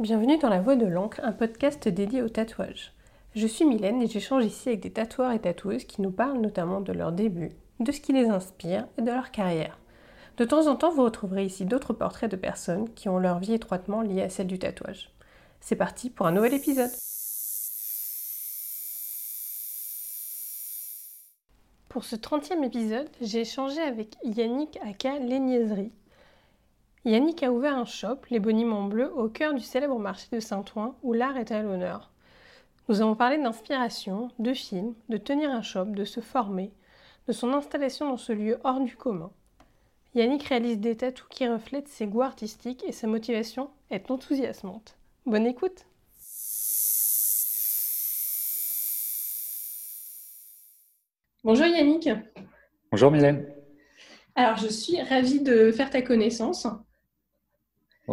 Bienvenue 0.00 0.38
dans 0.38 0.48
La 0.48 0.62
Voix 0.62 0.76
de 0.76 0.86
l'encre, 0.86 1.20
un 1.22 1.32
podcast 1.32 1.86
dédié 1.86 2.22
au 2.22 2.30
tatouage. 2.30 2.94
Je 3.34 3.46
suis 3.46 3.66
Mylène 3.66 4.00
et 4.00 4.06
j'échange 4.06 4.46
ici 4.46 4.70
avec 4.70 4.80
des 4.80 4.90
tatoueurs 4.90 5.32
et 5.32 5.38
tatoueuses 5.38 5.84
qui 5.84 6.00
nous 6.00 6.10
parlent 6.10 6.40
notamment 6.40 6.80
de 6.80 6.94
leur 6.94 7.12
début, 7.12 7.50
de 7.80 7.92
ce 7.92 8.00
qui 8.00 8.14
les 8.14 8.30
inspire 8.30 8.86
et 8.96 9.02
de 9.02 9.10
leur 9.10 9.30
carrière. 9.30 9.78
De 10.38 10.46
temps 10.46 10.68
en 10.68 10.76
temps, 10.76 10.90
vous 10.90 11.04
retrouverez 11.04 11.44
ici 11.44 11.66
d'autres 11.66 11.92
portraits 11.92 12.30
de 12.30 12.36
personnes 12.36 12.88
qui 12.94 13.10
ont 13.10 13.18
leur 13.18 13.40
vie 13.40 13.52
étroitement 13.52 14.00
liée 14.00 14.22
à 14.22 14.30
celle 14.30 14.46
du 14.46 14.58
tatouage. 14.58 15.10
C'est 15.60 15.76
parti 15.76 16.08
pour 16.08 16.26
un 16.26 16.32
nouvel 16.32 16.54
épisode. 16.54 16.90
Pour 21.90 22.04
ce 22.04 22.16
30e 22.16 22.64
épisode, 22.64 23.10
j'ai 23.20 23.40
échangé 23.40 23.82
avec 23.82 24.16
Yannick 24.24 24.78
Aka 24.82 25.18
Léniaiserie. 25.18 25.92
Yannick 27.06 27.42
a 27.42 27.50
ouvert 27.50 27.78
un 27.78 27.86
shop, 27.86 28.18
les 28.28 28.40
Boniments 28.40 28.84
Bleus, 28.84 29.10
au 29.14 29.30
cœur 29.30 29.54
du 29.54 29.62
célèbre 29.62 29.98
marché 29.98 30.28
de 30.32 30.38
Saint-Ouen, 30.38 30.96
où 31.02 31.14
l'art 31.14 31.38
est 31.38 31.50
à 31.50 31.62
l'honneur. 31.62 32.10
Nous 32.88 33.00
avons 33.00 33.14
parlé 33.14 33.38
d'inspiration, 33.38 34.28
de 34.38 34.52
films, 34.52 34.94
de 35.08 35.16
tenir 35.16 35.50
un 35.50 35.62
shop, 35.62 35.86
de 35.86 36.04
se 36.04 36.20
former, 36.20 36.72
de 37.26 37.32
son 37.32 37.54
installation 37.54 38.10
dans 38.10 38.18
ce 38.18 38.32
lieu 38.32 38.58
hors 38.64 38.80
du 38.80 38.96
commun. 38.96 39.30
Yannick 40.14 40.42
réalise 40.42 40.78
des 40.78 40.96
tatous 40.96 41.26
qui 41.30 41.48
reflètent 41.48 41.88
ses 41.88 42.06
goûts 42.06 42.20
artistiques 42.20 42.84
et 42.86 42.92
sa 42.92 43.06
motivation 43.06 43.70
est 43.90 44.10
enthousiasmante. 44.10 44.98
Bonne 45.24 45.46
écoute 45.46 45.86
Bonjour 51.44 51.64
Yannick. 51.64 52.10
Bonjour 52.90 53.10
Mylène. 53.10 53.46
Alors, 54.34 54.58
je 54.58 54.68
suis 54.68 55.00
ravie 55.00 55.40
de 55.40 55.72
faire 55.72 55.88
ta 55.88 56.02
connaissance. 56.02 56.66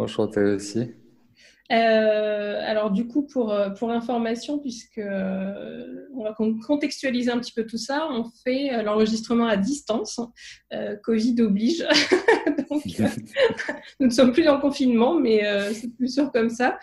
Toi 0.06 0.54
aussi. 0.54 0.94
Euh, 1.70 2.62
alors 2.64 2.90
du 2.90 3.06
coup, 3.06 3.26
pour, 3.26 3.54
pour 3.78 3.90
information, 3.90 4.58
puisque 4.58 4.98
euh, 4.98 6.06
on 6.14 6.24
va 6.24 6.34
contextualiser 6.66 7.30
un 7.30 7.38
petit 7.38 7.52
peu 7.52 7.66
tout 7.66 7.76
ça, 7.76 8.08
on 8.10 8.24
fait 8.44 8.72
euh, 8.72 8.82
l'enregistrement 8.82 9.46
à 9.46 9.56
distance. 9.56 10.20
Covid 11.02 11.42
oblige. 11.42 11.86
Donc, 12.70 12.82
nous 14.00 14.06
ne 14.06 14.12
sommes 14.12 14.32
plus 14.32 14.48
en 14.48 14.60
confinement, 14.60 15.14
mais 15.14 15.42
c'est 15.72 15.94
plus 15.94 16.12
sûr 16.12 16.30
comme 16.32 16.50
ça. 16.50 16.78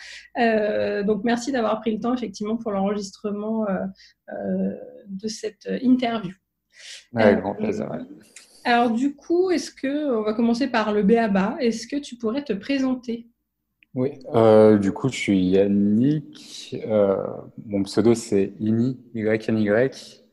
donc 1.04 1.24
merci 1.24 1.52
d'avoir 1.52 1.80
pris 1.80 1.94
le 1.94 2.00
temps 2.00 2.14
effectivement 2.14 2.58
pour 2.58 2.72
l'enregistrement 2.72 3.68
de 5.08 5.28
cette 5.28 5.70
interview. 5.82 6.34
Avec 7.16 7.40
grand 7.42 7.54
plaisir. 7.54 7.88
Alors 8.66 8.90
du 8.90 9.16
coup, 9.16 9.52
est-ce 9.52 9.70
que 9.72 10.12
on 10.12 10.24
va 10.24 10.34
commencer 10.34 10.68
par 10.68 10.92
le 10.92 11.04
BABA 11.04 11.58
Est-ce 11.60 11.86
que 11.88 11.98
tu 11.98 12.16
pourrais 12.16 12.44
te 12.44 12.52
présenter? 12.52 13.28
Oui, 13.94 14.10
euh, 14.34 14.78
du 14.78 14.92
coup, 14.92 15.08
je 15.08 15.16
suis 15.16 15.40
Yannick. 15.40 16.76
Euh, 16.86 17.16
mon 17.66 17.84
pseudo 17.84 18.16
c'est 18.16 18.54
Ini 18.60 19.00
Y 19.14 19.50
N 19.50 19.60
Y. 19.60 20.26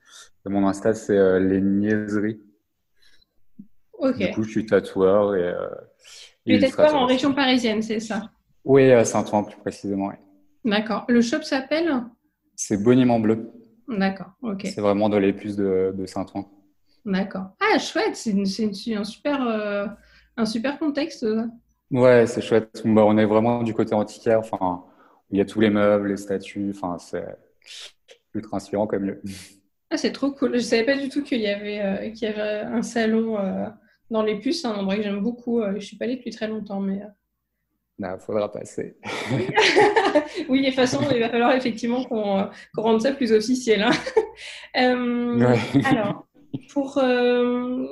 Et 0.44 0.48
mon 0.48 0.66
Insta 0.66 0.94
c'est 0.94 1.16
euh, 1.16 1.38
les 1.38 1.60
niaiseries. 1.60 2.41
Ok. 3.92 4.16
Du 4.16 4.30
coup, 4.30 4.42
je 4.44 4.50
suis 4.50 4.66
tatoueur 4.66 5.36
et. 5.36 5.53
Tu 6.47 6.55
es 6.55 6.58
tatoueur 6.58 6.94
en 6.97 7.06
région 7.06 7.34
parisienne, 7.34 7.83
c'est 7.83 8.00
ça? 8.00 8.30
Oui, 8.64 8.91
à 8.91 9.05
Saint-Ouen 9.05 9.44
plus 9.44 9.58
précisément. 9.58 10.06
Oui. 10.06 10.14
D'accord. 10.70 11.05
Le 11.08 11.20
shop 11.20 11.42
s'appelle? 11.42 12.03
C'est 12.56 12.83
Boniment 12.83 13.20
Bleu. 13.20 13.50
D'accord. 13.88 14.33
Ok. 14.41 14.62
C'est 14.64 14.80
vraiment 14.80 15.08
dans 15.08 15.19
les 15.19 15.33
plus 15.33 15.55
de, 15.55 15.92
de 15.94 16.06
Saint-Ouen. 16.06 16.48
D'accord. 17.05 17.50
Ah, 17.61 17.78
chouette, 17.78 18.14
c'est 18.14 18.33
un, 18.95 19.05
super, 19.05 19.47
euh, 19.47 19.86
un 20.36 20.47
super 20.47 20.78
contexte. 20.78 21.27
Ouais, 21.91 22.27
c'est 22.27 22.41
chouette. 22.41 22.82
Bah, 22.84 23.04
on 23.04 23.19
est 23.19 23.25
vraiment 23.25 23.62
du 23.62 23.75
côté 23.75 23.94
antiquaire. 23.94 24.38
Enfin, 24.38 24.84
il 25.31 25.38
y 25.38 25.41
a 25.41 25.44
tous 25.44 25.60
les 25.60 25.71
meubles, 25.71 26.09
les 26.09 26.16
statues. 26.16 26.72
Enfin, 26.75 26.99
c'est 26.99 27.27
ultra 28.34 28.56
inspirant 28.59 28.87
comme 28.87 29.04
lieu. 29.04 29.22
Ah, 29.91 29.97
c'est 29.97 30.12
trop 30.12 30.31
cool. 30.31 30.54
Je 30.54 30.60
savais 30.60 30.84
pas 30.84 30.97
du 30.97 31.09
tout 31.09 31.22
qu'il 31.22 31.41
y 31.41 31.49
avait, 31.49 31.81
euh, 31.81 32.10
qu'il 32.10 32.28
y 32.28 32.32
avait 32.32 32.66
un 32.66 32.82
salon 32.82 33.38
euh, 33.38 33.66
dans 34.10 34.22
les 34.22 34.38
puces, 34.38 34.65
un 34.65 34.75
endroit 34.75 34.97
que 34.97 35.03
j'aime 35.03 35.21
beaucoup. 35.21 35.60
je 35.75 35.81
suis 35.81 35.97
pas 35.97 36.04
allée 36.04 36.16
depuis 36.16 36.31
très 36.31 36.48
longtemps, 36.48 36.81
mais. 36.81 37.03
Il 37.98 38.03
bah, 38.03 38.19
faudra 38.19 38.50
passer. 38.50 38.97
oui, 40.48 40.60
de 40.60 40.66
toute 40.66 40.75
façon, 40.75 41.00
il 41.12 41.21
va 41.21 41.28
falloir 41.28 41.53
effectivement 41.53 42.04
qu'on 42.04 42.48
rende 42.77 43.03
ça 43.03 43.12
plus 43.12 43.32
officiel. 43.32 43.82
Hein. 43.82 43.93
ouais. 45.38 45.84
Alors, 45.84 46.27
pour, 46.73 46.99
euh, 46.99 47.87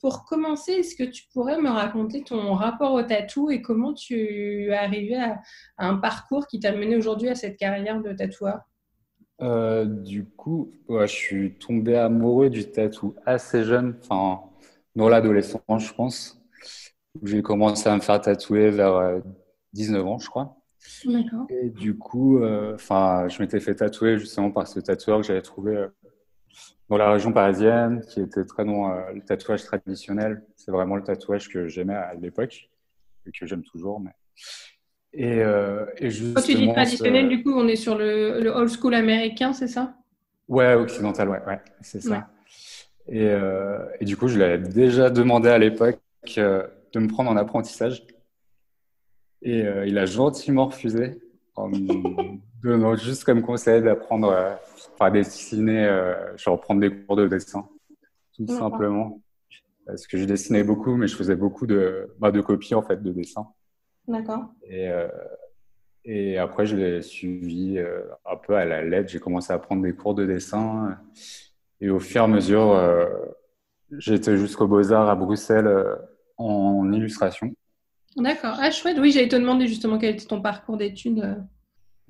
pour 0.00 0.24
commencer, 0.24 0.72
est-ce 0.72 0.96
que 0.96 1.04
tu 1.04 1.24
pourrais 1.32 1.60
me 1.60 1.68
raconter 1.68 2.22
ton 2.22 2.54
rapport 2.54 2.92
au 2.92 3.02
tatou 3.02 3.50
et 3.50 3.60
comment 3.62 3.92
tu 3.94 4.68
es 4.70 4.74
arrivé 4.74 5.16
à, 5.16 5.40
un 5.78 5.96
parcours 5.96 6.46
qui 6.46 6.60
t'a 6.60 6.72
mené 6.72 6.96
aujourd'hui 6.96 7.28
à 7.28 7.34
cette 7.34 7.56
carrière 7.56 8.00
de 8.00 8.12
tatoueur? 8.12 8.60
Euh, 9.40 9.84
Du 9.84 10.24
coup, 10.24 10.72
je 10.88 11.06
suis 11.06 11.54
tombé 11.54 11.96
amoureux 11.96 12.50
du 12.50 12.70
tatou 12.70 13.14
assez 13.26 13.64
jeune, 13.64 13.96
enfin, 14.00 14.40
dans 14.96 15.08
l'adolescence, 15.08 15.62
je 15.78 15.92
pense. 15.92 16.40
J'ai 17.22 17.42
commencé 17.42 17.88
à 17.88 17.94
me 17.94 18.00
faire 18.00 18.20
tatouer 18.20 18.70
vers 18.70 19.20
19 19.72 20.00
euh, 20.00 20.04
ans, 20.06 20.18
je 20.18 20.28
crois. 20.28 20.56
D'accord. 21.04 21.46
Et 21.50 21.68
du 21.70 21.96
coup, 21.98 22.42
enfin, 22.74 23.28
je 23.28 23.40
m'étais 23.42 23.60
fait 23.60 23.74
tatouer 23.74 24.18
justement 24.18 24.50
par 24.50 24.66
ce 24.66 24.80
tatoueur 24.80 25.20
que 25.20 25.26
j'avais 25.26 25.42
trouvé 25.42 25.86
dans 26.88 26.96
la 26.96 27.10
région 27.12 27.32
parisienne, 27.32 28.02
qui 28.08 28.20
était 28.20 28.44
très 28.44 28.64
dans 28.64 28.90
euh, 28.90 29.12
le 29.14 29.20
tatouage 29.20 29.64
traditionnel. 29.64 30.42
C'est 30.56 30.70
vraiment 30.70 30.96
le 30.96 31.02
tatouage 31.02 31.48
que 31.48 31.68
j'aimais 31.68 31.94
à 31.94 32.14
l'époque 32.14 32.68
et 33.26 33.32
que 33.32 33.46
j'aime 33.46 33.62
toujours. 33.62 34.00
Mais... 34.00 34.10
Et, 35.12 35.42
euh, 35.42 35.84
et 35.98 36.08
Quand 36.34 36.42
tu 36.42 36.54
dis 36.54 36.68
traditionnel, 36.68 37.28
du 37.28 37.42
coup, 37.42 37.52
on 37.52 37.68
est 37.68 37.76
sur 37.76 37.96
le, 37.96 38.40
le 38.40 38.50
old 38.50 38.70
school 38.70 38.94
américain, 38.94 39.52
c'est 39.52 39.68
ça? 39.68 39.94
Ouais, 40.48 40.74
occidental, 40.74 41.28
ouais, 41.28 41.42
ouais 41.46 41.60
c'est 41.82 42.00
ça. 42.00 42.28
Et, 43.08 43.26
euh, 43.26 43.78
et, 44.00 44.04
du 44.04 44.16
coup, 44.16 44.28
je 44.28 44.38
l'avais 44.38 44.58
déjà 44.58 45.10
demandé 45.10 45.48
à 45.48 45.58
l'époque 45.58 45.98
euh, 46.36 46.66
de 46.92 47.00
me 47.00 47.08
prendre 47.08 47.30
en 47.30 47.36
apprentissage. 47.36 48.06
Et 49.40 49.62
euh, 49.62 49.86
il 49.86 49.98
a 49.98 50.04
gentiment 50.04 50.66
refusé 50.66 51.18
en 51.54 51.68
me 51.68 51.76
donnant 52.62 52.96
juste 52.96 53.24
comme 53.24 53.42
conseil 53.42 53.82
d'apprendre 53.82 54.58
à 55.00 55.10
dessiner, 55.10 55.86
euh, 55.86 56.36
je 56.36 56.50
reprendre 56.50 56.80
des 56.80 56.90
cours 56.90 57.16
de 57.16 57.26
dessin, 57.26 57.68
tout 58.34 58.46
simplement. 58.48 59.20
Parce 59.86 60.06
que 60.06 60.18
je 60.18 60.24
dessinais 60.24 60.64
beaucoup, 60.64 60.96
mais 60.96 61.08
je 61.08 61.16
faisais 61.16 61.36
beaucoup 61.36 61.66
de, 61.66 62.14
bah, 62.18 62.30
de 62.30 62.40
copies 62.40 62.74
en 62.74 62.82
fait 62.82 63.02
de 63.02 63.10
dessin. 63.10 63.48
D'accord. 64.06 64.52
Et, 64.64 64.88
euh, 64.88 65.08
et 66.04 66.38
après, 66.38 66.66
je 66.66 66.76
l'ai 66.76 67.02
suivi 67.02 67.78
euh, 67.78 68.02
un 68.30 68.36
peu 68.36 68.54
à 68.54 68.64
la 68.64 68.82
lettre. 68.82 69.08
J'ai 69.08 69.18
commencé 69.18 69.52
à 69.52 69.58
prendre 69.58 69.82
des 69.82 69.94
cours 69.94 70.14
de 70.14 70.26
dessin. 70.26 70.98
Et 71.80 71.88
au 71.88 71.98
fur 71.98 72.20
et 72.20 72.24
à 72.24 72.26
mesure, 72.26 72.72
euh, 72.72 73.06
j'étais 73.92 74.36
jusqu'au 74.36 74.66
Beaux-Arts 74.66 75.08
à 75.08 75.14
Bruxelles 75.14 75.70
en 76.36 76.92
illustration. 76.92 77.54
D'accord. 78.16 78.56
Ah, 78.58 78.70
chouette. 78.70 78.98
Oui, 78.98 79.10
j'allais 79.10 79.28
te 79.28 79.36
demander 79.36 79.66
justement 79.66 79.98
quel 79.98 80.14
était 80.14 80.26
ton 80.26 80.42
parcours 80.42 80.76
d'études. 80.76 81.38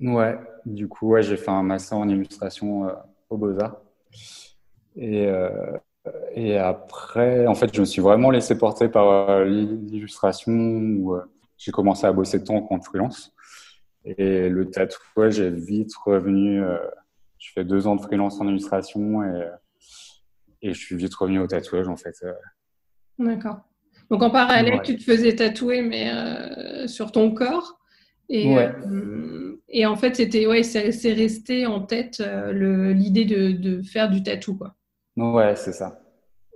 Ouais, 0.01 0.39
du 0.65 0.87
coup, 0.87 1.09
ouais, 1.09 1.23
j'ai 1.23 1.37
fait 1.37 1.51
un 1.51 1.63
master 1.63 1.97
en 1.97 2.07
illustration 2.07 2.87
euh, 2.87 2.93
au 3.29 3.37
Beaux-Arts. 3.37 3.81
Et, 4.95 5.27
euh, 5.27 5.77
et 6.33 6.57
après, 6.57 7.47
en 7.47 7.55
fait, 7.55 7.73
je 7.73 7.81
me 7.81 7.85
suis 7.85 8.01
vraiment 8.01 8.31
laissé 8.31 8.57
porter 8.57 8.87
par 8.87 9.29
euh, 9.29 9.45
l'illustration 9.45 10.53
où 10.53 11.17
j'ai 11.57 11.71
commencé 11.71 12.07
à 12.07 12.13
bosser 12.13 12.43
tant 12.43 12.67
en 12.69 12.81
freelance. 12.81 13.33
Et 14.05 14.47
le 14.47 14.69
tatouage 14.69 15.41
est 15.41 15.51
vite 15.51 15.93
revenu. 15.95 16.63
je 17.37 17.51
fais 17.53 17.65
deux 17.65 17.85
ans 17.85 17.97
de 17.97 18.01
freelance 18.01 18.39
en 18.39 18.47
illustration 18.47 19.23
et, 19.23 19.49
et 20.61 20.73
je 20.73 20.79
suis 20.79 20.95
vite 20.95 21.13
revenu 21.15 21.39
au 21.39 21.47
tatouage, 21.47 21.89
en 21.89 21.97
fait. 21.97 22.15
D'accord. 23.19 23.59
Donc 24.09 24.23
en 24.23 24.29
parallèle, 24.29 24.81
tu 24.83 24.95
te 24.95 25.03
faisais 25.03 25.35
tatouer, 25.35 25.81
mais 25.81 26.87
sur 26.87 27.11
ton 27.11 27.33
corps? 27.33 27.78
Et, 28.29 28.57
euh, 28.57 29.55
et 29.67 29.85
en 29.85 29.95
fait, 29.95 30.15
c'était 30.15 30.45
ouais, 30.45 30.61
c'est 30.63 31.13
resté 31.13 31.65
en 31.65 31.81
tête 31.81 32.21
euh, 32.21 32.93
l'idée 32.93 33.25
de, 33.25 33.51
de, 33.51 33.81
faire 33.81 34.09
du 34.09 34.21
tatou, 34.21 34.55
quoi. 34.55 34.75
Ouais, 35.17 35.55
c'est 35.55 35.73
ça. 35.73 35.99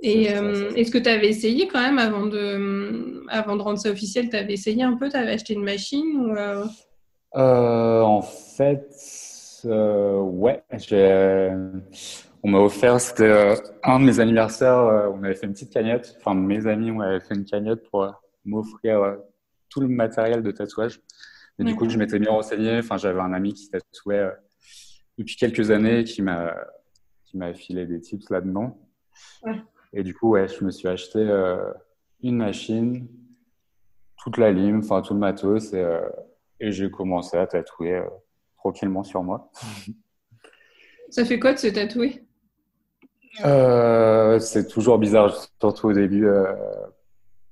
Et 0.01 0.33
euh, 0.33 0.71
est-ce 0.75 0.91
que 0.91 0.97
tu 0.97 1.09
avais 1.09 1.29
essayé 1.29 1.67
quand 1.67 1.81
même 1.81 1.97
avant 1.97 2.27
de, 2.27 3.23
avant 3.29 3.55
de 3.55 3.61
rendre 3.61 3.79
ça 3.79 3.89
officiel 3.89 4.29
Tu 4.29 4.35
avais 4.35 4.53
essayé 4.53 4.83
un 4.83 4.97
peu 4.97 5.09
Tu 5.09 5.15
avais 5.15 5.31
acheté 5.31 5.53
une 5.53 5.63
machine 5.63 6.17
ou, 6.17 6.35
En 7.33 8.21
fait, 8.21 8.87
ouais. 9.65 10.63
On 12.45 12.49
m'a 12.49 12.59
offert, 12.59 12.99
c'était 12.99 13.55
un 13.83 13.99
de 13.99 14.05
mes 14.05 14.19
anniversaires, 14.19 15.11
on 15.15 15.23
avait 15.23 15.35
fait 15.35 15.47
une 15.47 15.53
petite 15.53 15.71
cagnotte. 15.71 16.17
Enfin, 16.19 16.35
mes 16.35 16.67
amis 16.67 16.91
on 16.91 16.99
avait 16.99 17.21
fait 17.21 17.35
une 17.35 17.45
cagnotte 17.45 17.89
pour 17.89 18.13
m'offrir 18.43 19.15
tout 19.69 19.79
le 19.79 19.87
matériel 19.87 20.43
de 20.43 20.51
tatouage. 20.51 20.99
Et 21.59 21.63
du 21.63 21.75
coup, 21.75 21.87
je 21.87 21.97
m'étais 21.97 22.19
bien 22.19 22.31
renseigné. 22.31 22.79
Enfin, 22.79 22.97
j'avais 22.97 23.19
un 23.19 23.33
ami 23.33 23.53
qui 23.53 23.69
tatouait 23.69 24.17
euh, 24.17 24.31
depuis 25.17 25.35
quelques 25.35 25.71
années 25.71 26.03
qui 26.03 26.21
m'a 26.21 26.55
qui 27.25 27.37
m'a 27.37 27.53
filé 27.53 27.85
des 27.85 27.99
tips 28.01 28.29
là-dedans. 28.29 28.77
Et 29.93 30.03
du 30.03 30.13
coup, 30.15 30.29
ouais, 30.31 30.47
je 30.47 30.63
me 30.63 30.71
suis 30.71 30.87
acheté 30.87 31.19
euh, 31.19 31.71
une 32.21 32.37
machine, 32.37 33.07
toute 34.17 34.37
la 34.37 34.51
lime, 34.51 34.79
enfin 34.79 35.01
tout 35.01 35.13
le 35.13 35.19
matos, 35.19 35.73
et, 35.73 35.77
euh, 35.77 36.01
et 36.59 36.71
j'ai 36.71 36.89
commencé 36.89 37.37
à 37.37 37.45
tatouer 37.45 38.01
tranquillement 38.57 39.03
sur 39.03 39.23
moi. 39.23 39.51
Ça 41.09 41.25
fait 41.25 41.39
quoi 41.39 41.53
de 41.53 41.59
se 41.59 41.67
tatouer? 41.67 42.23
C'est 44.39 44.67
toujours 44.67 44.97
bizarre, 44.97 45.35
surtout 45.59 45.87
au 45.87 45.93
début. 45.93 46.27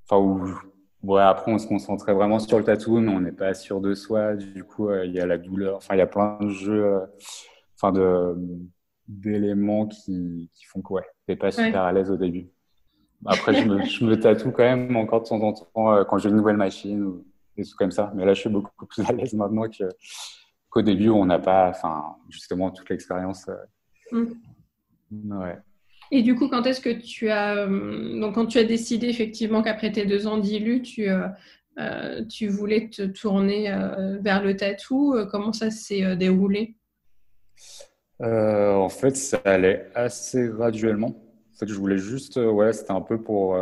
Enfin, 0.06 0.18
où 0.18 0.48
Ouais, 1.04 1.22
après, 1.22 1.52
on 1.52 1.58
se 1.58 1.68
concentrait 1.68 2.14
vraiment 2.14 2.38
sur 2.40 2.60
le 2.60 2.64
tatou, 2.64 3.00
mais 3.00 3.12
on 3.12 3.22
n'est 3.22 3.32
pas 3.32 3.54
sûr 3.54 3.82
de 3.82 3.96
soi. 3.96 4.36
Du 4.36 4.64
coup, 4.64 4.90
euh, 4.90 5.06
il 5.06 5.14
y 5.14 5.20
a 5.20 5.26
la 5.26 5.38
douleur. 5.38 5.78
Enfin, 5.78 5.96
il 5.96 5.98
y 5.98 6.02
a 6.02 6.08
plein 6.08 6.38
de 6.40 6.50
jeux, 6.50 6.86
euh, 6.86 7.06
enfin, 7.76 7.92
de, 7.92 8.36
d'éléments 9.08 9.88
qui, 9.88 10.50
qui 10.54 10.66
font 10.66 10.82
que, 10.82 10.94
ouais, 10.94 11.06
t'es 11.26 11.36
pas 11.36 11.52
super 11.52 11.82
à 11.82 11.92
l'aise 11.92 12.12
au 12.12 12.18
début. 12.18 12.50
Après, 13.26 13.54
je 13.54 13.68
me, 13.68 13.84
je 13.84 14.06
me 14.06 14.20
tatoue 14.20 14.52
quand 14.52 14.64
même 14.64 14.96
encore 14.96 15.22
de 15.24 15.28
temps 15.28 15.42
en 15.42 15.54
temps 15.54 15.94
euh, 15.94 16.04
quand 16.04 16.20
j'ai 16.20 16.30
une 16.30 16.36
nouvelle 16.36 16.58
machine 16.58 17.04
ou 17.04 17.26
des 17.58 17.64
trucs 17.64 17.78
comme 17.78 17.92
ça. 17.92 18.12
Mais 18.16 18.24
là, 18.24 18.34
je 18.34 18.42
suis 18.42 18.50
beaucoup 18.50 18.86
plus 18.86 19.04
à 19.04 19.12
l'aise 19.12 19.34
maintenant 19.34 19.68
que, 19.68 19.90
qu'au 20.70 20.84
début 20.84 21.10
où 21.10 21.16
on 21.16 21.26
n'a 21.26 21.40
pas, 21.40 21.70
enfin, 21.70 22.16
justement, 22.30 22.70
toute 22.70 22.90
l'expérience. 22.90 23.50
Mm. 24.12 25.40
Ouais. 25.40 25.58
Et 26.12 26.24
du 26.24 26.36
coup, 26.36 26.50
quand 26.50 26.66
est-ce 26.66 26.82
que 26.82 26.90
tu 26.90 27.30
as 27.30 27.56
euh, 27.56 28.20
donc 28.20 28.36
quand 28.36 28.46
tu 28.46 28.58
as 28.58 28.66
décidé 28.66 29.08
effectivement 29.08 29.62
qu'après 29.62 29.94
tes 29.94 30.06
deux 30.06 30.28
ans 30.28 30.38
d'ILU, 30.38 30.82
tu 30.82 31.10
euh, 31.10 31.28
euh, 31.80 32.26
tu 32.26 32.50
voulais 32.50 32.90
te 32.90 33.04
tourner 33.04 33.74
vers 34.22 34.44
le 34.44 34.58
tatou, 34.58 35.16
comment 35.32 35.54
ça 35.54 35.72
s'est 35.72 36.18
déroulé? 36.18 36.76
En 38.20 38.90
fait, 38.90 39.16
ça 39.16 39.42
allait 39.46 39.88
assez 39.96 40.48
graduellement. 40.50 41.08
En 41.08 41.58
fait, 41.58 41.68
je 41.68 41.74
voulais 41.74 41.98
juste, 41.98 42.36
ouais, 42.36 42.74
c'était 42.74 42.92
un 42.92 43.02
peu 43.02 43.22
pour 43.22 43.58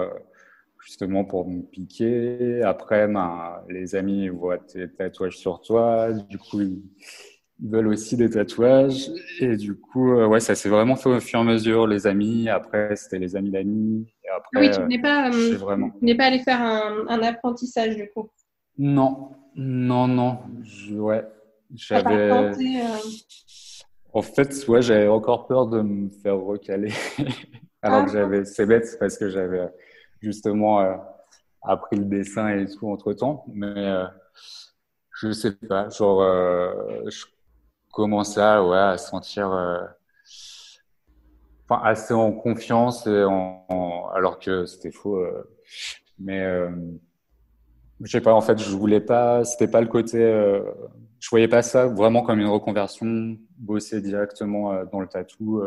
justement 0.83 1.23
pour 1.23 1.47
me 1.47 1.61
piquer. 1.61 2.63
Après, 2.63 3.07
ben, 3.07 3.61
les 3.69 3.95
amis 3.95 4.27
voient 4.27 4.57
tes 4.57 4.89
tatouages 4.89 5.37
sur 5.37 5.61
toi, 5.61 6.11
du 6.11 6.39
coup, 6.39 6.61
ils, 6.61 6.81
ils 7.61 7.69
veulent 7.69 7.87
aussi 7.87 8.15
des 8.15 8.29
tatouages. 8.29 9.09
Et 9.39 9.57
du 9.57 9.75
coup, 9.75 10.13
euh, 10.13 10.27
ouais, 10.27 10.39
ça 10.39 10.55
s'est 10.55 10.69
vraiment 10.69 10.95
fait 10.95 11.09
au 11.09 11.19
fur 11.19 11.39
et 11.39 11.41
à 11.41 11.45
mesure. 11.45 11.87
Les 11.87 12.07
amis, 12.07 12.49
après, 12.49 12.95
c'était 12.95 13.19
les 13.19 13.35
amis 13.35 13.51
d'amis. 13.51 14.07
Ah 14.31 14.39
oui, 14.55 14.71
tu 14.71 14.81
n'es 14.81 15.01
pas, 15.01 15.29
euh, 15.29 15.57
vraiment... 15.57 15.89
pas 15.89 16.25
allé 16.25 16.39
faire 16.39 16.61
un, 16.61 17.07
un, 17.07 17.21
apprentissage, 17.23 17.95
du 17.95 18.09
coup 18.11 18.29
Non, 18.77 19.31
non, 19.55 20.07
non. 20.07 20.39
Je, 20.63 20.95
ouais, 20.95 21.25
j'avais. 21.73 22.31
Euh, 22.31 22.53
en 24.13 24.21
fait, 24.21 24.67
ouais, 24.67 24.81
j'avais 24.81 25.07
encore 25.07 25.47
peur 25.47 25.67
de 25.67 25.81
me 25.81 26.09
faire 26.09 26.37
recaler. 26.37 26.93
Alors 27.81 28.05
que 28.05 28.11
ah. 28.11 28.13
j'avais. 28.13 28.45
C'est 28.45 28.65
bête 28.65 28.97
parce 28.99 29.17
que 29.17 29.29
j'avais 29.29 29.67
justement 30.21 30.79
appris 31.61 31.97
le 31.97 32.05
dessin 32.05 32.49
et 32.49 32.65
tout 32.67 32.89
entre 32.89 33.13
temps. 33.13 33.45
Mais. 33.53 34.03
Je 35.21 35.33
sais 35.33 35.51
pas, 35.51 35.89
genre, 35.89 36.21
je 37.09 37.25
commençais 37.91 38.41
à, 38.41 38.63
ouais, 38.63 38.77
à 38.77 38.97
se 38.97 39.09
sentir 39.09 39.51
euh, 39.51 39.79
enfin, 41.67 41.81
assez 41.83 42.13
en 42.13 42.31
confiance, 42.31 43.07
et 43.07 43.23
en, 43.23 44.09
alors 44.13 44.39
que 44.39 44.65
c'était 44.65 44.91
faux. 44.91 45.17
Euh, 45.17 45.43
mais 46.17 46.41
euh, 46.43 46.69
je 48.01 48.11
sais 48.11 48.21
pas, 48.21 48.33
en 48.33 48.41
fait, 48.41 48.57
je 48.57 48.75
voulais 48.75 49.01
pas, 49.01 49.43
c'était 49.43 49.67
pas 49.67 49.81
le 49.81 49.87
côté, 49.87 50.19
je 51.19 51.29
voyais 51.29 51.47
pas 51.47 51.61
ça 51.61 51.87
vraiment 51.87 52.21
comme 52.21 52.39
une 52.39 52.47
reconversion, 52.47 53.37
bosser 53.57 54.01
directement 54.01 54.85
dans 54.85 55.01
le 55.01 55.07
tatou. 55.07 55.61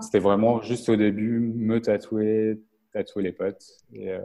C'était 0.00 0.20
vraiment 0.20 0.62
juste 0.62 0.88
au 0.88 0.96
début, 0.96 1.40
me 1.40 1.80
tatouer, 1.80 2.62
tatouer 2.92 3.24
les 3.24 3.32
potes. 3.32 3.64
Et, 3.92 4.16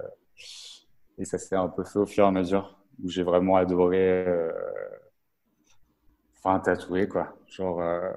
et 1.18 1.26
ça 1.26 1.40
s'est 1.40 1.56
un 1.56 1.70
peu 1.70 1.84
fait 1.84 1.98
au 1.98 2.06
fur 2.06 2.26
et 2.26 2.28
à 2.28 2.32
mesure, 2.32 2.78
où 3.04 3.10
j'ai 3.10 3.24
vraiment 3.24 3.56
adoré 3.56 4.26
enfin 6.48 6.60
tatoué 6.60 7.08
quoi. 7.08 7.38
Genre, 7.48 7.82
euh, 7.82 8.12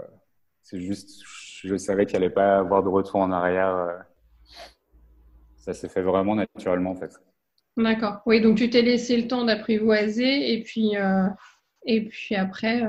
c'est 0.63 0.81
juste, 0.81 1.23
je 1.25 1.77
savais 1.77 2.07
qu'il 2.07 2.17
allait 2.17 2.31
pas 2.31 2.59
avoir 2.59 2.83
de 2.83 2.89
retour 2.89 3.17
en 3.17 3.33
arrière. 3.33 3.75
Euh. 3.75 3.99
ça 5.57 5.75
s'est 5.75 5.89
fait 5.89 6.03
vraiment 6.03 6.35
naturellement 6.35 6.93
en 6.93 6.97
fait. 6.97 7.13
D'accord. 7.77 8.21
Oui, 8.27 8.41
donc 8.41 8.59
tu 8.59 8.69
t'es 8.71 8.83
laissé 8.83 9.17
le 9.17 9.29
temps 9.29 9.45
d'apprivoiser 9.45 10.53
et 10.53 10.63
puis 10.63 10.97
euh, 10.97 11.29
et 11.87 12.07
puis 12.09 12.35
après 12.35 12.83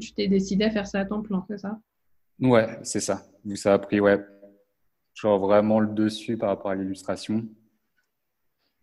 tu 0.00 0.12
t'es 0.12 0.28
décidé 0.28 0.64
à 0.64 0.70
faire 0.70 0.86
ça 0.86 1.00
à 1.00 1.04
ton 1.04 1.22
plan, 1.22 1.44
c'est 1.48 1.58
ça? 1.58 1.78
Ouais, 2.40 2.78
c'est 2.82 3.00
ça. 3.00 3.22
Ça 3.56 3.74
a 3.74 3.78
pris 3.78 4.00
ouais, 4.00 4.18
genre 5.14 5.38
vraiment 5.38 5.80
le 5.80 5.88
dessus 5.88 6.36
par 6.36 6.50
rapport 6.50 6.70
à 6.70 6.74
l'illustration. 6.74 7.44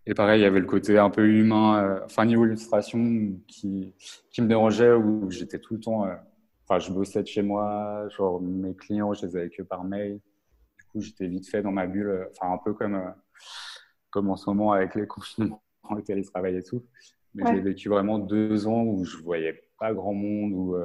Et 0.09 0.13
pareil, 0.13 0.39
il 0.39 0.43
y 0.43 0.45
avait 0.45 0.61
le 0.61 0.65
côté 0.65 0.97
un 0.97 1.09
peu 1.09 1.27
humain, 1.27 1.83
euh, 1.83 2.05
enfin 2.05 2.25
niveau 2.25 2.45
illustration, 2.45 3.37
qui, 3.45 3.93
qui 4.31 4.41
me 4.41 4.47
dérangeait, 4.47 4.93
où 4.93 5.29
j'étais 5.29 5.59
tout 5.59 5.73
le 5.73 5.81
temps, 5.81 6.05
euh, 6.05 6.15
enfin 6.63 6.79
je 6.79 6.93
bossais 6.93 7.21
de 7.21 7.27
chez 7.27 7.41
moi, 7.41 8.07
genre 8.07 8.41
mes 8.41 8.73
clients, 8.73 9.13
je 9.13 9.25
les 9.25 9.35
avais 9.35 9.49
que 9.49 9.63
par 9.63 9.83
mail. 9.83 10.21
Du 10.79 10.85
coup, 10.85 11.01
j'étais 11.01 11.27
vite 11.27 11.49
fait 11.49 11.61
dans 11.61 11.73
ma 11.73 11.87
bulle, 11.87 12.07
euh, 12.07 12.25
enfin 12.31 12.53
un 12.53 12.57
peu 12.57 12.73
comme, 12.73 13.13
comme 14.09 14.29
en 14.29 14.37
ce 14.37 14.49
moment 14.49 14.71
avec 14.71 14.95
les 14.95 15.05
confinements, 15.07 15.61
le 15.93 16.01
télétravail 16.01 16.55
et 16.55 16.63
tout. 16.63 16.85
Mais 17.35 17.43
j'ai 17.45 17.59
vécu 17.59 17.89
vraiment 17.89 18.17
deux 18.17 18.65
ans 18.65 18.83
où 18.83 19.03
je 19.03 19.17
voyais 19.17 19.61
pas 19.77 19.93
grand 19.93 20.13
monde, 20.13 20.53
où, 20.53 20.75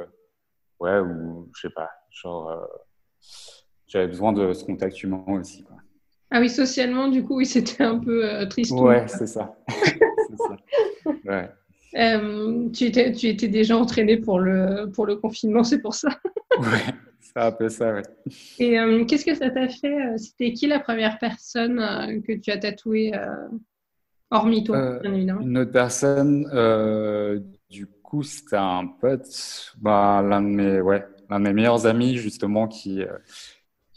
ouais, 0.81 0.99
où, 0.99 1.49
je 1.55 1.61
sais 1.61 1.73
pas, 1.73 1.91
genre, 2.11 2.69
j'avais 3.87 4.09
besoin 4.09 4.33
de 4.33 4.53
ce 4.53 4.65
contact 4.65 5.01
humain 5.03 5.25
aussi, 5.29 5.63
quoi. 5.63 5.77
Ah 6.35 6.41
oui, 6.41 6.49
socialement, 6.49 7.09
du 7.09 7.23
coup, 7.23 7.37
oui, 7.37 7.47
c'était 7.47 7.85
un 7.85 7.99
peu 7.99 8.25
euh, 8.25 8.47
triste. 8.47 8.73
Ouais, 8.73 9.07
c'est 9.07 9.27
ça. 9.27 9.55
ça. 9.69 10.57
Ouais. 11.27 11.51
Euh, 11.95 12.71
tu, 12.71 12.85
étais, 12.85 13.13
tu 13.13 13.29
étais 13.29 13.49
déjà 13.49 13.77
entraîné 13.77 14.17
pour 14.17 14.41
le, 14.41 14.91
pour 14.93 15.05
le 15.05 15.17
confinement, 15.17 15.63
c'est 15.63 15.81
pour 15.81 15.95
ça. 15.95 16.09
ouais, 16.59 16.95
c'est 17.21 17.39
un 17.39 17.53
peu 17.53 17.69
ça, 17.69 17.93
ouais. 17.93 18.03
Et 18.59 18.81
euh, 18.81 19.05
qu'est-ce 19.05 19.27
que 19.27 19.35
ça 19.35 19.51
t'a 19.51 19.69
fait 19.69 20.17
C'était 20.17 20.55
qui 20.55 20.67
la 20.67 20.81
première 20.81 21.19
personne 21.19 22.23
que 22.27 22.33
tu 22.33 22.51
as 22.51 22.57
tatouée, 22.57 23.13
hormis 24.31 24.65
toi, 24.65 25.01
bien 25.01 25.13
évidemment? 25.13 25.43
Une 25.43 25.59
autre 25.59 25.73
personne, 25.73 26.45
du 27.69 27.87
coup, 28.03 28.23
c'était 28.23 28.57
un 28.57 28.87
pote, 28.87 29.75
bah, 29.79 30.25
l'un 30.27 30.41
de 30.41 30.47
mes, 30.47 30.81
ouais, 30.81 31.05
l'un 31.29 31.41
de 31.41 31.45
mes 31.45 31.53
meilleurs 31.53 31.87
amis, 31.87 32.17
justement, 32.17 32.69
qui 32.69 33.03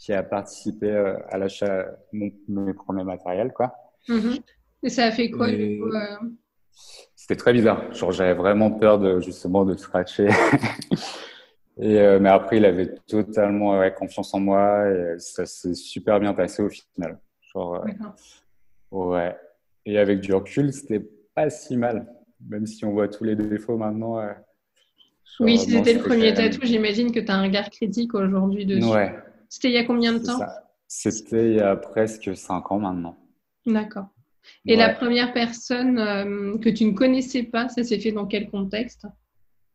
qui 0.06 0.12
a 0.12 0.22
participé 0.22 0.88
euh, 0.88 1.18
à 1.30 1.36
l'achat 1.36 1.84
de 2.12 2.30
mes 2.46 2.74
premiers 2.74 3.02
matériels, 3.02 3.52
quoi. 3.52 3.74
Mm-hmm. 4.08 4.40
Et 4.84 4.88
ça 4.88 5.06
a 5.06 5.10
fait 5.10 5.32
quoi 5.32 5.50
du 5.50 5.80
coup 5.80 5.88
euh? 5.88 6.28
C'était 7.16 7.34
très 7.34 7.52
bizarre. 7.52 7.92
Genre, 7.92 8.12
j'avais 8.12 8.34
vraiment 8.34 8.70
peur 8.70 9.00
de 9.00 9.18
justement 9.18 9.64
de 9.64 9.76
scratcher. 9.76 10.28
et 11.80 11.98
euh, 11.98 12.20
mais 12.20 12.28
après, 12.28 12.58
il 12.58 12.64
avait 12.64 12.94
totalement 13.08 13.82
confiance 13.90 14.32
en 14.32 14.38
moi 14.38 14.88
et 14.88 15.18
ça 15.18 15.44
s'est 15.44 15.74
super 15.74 16.20
bien 16.20 16.34
passé 16.34 16.62
au 16.62 16.68
final. 16.68 17.18
Genre, 17.52 17.84
ouais. 18.92 19.36
Et 19.86 19.98
avec 19.98 20.20
du 20.20 20.32
recul, 20.32 20.72
c'était 20.72 21.04
pas 21.34 21.50
si 21.50 21.76
mal, 21.76 22.06
même 22.48 22.66
si 22.66 22.84
on 22.84 22.92
voit 22.92 23.08
tous 23.08 23.24
les 23.24 23.34
défauts 23.34 23.76
maintenant. 23.76 24.20
oui, 25.40 25.58
si 25.58 25.72
c'était 25.72 25.94
le 25.94 26.00
premier 26.00 26.32
tatou, 26.32 26.60
j'imagine 26.62 27.10
que 27.10 27.18
tu 27.18 27.32
as 27.32 27.34
un 27.34 27.42
regard 27.42 27.70
critique 27.70 28.14
aujourd'hui 28.14 28.66
dessus. 28.66 28.86
Ouais, 28.86 29.12
c'était 29.48 29.68
il 29.68 29.74
y 29.74 29.78
a 29.78 29.84
combien 29.84 30.12
de 30.12 30.18
temps 30.18 30.38
C'était 30.88 31.50
il 31.50 31.56
y 31.56 31.60
a 31.60 31.76
presque 31.76 32.36
cinq 32.36 32.70
ans 32.72 32.78
maintenant. 32.78 33.16
D'accord. 33.66 34.06
Et 34.64 34.76
la 34.76 34.90
première 34.94 35.32
personne 35.32 35.98
euh, 35.98 36.58
que 36.58 36.68
tu 36.68 36.84
ne 36.84 36.92
connaissais 36.92 37.42
pas, 37.42 37.68
ça 37.68 37.82
s'est 37.82 37.98
fait 37.98 38.12
dans 38.12 38.26
quel 38.26 38.48
contexte? 38.48 39.06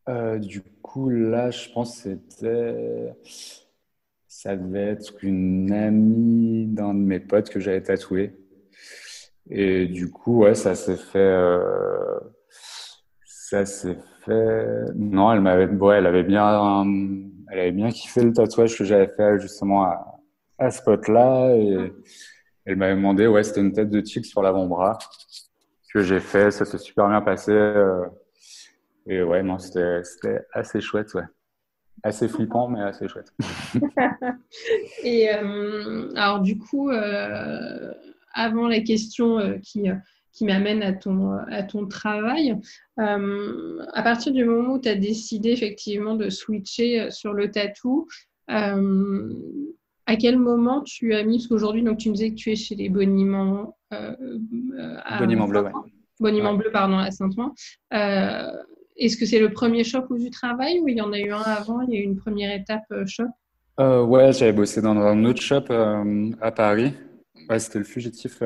Euh, 0.08 0.38
Du 0.38 0.62
coup, 0.82 1.10
là, 1.10 1.50
je 1.50 1.68
pense 1.70 2.02
que 2.02 2.10
c'était. 2.10 3.12
Ça 4.26 4.56
devait 4.56 4.88
être 4.88 5.22
une 5.22 5.72
amie 5.72 6.66
d'un 6.66 6.94
de 6.94 7.00
mes 7.00 7.20
potes 7.20 7.50
que 7.50 7.60
j'avais 7.60 7.82
tatoué. 7.82 8.34
Et 9.50 9.86
du 9.86 10.10
coup, 10.10 10.38
ouais, 10.42 10.54
ça 10.54 10.74
s'est 10.74 10.96
fait. 10.96 11.18
Euh, 11.18 12.18
ça 13.24 13.66
s'est 13.66 13.98
fait. 14.24 14.66
Non, 14.94 15.32
elle 15.32 15.42
m'avait. 15.42 15.66
Ouais, 15.66 15.98
elle 15.98 16.06
avait 16.06 16.22
bien 16.22 16.84
elle 17.52 17.58
avait 17.58 17.72
bien 17.72 17.90
kiffé 17.90 18.22
le 18.22 18.32
tatouage 18.32 18.78
que 18.78 18.84
j'avais 18.84 19.08
fait 19.08 19.38
justement 19.38 19.84
à, 19.84 20.18
à 20.58 20.70
ce 20.70 20.78
spot-là. 20.78 21.54
Et 21.54 21.92
elle 22.64 22.76
m'avait 22.76 22.94
demandé, 22.94 23.26
ouais, 23.26 23.42
c'était 23.42 23.60
une 23.60 23.72
tête 23.72 23.90
de 23.90 24.00
tigre 24.00 24.24
sur 24.24 24.40
l'avant-bras 24.40 24.98
que 25.92 26.02
j'ai 26.02 26.18
fait. 26.18 26.50
Ça 26.50 26.64
s'est 26.64 26.78
super 26.78 27.08
bien 27.08 27.20
passé. 27.20 27.52
Euh, 27.52 28.06
et 29.06 29.22
ouais, 29.22 29.42
non, 29.42 29.58
c'était 29.58 30.40
assez 30.54 30.80
chouette, 30.80 31.12
ouais. 31.12 31.24
Assez 32.02 32.26
flippant, 32.26 32.68
mais 32.68 32.80
assez 32.80 33.06
chouette. 33.06 33.34
et 35.04 35.30
euh, 35.34 36.10
alors, 36.16 36.40
du 36.40 36.58
coup, 36.58 36.90
euh, 36.90 37.92
avant 38.32 38.66
la 38.66 38.80
question 38.80 39.60
qui 39.62 39.90
qui 40.32 40.44
m'amène 40.44 40.82
à 40.82 40.92
ton, 40.92 41.32
à 41.50 41.62
ton 41.62 41.86
travail. 41.86 42.56
Euh, 42.98 43.84
à 43.92 44.02
partir 44.02 44.32
du 44.32 44.44
moment 44.44 44.74
où 44.74 44.80
tu 44.80 44.88
as 44.88 44.94
décidé 44.94 45.50
effectivement 45.50 46.14
de 46.14 46.30
switcher 46.30 47.10
sur 47.10 47.32
le 47.34 47.50
tatou, 47.50 48.08
euh, 48.50 49.32
à 50.06 50.16
quel 50.16 50.38
moment 50.38 50.82
tu 50.82 51.14
as 51.14 51.22
mis, 51.22 51.36
parce 51.36 51.48
qu'aujourd'hui, 51.48 51.82
donc, 51.82 51.98
tu 51.98 52.08
me 52.08 52.14
disais 52.14 52.30
que 52.30 52.36
tu 52.36 52.50
es 52.50 52.56
chez 52.56 52.74
les 52.74 52.88
Boniments. 52.88 53.76
Euh, 53.92 54.16
Boniments 55.18 55.48
bleus, 55.48 55.62
ouais. 55.62 55.72
Boniment 56.18 56.54
bleu, 56.54 56.70
pardon, 56.72 56.98
à 56.98 57.10
Saint-Ouen. 57.10 57.54
est-ce 57.90 59.16
que 59.16 59.26
c'est 59.26 59.40
le 59.40 59.52
premier 59.52 59.84
shop 59.84 60.04
où 60.10 60.18
tu 60.18 60.30
travailles 60.30 60.80
ou 60.80 60.88
il 60.88 60.96
y 60.96 61.00
en 61.02 61.12
a 61.12 61.18
eu 61.18 61.30
un 61.30 61.42
avant 61.42 61.80
Il 61.82 61.94
y 61.94 61.96
a 61.96 62.00
eu 62.00 62.04
une 62.04 62.16
première 62.16 62.54
étape 62.54 62.84
shop? 63.06 63.24
Ouais, 63.78 64.32
j'avais 64.32 64.52
bossé 64.52 64.80
dans 64.80 64.96
un 64.96 65.24
autre 65.24 65.42
shop 65.42 65.64
à 66.40 66.52
Paris. 66.52 66.94
Ouais, 67.48 67.58
c'était 67.58 67.80
le 67.80 67.84
fugitif 67.84 68.42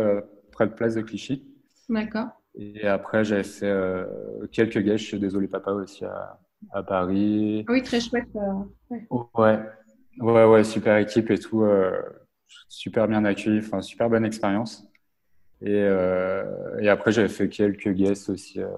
près 0.53 0.67
de 0.67 0.73
Place 0.73 0.95
de 0.95 1.03
Clichy. 1.03 1.45
D'accord. 1.89 2.29
Et 2.55 2.87
après, 2.87 3.25
j'avais 3.25 3.45
fait 3.45 4.07
quelques 4.51 4.79
gages 4.79 5.01
chez 5.01 5.19
Désolé 5.19 5.47
Papa 5.47 5.73
aussi 5.73 6.05
à, 6.05 6.39
à 6.73 6.83
Paris. 6.83 7.65
Oui, 7.69 7.83
très 7.83 8.01
chouette. 8.01 8.29
ouais. 8.91 9.07
ouais. 9.35 9.61
Ouais, 10.19 10.45
ouais, 10.45 10.65
super 10.65 10.97
équipe 10.97 11.31
et 11.31 11.39
tout. 11.39 11.63
Euh, 11.63 12.01
super 12.69 13.07
bien 13.09 13.25
accueilli, 13.25 13.59
enfin, 13.59 13.83
super 13.83 14.09
bonne 14.09 14.25
expérience. 14.25 14.89
Et, 15.61 15.83
euh, 15.83 16.79
et 16.81 16.89
après, 16.89 17.13
j'avais 17.13 17.29
fait 17.29 17.49
quelques 17.49 17.91
guests 17.91 18.31
aussi 18.31 18.63
euh, 18.63 18.69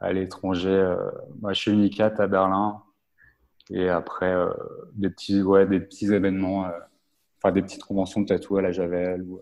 à 0.00 0.12
l'étranger, 0.12 0.70
euh, 0.70 1.10
bah, 1.36 1.52
chez 1.52 1.72
Unicat 1.72 2.14
à 2.18 2.26
Berlin. 2.26 2.82
Et 3.70 3.88
après, 3.88 4.32
euh, 4.32 4.50
des, 4.92 5.10
petits, 5.10 5.42
ouais, 5.42 5.66
des 5.66 5.80
petits 5.80 6.12
événements, 6.12 6.70
enfin, 7.38 7.52
des 7.52 7.62
petites 7.62 7.84
conventions 7.84 8.20
de 8.22 8.26
tatou 8.26 8.56
à 8.56 8.62
la 8.62 8.72
Javel. 8.72 9.22
Ou, 9.22 9.40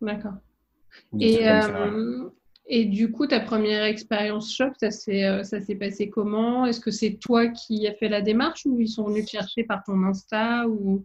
D'accord. 0.00 0.34
Et, 1.20 1.46
et 2.66 2.84
du 2.84 3.10
coup, 3.10 3.26
ta 3.26 3.40
première 3.40 3.84
expérience 3.84 4.54
shop, 4.54 4.70
ça 4.80 4.90
s'est, 4.90 5.24
euh, 5.24 5.42
ça 5.42 5.60
s'est 5.60 5.74
passé 5.74 6.08
comment? 6.08 6.64
Est-ce 6.64 6.80
que 6.80 6.90
c'est 6.90 7.18
toi 7.20 7.48
qui 7.48 7.86
as 7.86 7.94
fait 7.94 8.08
la 8.08 8.22
démarche 8.22 8.64
ou 8.66 8.80
ils 8.80 8.88
sont 8.88 9.04
venus 9.04 9.26
te 9.26 9.30
chercher 9.30 9.64
par 9.64 9.82
ton 9.84 10.02
Insta 10.04 10.66
ou... 10.68 11.04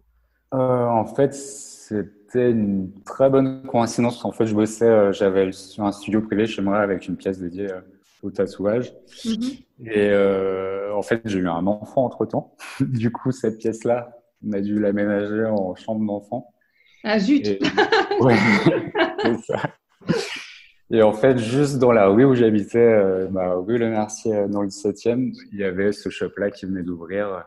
Euh, 0.54 0.86
en 0.86 1.04
fait, 1.04 1.34
c'était 1.34 2.52
une 2.52 2.90
très 3.04 3.28
bonne 3.28 3.64
coïncidence. 3.66 4.24
En 4.24 4.32
fait, 4.32 4.46
je 4.46 4.54
bossais, 4.54 4.88
euh, 4.88 5.12
j'avais 5.12 5.50
un 5.78 5.92
studio 5.92 6.22
privé 6.22 6.46
chez 6.46 6.62
moi 6.62 6.78
avec 6.78 7.06
une 7.06 7.16
pièce 7.16 7.38
dédiée 7.38 7.68
au 8.22 8.30
tatouage. 8.30 8.94
Mm-hmm. 9.24 9.92
Et 9.92 10.90
en 10.90 11.02
fait, 11.02 11.20
j'ai 11.26 11.40
eu 11.40 11.48
un 11.48 11.66
enfant 11.66 12.04
entre 12.04 12.24
temps. 12.24 12.56
du 12.80 13.10
coup, 13.10 13.30
cette 13.30 13.58
pièce-là, 13.58 14.10
on 14.46 14.52
a 14.52 14.60
dû 14.60 14.78
l'aménager 14.78 15.44
en 15.44 15.74
chambre 15.74 16.06
d'enfant. 16.06 16.54
Ah 17.04 17.18
zut 17.18 17.46
Ouais, 18.20 18.36
c'est 19.22 19.38
ça. 19.42 19.60
Et 20.90 21.02
en 21.02 21.12
fait, 21.12 21.36
juste 21.38 21.78
dans 21.78 21.92
la 21.92 22.08
rue 22.08 22.24
où 22.24 22.34
j'habitais, 22.34 22.78
euh, 22.78 23.26
bah, 23.30 23.54
rue 23.56 23.76
Le 23.76 23.90
Mercier, 23.90 24.34
euh, 24.34 24.48
dans 24.48 24.62
le 24.62 24.68
17e, 24.68 25.34
il 25.52 25.58
y 25.58 25.64
avait 25.64 25.92
ce 25.92 26.08
shop-là 26.08 26.50
qui 26.50 26.64
venait 26.64 26.82
d'ouvrir 26.82 27.44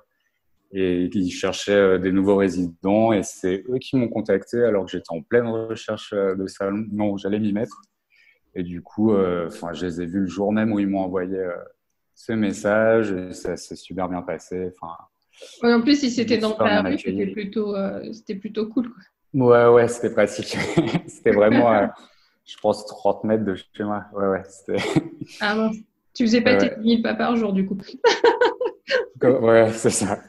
et 0.74 1.10
ils 1.12 1.32
cherchaient 1.32 1.72
euh, 1.72 1.98
des 1.98 2.12
nouveaux 2.12 2.38
résidents 2.38 3.12
et 3.12 3.24
c'est 3.24 3.64
eux 3.68 3.80
qui 3.80 3.98
m'ont 3.98 4.10
contacté 4.10 4.64
alors 4.64 4.86
que 4.86 4.92
j'étais 4.92 5.10
en 5.10 5.22
pleine 5.22 5.48
recherche 5.48 6.14
de 6.14 6.46
salon. 6.46 6.86
Non, 6.92 7.18
j'allais 7.18 7.40
m'y 7.40 7.52
mettre. 7.52 7.82
Et 8.54 8.64
du 8.64 8.82
coup, 8.82 9.16
enfin, 9.16 9.72
je 9.72 9.86
les 9.86 10.02
ai 10.02 10.06
vus 10.06 10.20
le 10.20 10.28
jour 10.28 10.52
même 10.52 10.74
où 10.74 10.80
ils 10.80 10.88
m'ont 10.88 11.00
envoyé 11.00 11.42
ce 12.14 12.34
message 12.34 13.14
et 13.14 13.32
ça 13.32 13.56
s'est 13.56 13.78
super 13.78 14.10
bien 14.10 14.22
passé. 14.22 14.72
Enfin, 14.76 15.74
en 15.78 15.82
plus, 15.82 16.02
si 16.02 16.12
c'était 16.12 16.38
dans 16.38 16.52
ta 16.52 16.82
rue, 16.82 17.00
c'était 17.00 17.28
plutôt, 17.28 17.74
c'était 18.12 18.36
plutôt 18.36 18.68
cool. 18.68 18.90
Quoi. 18.90 19.04
Ouais, 19.34 19.74
ouais, 19.74 19.88
c'était 19.88 20.14
pratique. 20.14 20.58
c'était 21.08 21.32
vraiment 21.32 21.90
je 22.46 22.58
pense 22.58 22.86
30 22.86 23.24
mètres 23.24 23.46
de 23.46 23.56
chez 23.56 23.84
moi. 23.84 24.06
Ouais, 24.14 24.28
ouais, 24.28 24.44
c'était. 24.48 24.84
Ah 25.40 25.56
bon, 25.56 25.72
tu 26.14 26.24
faisais 26.24 26.42
pas 26.42 26.58
tes 26.58 26.78
1000 26.78 27.02
pas 27.02 27.14
par 27.14 27.36
jour 27.36 27.54
du 27.54 27.66
coup. 27.66 27.78
ouais, 29.22 29.70
c'est 29.74 29.90
ça. 29.90 30.20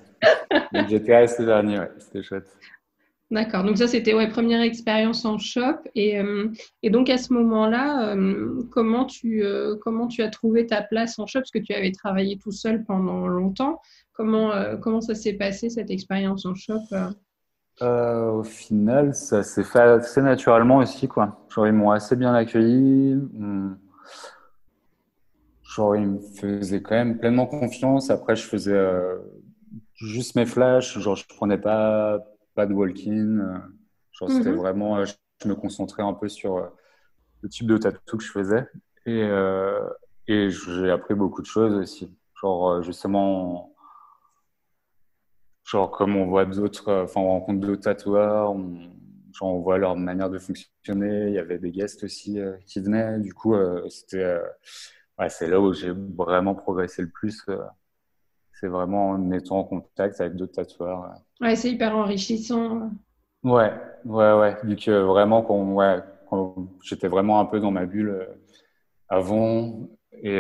J'étais 0.89 1.17
resté 1.17 1.45
dernier, 1.45 1.79
ouais, 1.81 1.91
c'était 1.99 2.23
chouette. 2.23 2.47
D'accord, 3.33 3.65
donc 3.65 3.79
ça 3.79 3.89
c'était 3.89 4.13
ouais, 4.13 4.29
première 4.29 4.61
expérience 4.61 5.25
en 5.25 5.39
shop. 5.39 5.79
Et, 5.95 6.21
euh, 6.21 6.49
et 6.83 6.91
donc 6.91 7.09
à 7.09 7.17
ce 7.17 7.33
moment-là, 7.33 8.15
euh, 8.15 8.63
comment, 8.71 9.07
tu, 9.07 9.43
euh, 9.43 9.75
comment 9.81 10.07
tu 10.07 10.23
as 10.23 10.29
trouvé 10.29 10.67
ta 10.67 10.83
place 10.83 11.19
en 11.19 11.27
shop? 11.27 11.41
Parce 11.41 11.51
que 11.51 11.59
tu 11.59 11.73
avais 11.73 11.93
travaillé 11.93 12.37
tout 12.37 12.53
seul 12.53 12.85
pendant 12.85 13.27
longtemps. 13.29 13.81
Comment, 14.13 14.53
comment 14.83 15.01
ça 15.01 15.15
s'est 15.15 15.33
passé 15.33 15.71
cette 15.71 15.91
expérience 15.91 16.45
en 16.45 16.55
shop 16.55 16.83
euh, 17.81 18.31
au 18.31 18.43
final, 18.45 19.15
ça 19.15 19.43
s'est 19.43 19.65
fait 19.65 19.81
assez 19.81 20.21
naturellement 20.21 20.79
aussi, 20.79 21.09
quoi. 21.09 21.45
Genre, 21.49 21.67
ils 21.67 21.73
m'ont 21.73 21.91
assez 21.91 22.17
bien 22.17 22.35
accueilli. 22.35 23.19
Genre, 25.63 25.97
ils 25.97 26.07
me 26.07 26.21
faisaient 26.21 26.83
quand 26.83 26.95
même 26.95 27.19
pleinement 27.19 27.47
confiance. 27.47 28.11
Après, 28.11 28.37
je 28.37 28.45
faisais 28.47 28.75
euh, 28.75 29.19
juste 29.95 30.37
mes 30.37 30.45
flashs. 30.45 30.99
Genre, 30.99 31.17
je 31.17 31.27
prenais 31.27 31.59
pas, 31.59 32.21
pas 32.55 32.67
de 32.67 32.75
walk-in. 32.75 33.63
Genre, 34.13 34.31
c'était 34.31 34.51
mhm. 34.51 34.57
vraiment, 34.57 34.99
euh, 34.99 35.05
je 35.43 35.49
me 35.49 35.55
concentrais 35.55 36.03
un 36.03 36.13
peu 36.13 36.29
sur 36.29 36.71
le 37.41 37.49
type 37.49 37.67
de 37.67 37.79
tatou 37.79 38.19
que 38.19 38.25
je 38.25 38.31
faisais. 38.31 38.69
Et, 39.07 39.29
et 40.29 40.51
j'ai 40.51 40.91
appris 40.91 41.15
beaucoup 41.15 41.41
de 41.41 41.47
choses 41.47 41.75
aussi. 41.75 42.15
Genre, 42.41 42.83
justement, 42.83 43.72
Genre, 45.73 45.91
comme 45.91 46.17
on 46.17 46.27
voit 46.27 46.45
d'autres, 46.45 46.89
euh, 46.91 47.05
enfin, 47.05 47.23
on 47.23 47.29
rencontre 47.29 47.61
d'autres 47.61 47.81
tatoueurs, 47.81 48.53
on, 48.53 48.79
genre, 49.33 49.55
on 49.55 49.61
voit 49.61 49.79
leur 49.79 49.97
manière 49.97 50.29
de 50.29 50.39
fonctionner. 50.39 51.29
Il 51.29 51.33
y 51.33 51.39
avait 51.39 51.59
des 51.59 51.71
guests 51.71 52.05
aussi 52.05 52.39
euh, 52.39 52.59
qui 52.67 52.81
venaient. 52.81 53.19
Du 53.21 53.33
coup, 53.33 53.55
euh, 53.55 53.89
c'était, 53.89 54.37
ouais, 55.19 55.31
c'est 55.31 55.49
là 55.49 55.59
où 55.63 55.73
j'ai 55.73 55.91
vraiment 55.91 56.55
progressé 56.55 57.01
le 57.01 57.09
plus. 57.09 57.47
c'est 58.53 58.67
vraiment 58.67 59.13
en 59.13 59.31
étant 59.31 59.61
en 59.61 59.65
contact 59.65 60.21
avec 60.21 60.37
d'autres 60.37 60.53
tatoueurs. 60.53 61.15
Ouais, 61.41 61.57
c'est 61.57 61.71
hyper 61.71 61.97
enrichissant. 61.97 62.91
Ouais, 63.43 63.73
ouais, 64.05 64.33
ouais. 64.35 64.57
Vu 64.65 64.77
que 64.77 64.91
vraiment, 64.91 65.41
quand, 65.41 65.73
ouais, 65.73 66.01
quand 66.29 66.69
j'étais 66.83 67.09
vraiment 67.09 67.41
un 67.41 67.47
peu 67.47 67.61
dans 67.61 67.71
ma 67.71 67.87
bulle 67.87 68.29
avant, 69.09 69.89
et, 70.13 70.39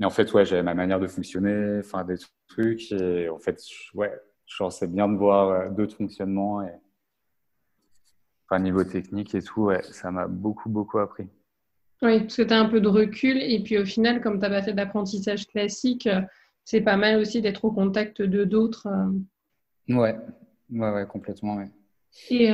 et 0.00 0.04
en 0.04 0.10
fait, 0.10 0.32
ouais, 0.32 0.44
j'avais 0.44 0.62
ma 0.62 0.74
manière 0.74 1.00
de 1.00 1.08
fonctionner, 1.08 1.78
enfin, 1.80 2.04
des 2.04 2.16
trucs. 2.46 2.92
Et 2.92 3.28
en 3.28 3.38
fait, 3.38 3.60
ouais, 3.94 4.12
genre, 4.46 4.72
c'est 4.72 4.86
bien 4.86 5.08
de 5.08 5.16
voir 5.16 5.48
euh, 5.50 5.70
d'autres 5.70 5.96
fonctionnements. 5.96 6.62
Et... 6.62 6.72
Enfin, 8.44 8.62
niveau 8.62 8.84
technique 8.84 9.34
et 9.34 9.42
tout, 9.42 9.64
ouais, 9.64 9.82
ça 9.82 10.10
m'a 10.10 10.28
beaucoup, 10.28 10.68
beaucoup 10.68 10.98
appris. 10.98 11.26
Oui, 12.00 12.20
parce 12.20 12.36
que 12.36 12.42
tu 12.42 12.54
as 12.54 12.60
un 12.60 12.68
peu 12.68 12.80
de 12.80 12.88
recul. 12.88 13.38
Et 13.38 13.60
puis 13.62 13.76
au 13.76 13.84
final, 13.84 14.20
comme 14.20 14.34
tu 14.34 14.40
n'as 14.40 14.50
pas 14.50 14.62
fait 14.62 14.72
d'apprentissage 14.72 15.46
classique, 15.48 16.06
euh, 16.06 16.20
c'est 16.64 16.80
pas 16.80 16.96
mal 16.96 17.18
aussi 17.18 17.42
d'être 17.42 17.64
au 17.64 17.72
contact 17.72 18.22
de 18.22 18.44
d'autres. 18.44 18.86
Euh. 18.86 19.94
Ouais, 19.94 20.16
ouais, 20.70 20.90
ouais, 20.92 21.06
complètement, 21.06 21.56
ouais. 21.56 21.70
Et, 22.30 22.50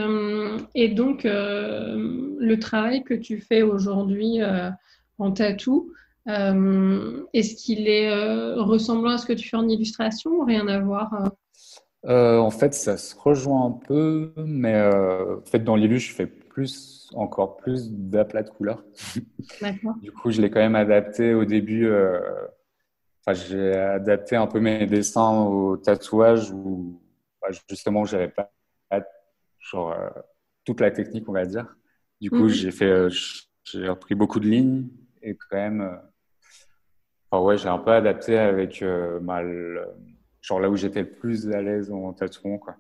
et 0.75 0.89
donc, 0.89 1.23
le 1.25 2.55
travail 2.57 3.03
que 3.03 3.15
tu 3.15 3.41
fais 3.41 3.63
aujourd'hui 3.63 4.41
en 5.19 5.33
tatou, 5.33 5.91
euh, 5.91 6.04
est-ce 6.27 7.55
qu'il 7.55 7.89
est, 7.89 8.11
euh, 8.11 8.63
ressemblant 8.63 9.13
à 9.13 9.19
ce 9.19 9.27
que 9.27 9.33
tu 9.33 9.49
fais 9.49 9.57
en 9.57 9.69
illustration 9.69 10.31
ou 10.31 10.45
rien 10.45 10.67
à 10.69 10.81
voir 10.81 11.13
euh? 12.07 12.39
En 12.39 12.51
fait, 12.51 12.75
ça 12.75 12.97
se 12.97 13.15
rejoint 13.17 13.67
un 13.67 13.71
peu, 13.71 14.33
mais 14.37 14.79
en 14.79 15.45
fait, 15.45 15.61
dans 15.61 15.77
l'illu, 15.77 15.99
je 15.99 16.13
fais 16.13 16.27
plus, 16.27 17.11
encore 17.15 17.57
plus 17.57 17.91
d'aplats 17.91 18.43
de 18.43 18.51
couleurs. 18.51 18.85
du 20.03 20.13
coup, 20.13 20.31
je 20.31 20.43
l'ai 20.43 20.51
quand 20.51 20.61
même 20.61 20.77
adapté 20.77 21.35
au 21.35 21.45
début. 21.45 21.91
Enfin, 23.27 23.33
j'ai 23.33 23.73
adapté 23.73 24.37
un 24.37 24.47
peu 24.47 24.61
mes 24.61 24.87
dessins 24.87 25.47
au 25.47 25.79
tatouage 25.79 26.51
où 26.51 27.01
bah, 27.41 27.49
justement, 27.71 28.05
j'avais 28.05 28.29
pas, 28.29 28.51
genre, 29.61 29.97
toute 30.67 30.81
la 30.81 30.91
technique, 30.91 31.27
on 31.29 31.33
va 31.33 31.47
dire. 31.47 31.75
Du 32.21 32.31
coup, 32.31 32.45
mhm. 32.45 32.49
j'ai 32.49 32.71
fait, 32.71 33.09
j'ai 33.65 33.89
repris 33.89 34.15
beaucoup 34.15 34.41
de 34.41 34.49
lignes 34.49 34.89
et 35.23 35.37
quand 35.37 35.57
même 35.57 36.01
ouais, 37.43 37.57
j'ai 37.57 37.69
un 37.69 37.79
peu 37.79 37.93
adapté 37.93 38.39
avec 38.39 38.83
euh, 38.83 39.21
genre 40.43 40.61
là 40.61 40.69
où 40.71 40.77
j'étais 40.77 41.03
le 41.03 41.11
plus 41.11 41.51
à 41.51 41.63
l'aise 41.63 41.91
en 41.91 42.13
tatouant, 42.13 42.59
quoi. 42.59 42.77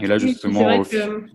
Et 0.00 0.06
là, 0.06 0.18
justement, 0.18 0.62
vrai 0.62 0.80
que, 0.80 1.26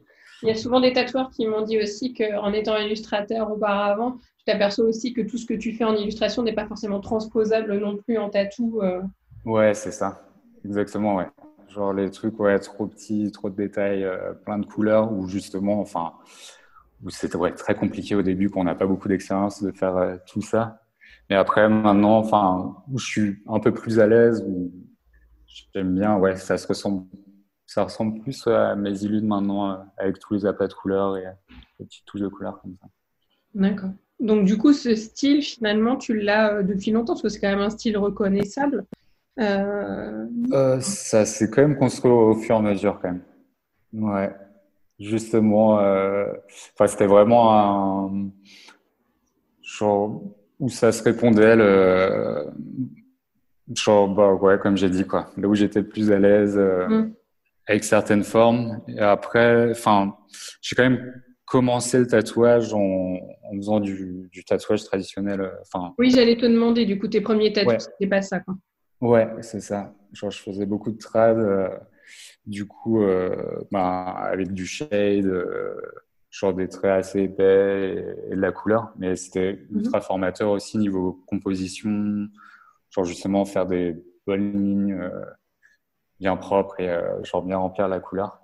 il 0.43 0.47
y 0.47 0.51
a 0.51 0.55
souvent 0.55 0.81
des 0.81 0.93
tatoueurs 0.93 1.29
qui 1.29 1.45
m'ont 1.45 1.61
dit 1.61 1.79
aussi 1.79 2.13
qu'en 2.13 2.51
étant 2.53 2.75
illustrateur 2.77 3.51
auparavant, 3.51 4.13
tu 4.37 4.45
t'aperçois 4.45 4.85
aussi 4.85 5.13
que 5.13 5.21
tout 5.21 5.37
ce 5.37 5.45
que 5.45 5.53
tu 5.53 5.73
fais 5.73 5.83
en 5.83 5.95
illustration 5.95 6.41
n'est 6.41 6.53
pas 6.53 6.65
forcément 6.65 6.99
transposable 6.99 7.77
non 7.77 7.97
plus 7.97 8.17
en 8.17 8.29
tatou. 8.29 8.81
Euh. 8.81 9.01
Ouais, 9.45 9.73
c'est 9.75 9.91
ça. 9.91 10.23
Exactement, 10.65 11.15
ouais. 11.15 11.27
Genre 11.69 11.93
les 11.93 12.09
trucs, 12.09 12.39
ouais, 12.39 12.57
trop 12.59 12.87
petits, 12.87 13.31
trop 13.31 13.49
de 13.49 13.55
détails, 13.55 14.03
euh, 14.03 14.33
plein 14.33 14.57
de 14.57 14.65
couleurs, 14.65 15.13
ou 15.13 15.27
justement, 15.27 15.79
enfin, 15.79 16.13
où 17.03 17.09
c'était 17.11 17.37
ouais, 17.37 17.53
très 17.53 17.75
compliqué 17.75 18.15
au 18.15 18.23
début, 18.23 18.49
qu'on 18.49 18.63
n'a 18.63 18.75
pas 18.75 18.87
beaucoup 18.87 19.07
d'expérience 19.07 19.61
de 19.61 19.71
faire 19.71 20.17
tout 20.25 20.41
ça. 20.41 20.80
Mais 21.31 21.37
après, 21.37 21.69
maintenant, 21.69 22.17
enfin, 22.17 22.75
où 22.91 22.99
je 22.99 23.05
suis 23.05 23.37
un 23.47 23.61
peu 23.61 23.73
plus 23.73 24.01
à 24.01 24.07
l'aise, 24.07 24.43
où 24.45 24.69
j'aime 25.73 25.95
bien, 25.95 26.17
ouais, 26.17 26.35
ça 26.35 26.57
se 26.57 26.67
ressemble, 26.67 27.05
ça 27.65 27.85
ressemble 27.85 28.19
plus 28.19 28.45
à 28.47 28.75
mes 28.75 29.01
illus 29.05 29.21
maintenant, 29.21 29.71
euh, 29.71 29.75
avec 29.97 30.19
tous 30.19 30.33
les 30.33 30.45
aplats 30.45 30.67
de 30.67 30.73
couleurs 30.73 31.15
et 31.15 31.23
les 31.79 31.85
petites 31.85 32.03
touches 32.03 32.19
de 32.19 32.27
couleurs 32.27 32.59
comme 32.61 32.75
ça. 32.81 32.87
D'accord. 33.55 33.91
Donc, 34.19 34.43
du 34.43 34.57
coup, 34.57 34.73
ce 34.73 34.93
style, 34.93 35.41
finalement, 35.41 35.95
tu 35.95 36.19
l'as 36.19 36.55
euh, 36.55 36.63
depuis 36.63 36.91
longtemps, 36.91 37.13
parce 37.13 37.21
que 37.21 37.29
c'est 37.29 37.39
quand 37.39 37.47
même 37.47 37.59
un 37.59 37.69
style 37.69 37.97
reconnaissable. 37.97 38.85
Euh... 39.39 40.27
Euh, 40.51 40.81
ça 40.81 41.23
s'est 41.23 41.49
quand 41.49 41.61
même 41.61 41.77
construit 41.77 42.11
au 42.11 42.35
fur 42.35 42.55
et 42.55 42.59
à 42.59 42.61
mesure, 42.61 42.99
quand 43.01 43.13
même. 43.13 43.23
Ouais. 43.93 44.35
Justement, 44.99 45.75
enfin, 45.75 46.87
c'était 46.87 47.07
vraiment 47.07 47.53
un. 47.57 48.31
Genre, 49.61 50.21
où 50.61 50.69
ça 50.69 50.91
se 50.91 51.03
répondait, 51.03 51.55
le, 51.55 52.45
genre, 53.75 54.07
bah, 54.07 54.33
ouais, 54.33 54.59
comme 54.59 54.77
j'ai 54.77 54.89
dit, 54.89 55.05
quoi. 55.05 55.31
Là 55.35 55.47
où 55.47 55.55
j'étais 55.55 55.81
plus 55.81 56.11
à 56.11 56.19
l'aise 56.19 56.55
euh, 56.55 56.87
mm. 56.87 57.13
avec 57.65 57.83
certaines 57.83 58.23
formes. 58.23 58.79
Et 58.87 58.99
après, 58.99 59.71
enfin, 59.71 60.15
j'ai 60.61 60.75
quand 60.75 60.83
même 60.83 61.13
commencé 61.45 61.97
le 61.97 62.05
tatouage 62.07 62.73
en, 62.75 62.79
en 62.79 63.55
faisant 63.55 63.79
du, 63.79 64.29
du, 64.31 64.45
tatouage 64.45 64.83
traditionnel. 64.83 65.41
Euh, 65.41 65.49
enfin. 65.61 65.95
Oui, 65.97 66.11
j'allais 66.11 66.37
te 66.37 66.45
demander, 66.45 66.85
du 66.85 66.99
coup, 66.99 67.07
tes 67.07 67.21
premiers 67.21 67.51
tatouages, 67.51 67.81
c'était 67.81 68.07
pas 68.07 68.21
ça, 68.21 68.39
quoi. 68.39 68.55
Ouais, 69.01 69.27
c'est 69.41 69.61
ça. 69.61 69.95
Genre, 70.13 70.29
je 70.29 70.39
faisais 70.39 70.67
beaucoup 70.67 70.91
de 70.91 70.99
trad, 70.99 71.39
euh, 71.39 71.69
du 72.45 72.67
coup, 72.67 73.03
bah, 73.71 74.03
avec 74.31 74.53
du 74.53 74.67
shade 74.67 75.31
genre 76.31 76.53
des 76.53 76.69
traits 76.69 76.91
assez 76.91 77.23
épais 77.23 78.15
et, 78.29 78.35
de 78.35 78.41
la 78.41 78.51
couleur, 78.51 78.93
mais 78.97 79.15
c'était 79.15 79.65
mhm. 79.69 79.79
ultra 79.79 80.01
formateur 80.01 80.49
aussi 80.49 80.77
niveau 80.77 81.21
composition, 81.27 82.27
genre 82.89 83.05
justement 83.05 83.45
faire 83.45 83.67
des 83.67 84.01
bonnes 84.25 84.53
lignes 84.53 84.93
euh, 84.93 85.25
bien 86.19 86.37
propres 86.37 86.79
et 86.79 86.89
euh, 86.89 87.21
genre 87.23 87.43
bien 87.43 87.57
remplir 87.57 87.87
la 87.87 87.99
couleur. 87.99 88.39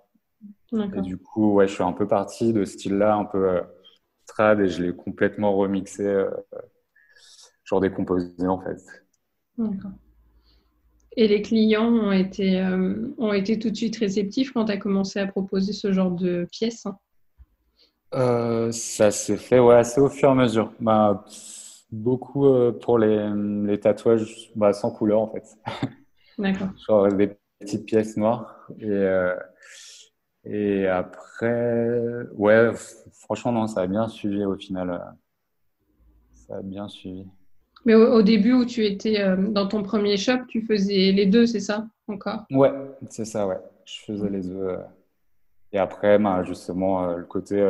Et 0.74 1.02
du 1.02 1.18
coup, 1.18 1.54
ouais, 1.54 1.68
je 1.68 1.74
suis 1.76 1.84
un 1.84 1.94
peu 1.94 2.06
parti 2.06 2.52
de 2.52 2.66
ce 2.66 2.74
style-là, 2.74 3.16
un 3.16 3.24
peu 3.24 3.50
euh, 3.50 3.62
trad, 4.26 4.60
et 4.60 4.68
je 4.68 4.84
l'ai 4.84 4.94
complètement 4.94 5.56
remixé, 5.56 6.26
genre 7.64 7.80
décomposé 7.80 8.46
en 8.46 8.60
fait. 8.60 8.78
D'accord. 9.58 9.92
Et 11.16 11.30
les 11.30 11.42
clients 11.42 11.88
ont 11.88 12.12
été, 12.12 12.62
ont 13.18 13.34
été 13.34 13.58
tout 13.58 13.72
de 13.72 13.76
suite 13.76 13.96
réceptifs 13.96 14.52
quand 14.52 14.66
tu 14.66 14.74
as 14.74 14.78
commencé 14.78 15.20
à 15.20 15.26
proposer 15.26 15.72
ce 15.72 15.94
genre 15.94 16.12
de 16.12 16.46
pièces 16.52 16.86
euh, 18.14 18.72
ça 18.72 19.12
s'est 19.12 19.38
fait 19.38 19.60
ouais, 19.60 19.76
assez 19.76 20.00
au 20.00 20.10
fur 20.10 20.30
et 20.30 20.32
à 20.32 20.36
mesure. 20.36 20.72
Bah, 20.80 21.26
beaucoup 21.92 22.46
euh, 22.46 22.72
pour 22.72 22.98
les, 23.00 23.30
les 23.66 23.80
tatouages 23.80 24.52
bah, 24.56 24.74
sans 24.74 24.92
couleur 24.92 25.22
en 25.22 25.28
fait. 25.28 25.44
D'accord. 26.38 26.70
Genre 26.88 27.08
des 27.14 27.38
petites 27.60 27.86
pièces 27.86 28.16
noires. 28.18 28.68
Et, 28.80 28.90
euh, 28.90 29.36
et 30.46 30.88
après, 30.88 32.00
ouais, 32.34 32.72
franchement, 33.12 33.52
non, 33.52 33.68
ça 33.68 33.82
a 33.82 33.88
bien 33.88 34.08
suivi 34.08 34.46
au 34.46 34.56
final. 34.56 35.16
Ça 36.34 36.58
a 36.58 36.62
bien 36.62 36.88
suivi. 36.88 37.26
Mais 37.86 37.96
au, 37.96 38.22
début 38.22 38.54
où 38.54 38.66
tu 38.66 38.86
étais 38.86 39.24
dans 39.38 39.68
ton 39.68 39.82
premier 39.82 40.18
shop, 40.18 40.46
tu 40.48 40.62
faisais 40.62 41.12
les 41.12 41.26
deux, 41.26 41.46
c'est 41.46 41.60
ça 41.60 41.88
encore? 42.08 42.46
Ouais, 42.52 42.72
c'est 43.10 43.26
ça, 43.26 43.48
ouais. 43.48 43.60
Je 43.86 44.00
faisais 44.06 44.30
les 44.30 44.42
deux. 44.42 44.78
Et 45.72 45.78
après, 45.78 46.20
bah, 46.20 46.44
justement, 46.44 47.14
le 47.16 47.24
côté 47.24 47.62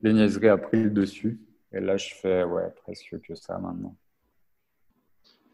les 0.00 0.12
niaiseries 0.12 0.48
a 0.48 0.58
pris 0.58 0.82
le 0.82 0.90
dessus. 0.90 1.40
Et 1.72 1.80
là, 1.80 1.96
je 1.96 2.14
fais 2.14 2.44
ouais, 2.44 2.70
presque 2.82 3.20
que 3.20 3.34
ça 3.34 3.58
maintenant. 3.58 3.94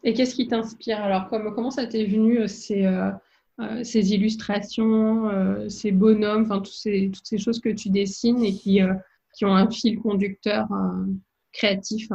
Et 0.03 0.13
qu'est-ce 0.13 0.35
qui 0.35 0.47
t'inspire 0.47 1.01
Alors, 1.01 1.27
comment, 1.29 1.51
comment 1.51 1.71
ça 1.71 1.87
t'est 1.87 2.05
venu 2.05 2.39
euh, 2.39 2.47
ces, 2.47 2.85
euh, 2.85 3.09
euh, 3.59 3.83
ces 3.83 4.13
illustrations, 4.13 5.29
ces 5.67 5.91
bonhommes, 5.91 6.43
enfin 6.43 6.61
ces, 6.63 7.09
toutes 7.11 7.25
ces 7.25 7.39
choses 7.39 7.59
que 7.59 7.69
tu 7.69 7.89
dessines 7.89 8.43
et 8.43 8.53
qui, 8.53 8.81
qui 9.33 9.45
ont 9.45 9.55
un 9.55 9.69
fil 9.69 9.99
conducteur 9.99 10.67
créatif? 11.51 12.09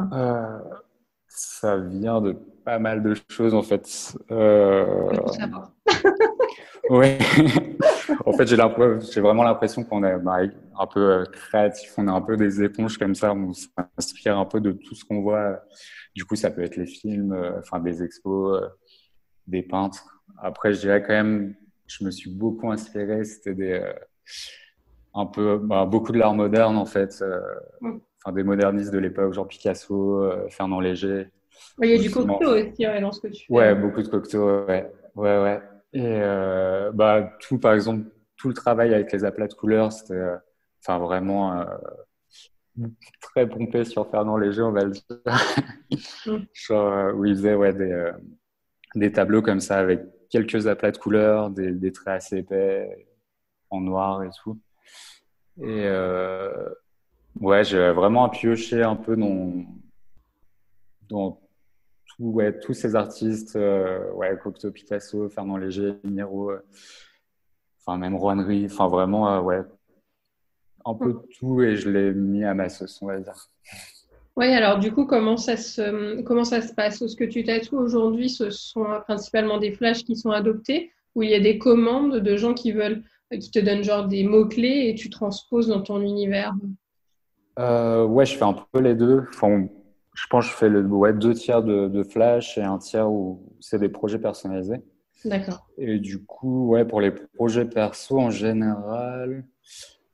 Ça 1.27 1.77
vient 1.77 2.21
de 2.21 2.35
pas 2.63 2.79
mal 2.79 3.03
de 3.03 3.15
choses 3.29 3.53
en 3.53 3.61
fait. 3.61 4.15
Euh... 4.31 5.09
oui. 6.89 7.17
en 8.25 8.33
fait, 8.33 8.47
j'ai 8.47 9.21
vraiment 9.21 9.43
l'impression 9.43 9.83
qu'on 9.83 10.03
est 10.03 10.17
bah, 10.17 10.39
un 10.77 10.87
peu 10.87 10.99
euh, 10.99 11.25
créatif, 11.25 11.93
on 11.97 12.07
est 12.07 12.11
un 12.11 12.21
peu 12.21 12.37
des 12.37 12.63
éponges 12.63 12.97
comme 12.97 13.15
ça, 13.15 13.33
on 13.33 13.53
s'inspire 13.53 14.37
un 14.37 14.45
peu 14.45 14.59
de 14.59 14.71
tout 14.71 14.95
ce 14.95 15.05
qu'on 15.05 15.21
voit. 15.21 15.61
Du 16.15 16.25
coup, 16.25 16.35
ça 16.35 16.51
peut 16.51 16.61
être 16.61 16.75
les 16.75 16.85
films, 16.85 17.33
euh, 17.33 17.59
enfin 17.59 17.79
des 17.79 18.03
expos, 18.03 18.61
euh, 18.61 18.67
des 19.47 19.63
peintres. 19.63 20.21
Après, 20.41 20.73
je 20.73 20.81
dirais 20.81 21.01
quand 21.01 21.13
même, 21.13 21.55
je 21.87 22.03
me 22.03 22.11
suis 22.11 22.29
beaucoup 22.29 22.71
inspiré. 22.71 23.23
C'était 23.23 23.53
des 23.53 23.81
un 25.13 25.25
peu 25.25 25.57
bah, 25.57 25.85
beaucoup 25.85 26.13
de 26.13 26.17
l'art 26.17 26.33
moderne 26.33 26.77
en 26.77 26.85
fait, 26.85 27.21
mm. 27.81 27.97
enfin 28.23 28.33
des 28.33 28.43
modernistes 28.43 28.91
de 28.91 28.99
l'époque, 28.99 29.33
genre 29.33 29.47
Picasso, 29.47 30.23
Fernand 30.49 30.79
Léger. 30.79 31.27
Il 31.81 31.89
y 31.89 31.93
a 31.93 31.97
du 31.97 32.09
Cocteau 32.09 32.55
aussi 32.55 32.85
dans 33.01 33.11
ce 33.11 33.21
que 33.21 33.27
tu 33.27 33.45
fais. 33.45 33.53
Ouais, 33.53 33.75
beaucoup 33.75 34.01
de 34.01 34.07
Cocteau, 34.07 34.65
ouais, 34.65 34.89
ouais, 35.15 35.41
ouais. 35.41 35.61
Et 35.93 36.05
euh, 36.05 36.91
bah, 36.93 37.37
tout, 37.41 37.59
par 37.59 37.73
exemple, 37.73 38.05
tout 38.37 38.47
le 38.47 38.53
travail 38.53 38.93
avec 38.93 39.11
les 39.11 39.25
aplats 39.25 39.47
de 39.47 39.53
couleurs, 39.53 39.91
c'était 39.91 40.13
euh, 40.13 40.37
enfin, 40.81 40.99
vraiment 40.99 41.59
euh, 41.59 42.87
très 43.19 43.47
pompé 43.47 43.83
sur 43.83 44.09
Fernand 44.09 44.37
Léger, 44.37 44.61
on 44.61 44.71
va 44.71 44.85
le 44.85 44.91
dire. 44.91 45.03
Mm. 46.25 46.37
Genre, 46.53 47.15
où 47.15 47.25
il 47.25 47.35
faisait 47.35 47.55
ouais, 47.55 47.73
des, 47.73 48.11
des 48.95 49.11
tableaux 49.11 49.41
comme 49.41 49.59
ça 49.59 49.79
avec 49.79 50.01
quelques 50.29 50.67
aplats 50.67 50.91
de 50.91 50.97
couleurs, 50.97 51.49
des, 51.49 51.71
des 51.71 51.91
traits 51.91 52.15
assez 52.15 52.37
épais 52.37 53.07
en 53.69 53.81
noir 53.81 54.23
et 54.23 54.29
tout. 54.41 54.57
Et 55.61 55.89
ouais, 57.39 57.63
j'ai 57.65 57.91
vraiment 57.91 58.29
pioché 58.29 58.81
un 58.81 58.95
peu 58.95 59.17
dans, 59.17 59.65
dans 61.09 61.41
ouais, 62.21 62.59
tous 62.59 62.73
ces 62.73 62.95
artistes, 62.95 63.55
euh, 63.55 64.11
ouais, 64.13 64.37
Cocteau, 64.41 64.71
Picasso, 64.71 65.27
Fernand 65.29 65.57
Léger, 65.57 65.93
Miro, 66.03 66.51
euh, 66.51 66.59
enfin 67.79 67.97
même 67.97 68.15
Rouanerie, 68.15 68.65
enfin 68.65 68.87
vraiment, 68.87 69.33
euh, 69.33 69.41
ouais, 69.41 69.61
un 70.85 70.93
peu 70.93 71.19
tout 71.37 71.61
et 71.61 71.75
je 71.75 71.89
l'ai 71.89 72.13
mis 72.13 72.43
à 72.43 72.53
ma 72.53 72.69
sauce, 72.69 73.01
on 73.01 73.07
va 73.07 73.19
dire. 73.19 73.47
Oui, 74.35 74.45
alors 74.47 74.79
du 74.79 74.91
coup, 74.91 75.05
comment 75.05 75.37
ça 75.37 75.57
se, 75.57 76.21
comment 76.21 76.45
ça 76.45 76.61
se 76.61 76.73
passe? 76.73 77.05
Ce 77.05 77.15
que 77.15 77.23
tu 77.23 77.43
tatoues 77.43 77.77
aujourd'hui, 77.77 78.29
ce 78.29 78.49
sont 78.49 78.85
principalement 79.05 79.57
des 79.57 79.71
flashs 79.71 80.03
qui 80.03 80.15
sont 80.15 80.31
adoptés 80.31 80.91
ou 81.15 81.23
il 81.23 81.29
y 81.29 81.35
a 81.35 81.39
des 81.39 81.57
commandes 81.57 82.17
de 82.17 82.37
gens 82.37 82.53
qui 82.53 82.71
veulent, 82.71 83.03
qui 83.31 83.51
te 83.51 83.59
donnent 83.59 83.83
genre 83.83 84.07
des 84.07 84.23
mots-clés 84.23 84.87
et 84.87 84.95
tu 84.95 85.09
transposes 85.09 85.67
dans 85.67 85.81
ton 85.81 86.01
univers? 86.01 86.53
Ouais, 87.57 88.25
je 88.25 88.37
fais 88.37 88.45
un 88.45 88.53
peu 88.53 88.79
les 88.79 88.95
deux. 88.95 89.25
Enfin, 89.29 89.67
je 90.13 90.27
pense 90.27 90.45
que 90.45 90.51
je 90.51 90.57
fais 90.57 90.69
le, 90.69 90.81
ouais, 90.81 91.13
deux 91.13 91.33
tiers 91.33 91.63
de, 91.63 91.87
de, 91.87 92.03
Flash 92.03 92.57
et 92.57 92.63
un 92.63 92.77
tiers 92.77 93.09
où 93.09 93.55
c'est 93.59 93.79
des 93.79 93.89
projets 93.89 94.19
personnalisés. 94.19 94.81
D'accord. 95.23 95.67
Et 95.77 95.99
du 95.99 96.23
coup, 96.23 96.69
ouais, 96.69 96.85
pour 96.85 96.99
les 96.99 97.11
projets 97.11 97.65
perso, 97.65 98.19
en 98.19 98.29
général, 98.29 99.45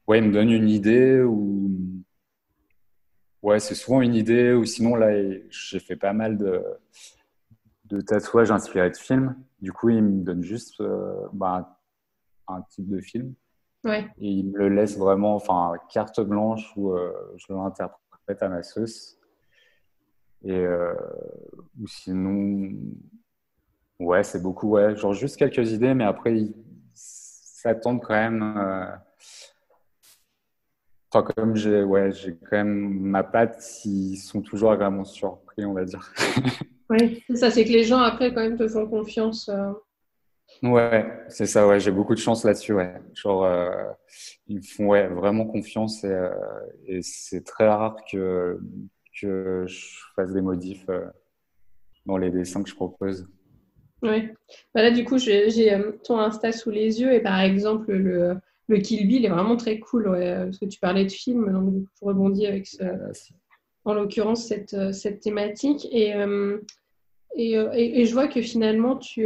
ouais, 0.07 0.19
ils 0.19 0.25
me 0.25 0.33
donnent 0.33 0.51
une 0.51 0.69
idée 0.69 1.21
ou. 1.21 1.71
Ouais, 3.41 3.60
c'est 3.60 3.75
souvent 3.75 4.01
une 4.01 4.15
idée 4.15 4.53
ou 4.53 4.65
sinon, 4.65 4.95
là, 4.95 5.10
j'ai 5.49 5.79
fait 5.79 5.95
pas 5.95 6.12
mal 6.12 6.38
de, 6.38 6.62
de 7.86 8.01
tatouages 8.01 8.51
inspirés 8.51 8.89
de 8.89 8.97
films. 8.97 9.36
Du 9.62 9.71
coup, 9.71 9.89
ils 9.89 10.03
me 10.03 10.23
donnent 10.23 10.43
juste 10.43 10.81
euh, 10.81 11.27
bah, 11.33 11.79
un 12.47 12.62
type 12.63 12.89
de 12.89 12.99
film. 12.99 13.33
Ouais. 13.83 14.07
Et 14.19 14.29
ils 14.29 14.49
me 14.49 14.57
le 14.57 14.69
laissent 14.69 14.97
vraiment, 14.97 15.36
enfin, 15.36 15.73
carte 15.89 16.19
blanche 16.19 16.73
où 16.75 16.91
euh, 16.91 17.13
je 17.38 17.53
l'interprète 17.53 18.41
à 18.41 18.49
ma 18.49 18.63
sauce. 18.63 19.16
Et, 20.43 20.52
euh, 20.52 20.93
ou 21.80 21.88
sinon, 21.88 22.71
ouais, 24.00 24.23
c'est 24.23 24.41
beaucoup, 24.41 24.69
ouais, 24.71 24.95
genre 24.95 25.13
juste 25.13 25.38
quelques 25.38 25.71
idées, 25.71 25.93
mais 25.93 26.04
après, 26.04 26.36
ça 26.93 27.76
tombe 27.76 28.02
quand 28.02 28.13
même. 28.13 28.56
Euh, 28.58 28.86
enfin, 31.12 31.23
comme 31.36 31.56
j'ai 31.56 31.84
ouais, 31.84 32.12
j'ai 32.12 32.36
quand 32.38 32.58
même 32.58 33.00
ma 33.00 33.23
patte, 33.23 33.63
ils 33.86 34.17
sont 34.17 34.41
toujours 34.41 34.71
agréablement 34.71 35.06
surpris, 35.06 35.65
on 35.65 35.73
va 35.73 35.86
dire. 35.86 36.13
Oui, 36.89 37.21
ça, 37.36 37.52
c'est 37.52 37.65
que 37.65 37.69
les 37.69 37.84
gens 37.84 38.00
après 38.00 38.34
quand 38.34 38.39
même 38.39 38.58
te 38.58 38.65
font 38.65 38.88
confiance. 38.88 39.50
Euh. 39.50 39.73
Ouais, 40.63 41.06
c'est 41.28 41.45
ça, 41.45 41.67
ouais, 41.67 41.82
j'ai 41.82 41.91
beaucoup 41.91 42.15
de 42.15 42.19
chance 42.19 42.45
là-dessus, 42.45 42.71
ouais. 42.71 42.93
Genre, 43.13 43.45
ils 44.47 44.56
me 44.56 44.62
font 44.62 44.88
ouais, 44.88 45.06
vraiment 45.08 45.45
confiance 45.45 46.06
et, 46.06 46.30
et 46.86 47.02
c'est 47.02 47.43
très 47.43 47.67
rare 47.67 47.97
que 48.10 48.58
que 49.19 49.65
je 49.67 49.99
fasse 50.15 50.34
des 50.34 50.41
modifs 50.41 50.86
euh, 50.89 51.06
dans 52.06 52.17
les 52.17 52.30
dessins 52.30 52.63
que 52.63 52.69
je 52.69 52.75
propose. 52.75 53.27
Oui. 54.03 54.30
Bah 54.75 54.84
là, 54.84 54.91
du 54.91 55.03
coup, 55.03 55.17
j'ai 55.17 55.73
euh, 55.73 55.91
ton 56.03 56.19
Insta 56.19 56.51
sous 56.51 56.69
les 56.69 57.01
yeux 57.01 57.13
et 57.13 57.19
par 57.19 57.39
exemple, 57.39 57.91
le, 57.91 58.38
le 58.67 58.77
Kill 58.77 59.08
Bill 59.08 59.25
est 59.25 59.30
vraiment 59.30 59.58
très 59.58 59.80
cool 59.80 60.06
parce 60.06 60.60
que 60.60 60.65
tu 60.65 60.80
parlais 60.80 61.06
de 61.06 61.12
film, 61.12 61.51
donc 61.51 61.73
du 61.73 61.82
coup, 61.82 61.91
je 61.99 62.06
rebondis 62.06 62.45
avec 62.45 62.67
ce, 62.67 62.84
en 63.86 63.93
l'occurrence 63.93 64.45
cette, 64.45 64.73
euh, 64.73 64.91
cette 64.91 65.21
thématique. 65.21 65.88
Et, 65.91 66.13
et, 67.36 68.01
et, 68.01 68.06
je 68.06 68.13
vois 68.13 68.27
que 68.27 68.41
finalement, 68.41 68.99
il 69.15 69.23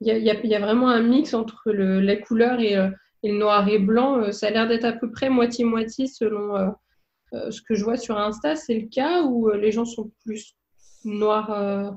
y, 0.00 0.10
a, 0.10 0.18
y, 0.18 0.54
a, 0.54 0.60
vraiment 0.60 0.88
un 0.88 1.02
mix 1.02 1.34
entre 1.34 1.70
le, 1.72 2.00
la 2.00 2.16
couleur 2.16 2.60
et, 2.60 2.74
et, 3.22 3.32
le 3.32 3.38
noir 3.38 3.68
et 3.68 3.78
blanc. 3.78 4.30
Ça 4.32 4.48
a 4.48 4.50
l'air 4.50 4.68
d'être 4.68 4.84
à 4.84 4.92
peu 4.92 5.10
près 5.10 5.28
moitié-moitié 5.28 6.06
selon 6.06 6.74
euh, 7.34 7.50
ce 7.50 7.62
que 7.62 7.74
je 7.74 7.84
vois 7.84 7.96
sur 7.96 8.18
Insta, 8.18 8.56
c'est 8.56 8.74
le 8.74 8.88
cas 8.88 9.22
où 9.22 9.48
euh, 9.48 9.56
les 9.56 9.72
gens 9.72 9.84
sont 9.84 10.10
plus 10.24 10.54
noirs 11.04 11.50
euh? 11.50 11.90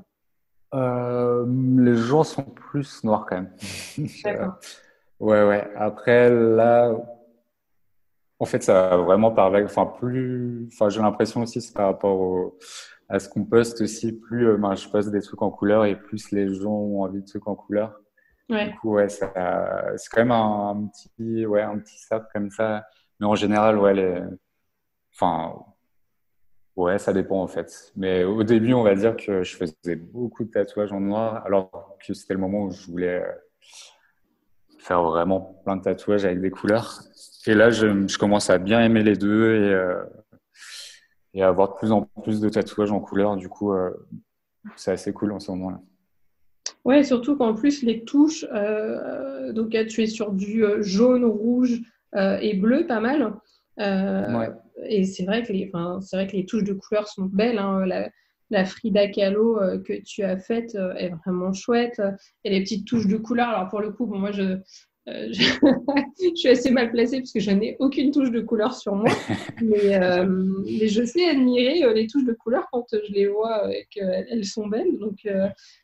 Les 1.78 1.96
gens 1.96 2.24
sont 2.24 2.42
plus 2.42 3.04
noirs 3.04 3.26
quand 3.28 3.36
même. 3.36 3.52
D'accord. 4.24 4.58
ouais, 5.20 5.46
ouais. 5.46 5.70
Après, 5.76 6.30
là, 6.30 6.92
en 8.38 8.44
fait, 8.44 8.62
ça 8.62 8.88
va 8.88 8.96
vraiment 8.98 9.30
par 9.30 9.52
Enfin, 9.54 9.86
plus. 9.86 10.68
Enfin, 10.72 10.88
j'ai 10.88 11.00
l'impression 11.00 11.42
aussi, 11.42 11.60
c'est 11.60 11.72
par 11.74 11.86
rapport 11.86 12.18
au, 12.18 12.58
à 13.08 13.18
ce 13.18 13.28
qu'on 13.28 13.44
poste 13.44 13.80
aussi, 13.80 14.12
plus 14.12 14.48
euh, 14.48 14.56
ben, 14.56 14.74
je 14.74 14.88
poste 14.88 15.10
des 15.10 15.20
trucs 15.20 15.42
en 15.42 15.50
couleur 15.50 15.84
et 15.84 15.96
plus 15.96 16.30
les 16.32 16.52
gens 16.54 16.72
ont 16.72 17.02
envie 17.02 17.20
de 17.20 17.26
trucs 17.26 17.46
en 17.46 17.54
couleur. 17.54 17.98
Ouais. 18.48 18.70
Du 18.70 18.76
coup, 18.78 18.94
ouais, 18.94 19.08
ça, 19.08 19.32
c'est 19.96 20.08
quand 20.10 20.20
même 20.20 20.30
un, 20.30 20.88
petit, 20.92 21.46
ouais, 21.46 21.62
un 21.62 21.78
petit 21.78 21.98
cercle 21.98 22.26
comme 22.32 22.50
ça. 22.50 22.84
Mais 23.18 23.26
en 23.26 23.34
général, 23.34 23.78
ouais, 23.78 23.94
les, 23.94 24.20
enfin, 25.16 25.54
ouais, 26.76 26.98
ça 26.98 27.12
dépend 27.12 27.42
en 27.42 27.48
fait. 27.48 27.92
Mais 27.96 28.24
au 28.24 28.42
début, 28.42 28.74
on 28.74 28.82
va 28.82 28.94
dire 28.94 29.16
que 29.16 29.42
je 29.42 29.56
faisais 29.56 29.96
beaucoup 29.96 30.44
de 30.44 30.50
tatouages 30.50 30.92
en 30.92 31.00
noir, 31.00 31.44
alors 31.46 31.96
que 32.06 32.14
c'était 32.14 32.34
le 32.34 32.40
moment 32.40 32.64
où 32.64 32.70
je 32.70 32.86
voulais 32.86 33.22
euh, 33.22 33.32
faire 34.78 35.02
vraiment 35.02 35.60
plein 35.64 35.76
de 35.76 35.82
tatouages 35.82 36.24
avec 36.24 36.40
des 36.40 36.50
couleurs. 36.50 37.02
Et 37.46 37.54
là, 37.54 37.70
je, 37.70 38.06
je 38.06 38.18
commence 38.18 38.50
à 38.50 38.58
bien 38.58 38.80
aimer 38.80 39.02
les 39.02 39.16
deux 39.16 39.54
et, 39.54 39.72
euh, 39.72 40.04
et 41.34 41.42
avoir 41.42 41.70
de 41.70 41.74
plus 41.74 41.92
en 41.92 42.02
plus 42.22 42.40
de 42.40 42.48
tatouages 42.48 42.92
en 42.92 43.00
couleur. 43.00 43.36
Du 43.36 43.48
coup, 43.48 43.72
euh, 43.72 43.90
c'est 44.76 44.92
assez 44.92 45.12
cool 45.12 45.32
en 45.32 45.40
ce 45.40 45.50
moment-là. 45.52 45.80
Ouais, 46.84 47.02
surtout 47.02 47.36
qu'en 47.36 47.54
plus, 47.54 47.82
les 47.82 48.04
touches, 48.04 48.46
euh, 48.52 49.52
donc 49.52 49.70
tu 49.88 50.02
es 50.02 50.06
sur 50.06 50.32
du 50.32 50.64
jaune, 50.80 51.24
rouge 51.24 51.80
et 52.14 52.54
bleu, 52.54 52.86
pas 52.86 53.00
mal. 53.00 53.34
Ouais. 53.78 54.50
Et 54.84 55.04
c'est 55.04 55.24
vrai, 55.24 55.42
que 55.42 55.52
les, 55.52 55.70
c'est 56.02 56.16
vrai 56.16 56.26
que 56.26 56.36
les 56.36 56.46
touches 56.46 56.64
de 56.64 56.74
couleur 56.74 57.08
sont 57.08 57.24
belles. 57.24 57.58
Hein. 57.58 57.86
La, 57.86 58.10
la, 58.50 58.64
Frida 58.64 59.08
Kahlo 59.08 59.58
que 59.84 60.02
tu 60.02 60.22
as 60.22 60.36
faite 60.36 60.74
est 60.74 61.10
vraiment 61.24 61.52
chouette. 61.52 62.00
Et 62.44 62.50
les 62.50 62.62
petites 62.62 62.86
touches 62.86 63.06
de 63.06 63.16
couleur. 63.16 63.48
Alors 63.48 63.68
pour 63.68 63.80
le 63.80 63.90
coup, 63.90 64.06
bon, 64.06 64.18
moi, 64.18 64.32
je, 64.32 64.58
euh, 65.08 65.28
je... 65.32 66.34
suis 66.34 66.48
assez 66.48 66.70
mal 66.70 66.90
placée 66.90 67.18
parce 67.18 67.32
que 67.32 67.40
je 67.40 67.50
n'ai 67.50 67.76
aucune 67.78 68.10
touche 68.10 68.30
de 68.30 68.40
couleur 68.40 68.74
sur 68.74 68.94
moi. 68.94 69.08
mais, 69.62 70.02
euh, 70.02 70.26
mais, 70.26 70.88
je 70.88 71.04
sais 71.04 71.28
admirer 71.28 71.84
euh, 71.84 71.92
les 71.92 72.06
touches 72.06 72.24
de 72.24 72.32
couleur 72.32 72.66
quand 72.72 72.86
je 72.90 73.12
les 73.12 73.28
vois 73.28 73.72
et 73.72 73.86
qu'elles 73.90 74.44
sont 74.44 74.66
belles. 74.66 74.98
Donc 74.98 75.28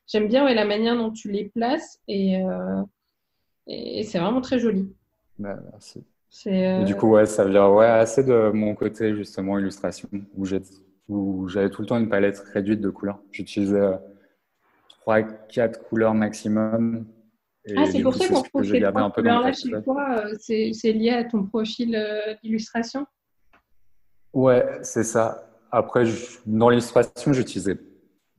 j'aime 0.06 0.28
bien 0.28 0.52
la 0.52 0.64
manière 0.64 0.96
dont 0.96 1.10
tu 1.10 1.30
les 1.30 1.44
places 1.44 2.00
et, 2.08 2.34
et 3.66 4.02
c'est 4.02 4.18
vraiment 4.18 4.40
très 4.40 4.58
joli. 4.58 4.88
Bah, 5.38 5.58
merci. 5.70 6.04
Et 6.46 6.84
du 6.84 6.96
coup, 6.96 7.08
ouais, 7.08 7.26
ça 7.26 7.44
vient 7.44 7.68
ouais, 7.68 7.86
assez 7.86 8.24
de 8.24 8.50
mon 8.50 8.74
côté 8.74 9.14
justement 9.14 9.58
illustration 9.58 10.08
où 10.34 10.46
j'avais 11.48 11.70
tout 11.70 11.82
le 11.82 11.86
temps 11.86 11.98
une 11.98 12.08
palette 12.08 12.38
réduite 12.52 12.80
de 12.80 12.90
couleurs. 12.90 13.20
J'utilisais 13.30 13.90
3-4 15.06 15.82
couleurs 15.82 16.14
maximum 16.14 17.06
ah, 17.76 17.84
c'est 17.86 18.02
pour 18.02 18.14
ça 18.14 18.26
qu'on 18.26 18.42
trouve 18.42 18.64
ces 18.64 18.80
trois 18.80 19.10
couleurs-là 19.12 19.52
chez 19.52 19.70
toi. 19.82 20.24
Euh, 20.26 20.34
c'est 20.38 20.92
lié 20.92 21.10
à 21.10 21.24
ton 21.24 21.44
profil 21.44 21.94
euh, 21.94 22.34
d'illustration 22.42 23.06
Ouais, 24.32 24.66
c'est 24.82 25.04
ça. 25.04 25.48
Après, 25.70 26.04
dans 26.46 26.70
l'illustration, 26.70 27.32
j'utilisais 27.32 27.78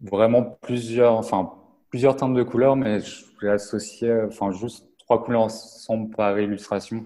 vraiment 0.01 0.57
plusieurs, 0.61 1.13
enfin, 1.13 1.53
plusieurs 1.89 2.15
teintes 2.15 2.33
de 2.33 2.43
couleurs, 2.43 2.75
mais 2.75 2.99
j'ai 3.41 3.49
associé 3.49 4.13
enfin, 4.27 4.51
juste 4.51 4.89
trois 4.99 5.23
couleurs 5.23 5.43
ensemble 5.43 6.13
par 6.13 6.37
illustration. 6.39 7.05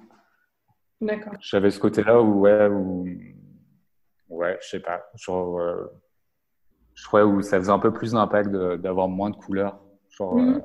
D'accord. 1.00 1.34
J'avais 1.40 1.72
ce 1.72 1.80
côté-là 1.80 2.22
où, 2.22 2.42
ouais, 2.42 2.68
où, 2.68 3.08
ouais, 4.30 4.58
je 4.62 4.68
sais 4.68 4.80
pas, 4.80 5.04
genre, 5.16 5.60
euh, 5.60 5.86
je 6.96 7.04
trouvais 7.04 7.24
où 7.24 7.42
ça 7.42 7.58
faisait 7.60 7.72
un 7.72 7.80
peu 7.80 7.94
plus 7.94 8.14
d'impact 8.14 8.50
d'avoir 8.50 9.08
moins 9.08 9.30
de 9.30 9.36
couleurs. 9.36 9.80
Genre, 10.10 10.36
mhm. 10.36 10.64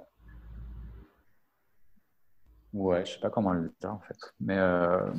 Ouais, 2.73 3.05
je 3.05 3.13
sais 3.13 3.21
pas 3.21 3.29
comment 3.31 3.53
le 3.53 3.71
dire 3.81 3.93
en 3.93 4.01
fait. 4.01 4.17
Mais 4.41 4.57
euh... 4.57 5.11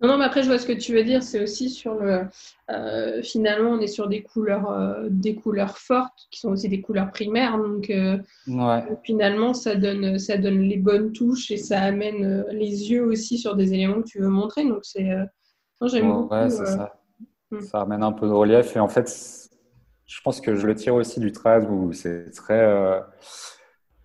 Non, 0.00 0.08
non, 0.08 0.18
mais 0.18 0.24
après, 0.24 0.42
je 0.42 0.48
vois 0.48 0.58
ce 0.58 0.66
que 0.66 0.72
tu 0.72 0.94
veux 0.94 1.04
dire. 1.04 1.22
C'est 1.22 1.42
aussi 1.42 1.68
sur 1.68 1.94
le. 1.94 2.22
Euh, 2.70 3.22
finalement, 3.22 3.70
on 3.72 3.80
est 3.80 3.86
sur 3.86 4.08
des 4.08 4.22
couleurs, 4.22 4.70
euh, 4.70 5.08
des 5.10 5.34
couleurs 5.34 5.76
fortes 5.76 6.26
qui 6.30 6.40
sont 6.40 6.48
aussi 6.48 6.70
des 6.70 6.80
couleurs 6.80 7.10
primaires. 7.10 7.58
Donc, 7.58 7.90
euh, 7.90 8.16
ouais. 8.48 8.82
finalement, 9.04 9.52
ça 9.52 9.74
donne, 9.74 10.18
ça 10.18 10.38
donne 10.38 10.62
les 10.62 10.78
bonnes 10.78 11.12
touches 11.12 11.50
et 11.50 11.58
ça 11.58 11.82
amène 11.82 12.46
les 12.50 12.90
yeux 12.90 13.04
aussi 13.04 13.36
sur 13.36 13.56
des 13.56 13.74
éléments 13.74 14.00
que 14.00 14.08
tu 14.08 14.20
veux 14.20 14.28
montrer. 14.28 14.66
Donc, 14.66 14.84
c'est. 14.84 15.10
j'aime 15.82 16.06
ouais, 16.06 16.12
beaucoup. 16.12 16.34
Ouais, 16.34 16.48
c'est 16.48 16.64
ça. 16.64 16.94
Hmm. 17.50 17.60
Ça 17.60 17.82
amène 17.82 18.02
un 18.02 18.12
peu 18.12 18.26
de 18.26 18.32
relief. 18.32 18.74
Et 18.76 18.80
en 18.80 18.88
fait, 18.88 19.50
je 20.06 20.20
pense 20.22 20.40
que 20.40 20.54
je 20.54 20.66
le 20.66 20.74
tire 20.74 20.94
aussi 20.94 21.20
du 21.20 21.30
trad 21.30 21.68
où 21.70 21.92
c'est 21.92 22.30
très. 22.30 23.02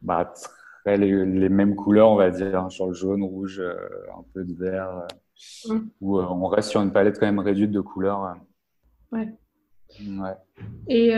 Bah, 0.02 0.34
très 0.84 0.98
les, 0.98 1.50
mêmes 1.50 1.76
couleurs, 1.76 2.10
on 2.10 2.16
va 2.16 2.32
dire, 2.32 2.60
hein, 2.60 2.70
sur 2.70 2.88
le 2.88 2.94
jaune, 2.94 3.24
rouge, 3.24 3.62
un 3.62 4.26
peu 4.34 4.44
de 4.44 4.54
vert, 4.54 5.08
mm. 5.68 5.80
où 6.02 6.20
euh, 6.20 6.26
on 6.26 6.48
reste 6.48 6.70
sur 6.70 6.82
une 6.82 6.92
palette 6.92 7.20
quand 7.20 7.26
même 7.26 7.40
réduite 7.40 7.72
de 7.72 7.82
couleurs. 7.82 8.36
Ouais. 9.12 9.28
ouais. 10.02 10.34
Et, 10.88 11.14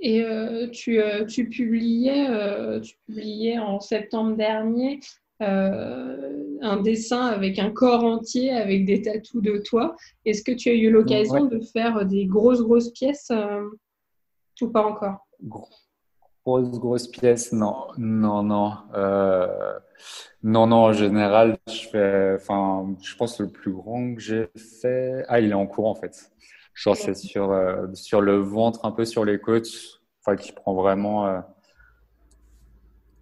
et 0.00 0.70
tu, 0.72 1.00
tu, 1.28 1.48
publiais, 1.48 2.80
tu 2.80 2.96
publiais 3.06 3.58
en 3.58 3.80
septembre 3.80 4.36
dernier 4.36 5.00
un 5.40 6.82
dessin 6.82 7.26
avec 7.26 7.58
un 7.58 7.70
corps 7.70 8.04
entier, 8.04 8.52
avec 8.52 8.84
des 8.84 9.02
tatous 9.02 9.42
de 9.42 9.58
toi. 9.58 9.94
Est-ce 10.24 10.42
que 10.42 10.52
tu 10.52 10.68
as 10.68 10.74
eu 10.74 10.90
l'occasion 10.90 11.44
de 11.44 11.60
faire 11.60 12.06
des 12.06 12.26
grosses, 12.26 12.62
grosses 12.62 12.90
pièces 12.92 13.30
ou 14.60 14.68
pas 14.70 14.84
encore? 14.86 15.26
Grosse, 16.48 16.80
grosse 16.80 17.08
pièce, 17.08 17.52
non, 17.52 17.88
non, 17.98 18.42
non. 18.42 18.72
Euh, 18.94 19.78
non, 20.42 20.66
non, 20.66 20.76
en 20.76 20.92
général, 20.94 21.58
je 21.68 21.88
fais, 21.90 22.36
enfin, 22.36 22.96
je 23.02 23.14
pense 23.16 23.38
le 23.38 23.50
plus 23.50 23.70
grand 23.70 24.14
que 24.14 24.20
j'ai 24.22 24.48
fait, 24.80 25.26
ah, 25.28 25.40
il 25.40 25.50
est 25.50 25.54
en 25.54 25.66
cours 25.66 25.88
en 25.88 25.94
fait. 25.94 26.30
Genre, 26.72 26.96
c'est 26.96 27.14
sur, 27.14 27.52
euh, 27.52 27.88
sur 27.92 28.22
le 28.22 28.38
ventre, 28.38 28.86
un 28.86 28.92
peu 28.92 29.04
sur 29.04 29.26
les 29.26 29.38
côtes, 29.38 29.68
enfin, 30.22 30.36
qui 30.36 30.52
prend 30.52 30.72
vraiment, 30.72 31.26
euh, 31.26 31.40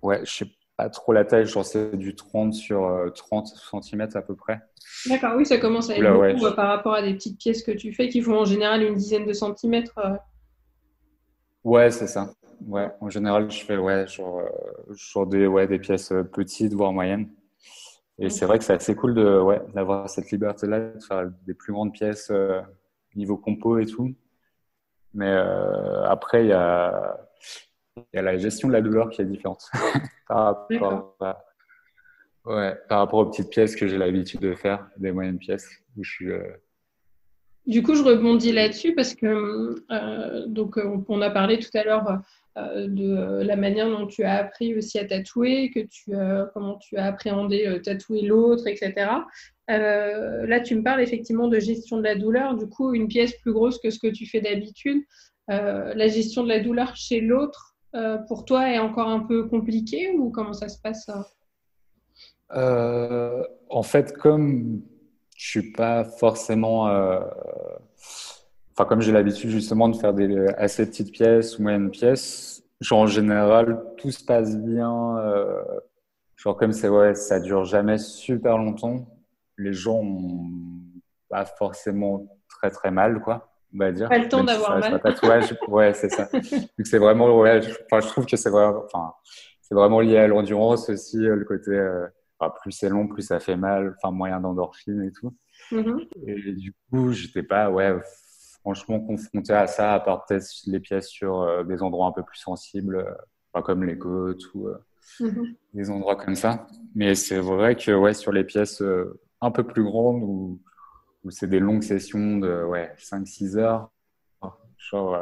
ouais, 0.03 0.21
je 0.25 0.33
sais 0.33 0.51
pas 0.77 0.89
trop 0.89 1.13
la 1.13 1.25
taille, 1.25 1.47
genre, 1.47 1.65
c'est 1.65 1.97
du 1.97 2.15
30 2.15 2.55
sur 2.55 3.11
30 3.13 3.49
cm 3.49 4.07
à 4.15 4.23
peu 4.23 4.37
près. 4.37 4.61
D'accord, 5.07 5.33
oui, 5.37 5.45
ça 5.45 5.59
commence 5.59 5.91
à 5.91 5.97
être 5.97 6.37
beaucoup 6.39 6.55
par 6.55 6.69
rapport 6.69 6.95
à 6.95 7.03
des 7.03 7.15
petites 7.15 7.41
pièces 7.41 7.65
que 7.65 7.73
tu 7.73 7.93
fais 7.93 8.09
qui 8.09 8.23
font 8.23 8.39
en 8.39 8.45
général 8.45 8.85
une 8.85 8.95
dizaine 8.95 9.27
de 9.27 9.33
centimètres. 9.33 9.99
Ouais, 11.65 11.91
c'est 11.91 12.07
ça. 12.07 12.33
Ouais, 12.63 12.91
en 13.01 13.11
général, 13.11 13.51
je 13.51 13.65
fais 13.65 13.77
ouais, 13.77 14.07
genre, 14.07 14.41
euh, 14.41 15.25
des, 15.27 15.47
ouais, 15.47 15.67
des 15.67 15.79
pièces 15.79 16.13
euh, 16.13 16.23
petites, 16.23 16.73
voire 16.73 16.93
moyennes. 16.93 17.29
Et 18.19 18.31
c'est 18.31 18.47
vrai 18.47 18.59
que 18.59 18.65
c'est 18.65 18.73
assez 18.73 18.95
cool 18.95 19.15
de, 19.15 19.39
ouais, 19.41 19.61
d'avoir 19.75 20.09
cette 20.09 20.31
liberté-là, 20.31 20.81
de 20.81 21.01
faire 21.01 21.31
des 21.47 21.55
plus 21.55 21.73
grandes 21.73 21.93
pièces 21.93 22.31
euh, 22.31 22.61
niveau 23.15 23.37
compo 23.37 23.79
et 23.79 23.87
tout. 23.87 24.15
Mais 25.13 25.35
après, 26.05 26.45
il 26.45 26.49
y 26.49 26.53
a, 26.53 27.19
y 28.13 28.19
a 28.19 28.23
la 28.23 28.37
gestion 28.37 28.69
de 28.69 28.75
la 28.75 28.83
douleur 28.83 29.09
qui 29.09 29.23
est 29.23 29.25
différente 29.25 29.65
par, 30.29 30.45
rapport 30.45 31.17
à, 31.21 31.45
ouais, 32.45 32.75
par 32.87 32.99
rapport 32.99 33.21
aux 33.21 33.31
petites 33.31 33.49
pièces 33.49 33.77
que 33.77 33.87
j'ai 33.87 33.97
l'habitude 33.97 34.41
de 34.41 34.55
faire, 34.55 34.87
des 34.99 35.13
moyennes 35.13 35.39
pièces 35.39 35.69
où 35.97 36.05
je 36.05 36.11
suis. 36.11 36.33
Du 37.67 37.83
coup, 37.83 37.95
je 37.95 38.03
rebondis 38.03 38.53
là-dessus 38.53 38.95
parce 38.95 39.15
que 39.15 39.75
donc 40.47 40.79
on 41.09 41.21
a 41.21 41.31
parlé 41.31 41.59
tout 41.59 41.71
à 41.75 41.83
l'heure 41.83 42.23
euh, 42.57 42.87
de 42.89 43.43
la 43.43 43.57
manière 43.57 43.91
dont 43.91 44.07
tu 44.07 44.25
as 44.25 44.37
appris 44.37 44.75
aussi 44.75 44.99
à 44.99 45.05
tatouer, 45.05 45.71
que 45.71 45.81
tu, 45.81 46.13
comment 46.55 46.77
tu 46.77 46.97
as 46.97 47.05
appréhendé 47.07 47.67
euh, 47.67 47.81
tatouer 47.81 48.23
l'autre, 48.23 48.67
etc. 48.67 48.95
Euh, 49.69 50.47
là, 50.47 50.61
tu 50.61 50.75
me 50.75 50.83
parles 50.83 51.03
effectivement 51.03 51.49
de 51.49 51.59
gestion 51.59 51.99
de 51.99 52.03
la 52.03 52.15
douleur. 52.15 52.57
Du 52.57 52.67
coup, 52.67 52.95
une 52.95 53.09
pièce 53.09 53.35
plus 53.43 53.53
grosse 53.53 53.79
que 53.79 53.91
ce 53.91 53.99
que 53.99 54.07
tu 54.07 54.27
fais 54.27 54.41
d'habitude. 54.41 55.03
la 55.49 56.09
gestion 56.09 56.45
de 56.45 56.49
la 56.49 56.61
douleur 56.61 56.97
chez 56.97 57.21
l'autre, 57.21 57.75
pour 58.27 58.45
toi, 58.45 58.71
est 58.71 58.79
encore 58.79 59.09
un 59.09 59.21
peu 59.21 59.47
compliquée 59.49 60.13
ou 60.13 60.31
comment 60.31 60.55
ça 60.55 60.69
se 60.69 60.81
passe 60.81 61.11
En 62.51 63.83
fait, 63.83 64.17
comme 64.17 64.83
je 65.37 65.49
suis 65.49 65.73
pas 65.73 66.05
forcément 66.05 66.87
enfin 68.77 68.87
comme 68.87 69.01
j'ai 69.01 69.13
l'habitude 69.13 69.51
justement 69.51 69.89
de 69.89 69.97
faire 69.97 70.13
des 70.13 70.49
assez 70.59 70.87
petites 70.87 71.13
pièces 71.13 71.59
ou 71.59 71.63
moyennes 71.63 71.91
pièces, 71.91 72.63
genre 72.81 73.01
en 73.01 73.07
général 73.07 73.83
tout 73.97 74.11
se 74.11 74.25
passe 74.25 74.57
bien. 74.57 75.19
Euh, 75.19 75.63
genre 76.37 76.57
comme 76.57 76.73
c'est 76.73 76.89
ouais, 76.89 77.15
ça 77.15 77.41
dure 77.41 77.65
jamais 77.65 77.99
super 77.99 78.59
longtemps. 78.59 79.07
Les 79.57 79.73
gens 79.73 80.01
ont 80.01 80.51
pas 81.31 81.47
forcément 81.47 82.27
très 82.49 82.71
très 82.71 82.91
mal 82.91 83.21
quoi. 83.21 83.51
On 83.75 83.79
va 83.79 83.93
dire. 83.93 84.09
Pas 84.09 84.19
le 84.19 84.29
temps 84.29 84.45
d'avoir 84.45 84.79
mal. 84.79 85.01
Tatouage, 85.01 85.57
ouais, 85.69 85.93
c'est 85.93 86.09
ça. 86.09 86.29
Donc 86.33 86.85
c'est 86.85 86.99
vraiment, 86.99 87.37
ouais, 87.39 87.61
je, 87.61 87.75
enfin, 87.91 88.01
je 88.01 88.11
trouve 88.11 88.25
que 88.25 88.37
c'est 88.37 88.49
vraiment, 88.49 88.83
enfin, 88.85 89.13
c'est 89.61 89.75
vraiment 89.75 90.01
lié 90.01 90.19
à 90.19 90.29
l'endurance 90.29 90.89
aussi, 90.89 91.19
le 91.19 91.45
côté, 91.45 91.73
euh, 91.73 92.07
enfin, 92.39 92.53
plus 92.63 92.73
c'est 92.73 92.89
long, 92.89 93.07
plus 93.07 93.23
ça 93.23 93.41
fait 93.41 93.57
mal, 93.57 93.95
enfin, 93.97 94.13
moyen 94.13 94.41
d'endorphine 94.41 95.03
et 95.03 95.13
tout. 95.13 95.35
Mm-hmm. 95.73 96.09
Et 96.27 96.53
du 96.53 96.75
coup, 96.91 97.13
j'étais 97.13 97.43
pas, 97.43 97.71
ouais, 97.71 97.97
franchement 98.67 98.99
confronté 98.99 99.53
à 99.53 99.69
ça, 99.69 99.95
à 99.95 100.01
part 100.01 100.27
peut-être 100.27 100.49
les 100.67 100.81
pièces 100.81 101.07
sur 101.07 101.43
euh, 101.43 101.63
des 101.63 101.83
endroits 101.83 102.09
un 102.09 102.13
peu 102.13 102.25
plus 102.25 102.39
sensibles, 102.39 102.97
euh, 102.97 103.63
comme 103.63 103.85
les 103.85 103.97
côtes 103.97 104.43
ou 104.55 104.67
euh, 104.67 104.79
mhm. 105.21 105.55
des 105.73 105.89
endroits 105.89 106.17
comme 106.17 106.35
ça. 106.35 106.67
Mais 106.97 107.15
c'est 107.15 107.39
vrai 107.39 107.77
que 107.77 107.93
ouais, 107.93 108.13
sur 108.13 108.33
les 108.33 108.43
pièces 108.43 108.83
un 109.41 109.51
peu 109.53 109.63
plus 109.63 109.85
grandes 109.85 110.23
où, 110.23 110.61
où 111.23 111.31
c'est 111.31 111.47
des 111.47 111.61
longues 111.61 111.85
sessions 111.85 112.39
de 112.39 112.65
ouais, 112.65 112.93
5-6 112.99 113.57
heures, 113.57 113.91
Genre, 114.91 115.19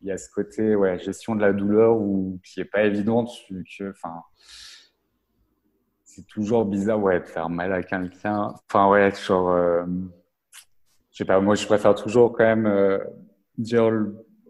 il 0.00 0.08
y 0.08 0.12
a 0.12 0.16
ce 0.16 0.30
côté 0.30 0.76
ouais, 0.76 0.98
gestion 0.98 1.34
de 1.34 1.40
la 1.40 1.52
douleur 1.52 1.98
ou 1.98 2.40
qui 2.44 2.60
est 2.60 2.64
pas 2.64 2.84
évidente. 2.84 3.30
Que, 3.76 3.90
enfin, 3.90 4.22
c'est 6.18 6.26
toujours 6.26 6.64
bizarre 6.64 7.00
ouais, 7.00 7.20
de 7.20 7.24
faire 7.24 7.48
mal 7.48 7.72
à 7.72 7.82
quelqu'un. 7.82 8.52
Enfin, 8.68 8.88
ouais, 8.88 9.12
genre, 9.14 9.50
euh, 9.50 9.84
je 11.12 11.18
sais 11.18 11.24
pas, 11.24 11.38
moi, 11.38 11.54
je 11.54 11.64
préfère 11.64 11.94
toujours 11.94 12.32
quand 12.32 12.44
même 12.44 12.66
euh, 12.66 12.98
dire 13.56 13.84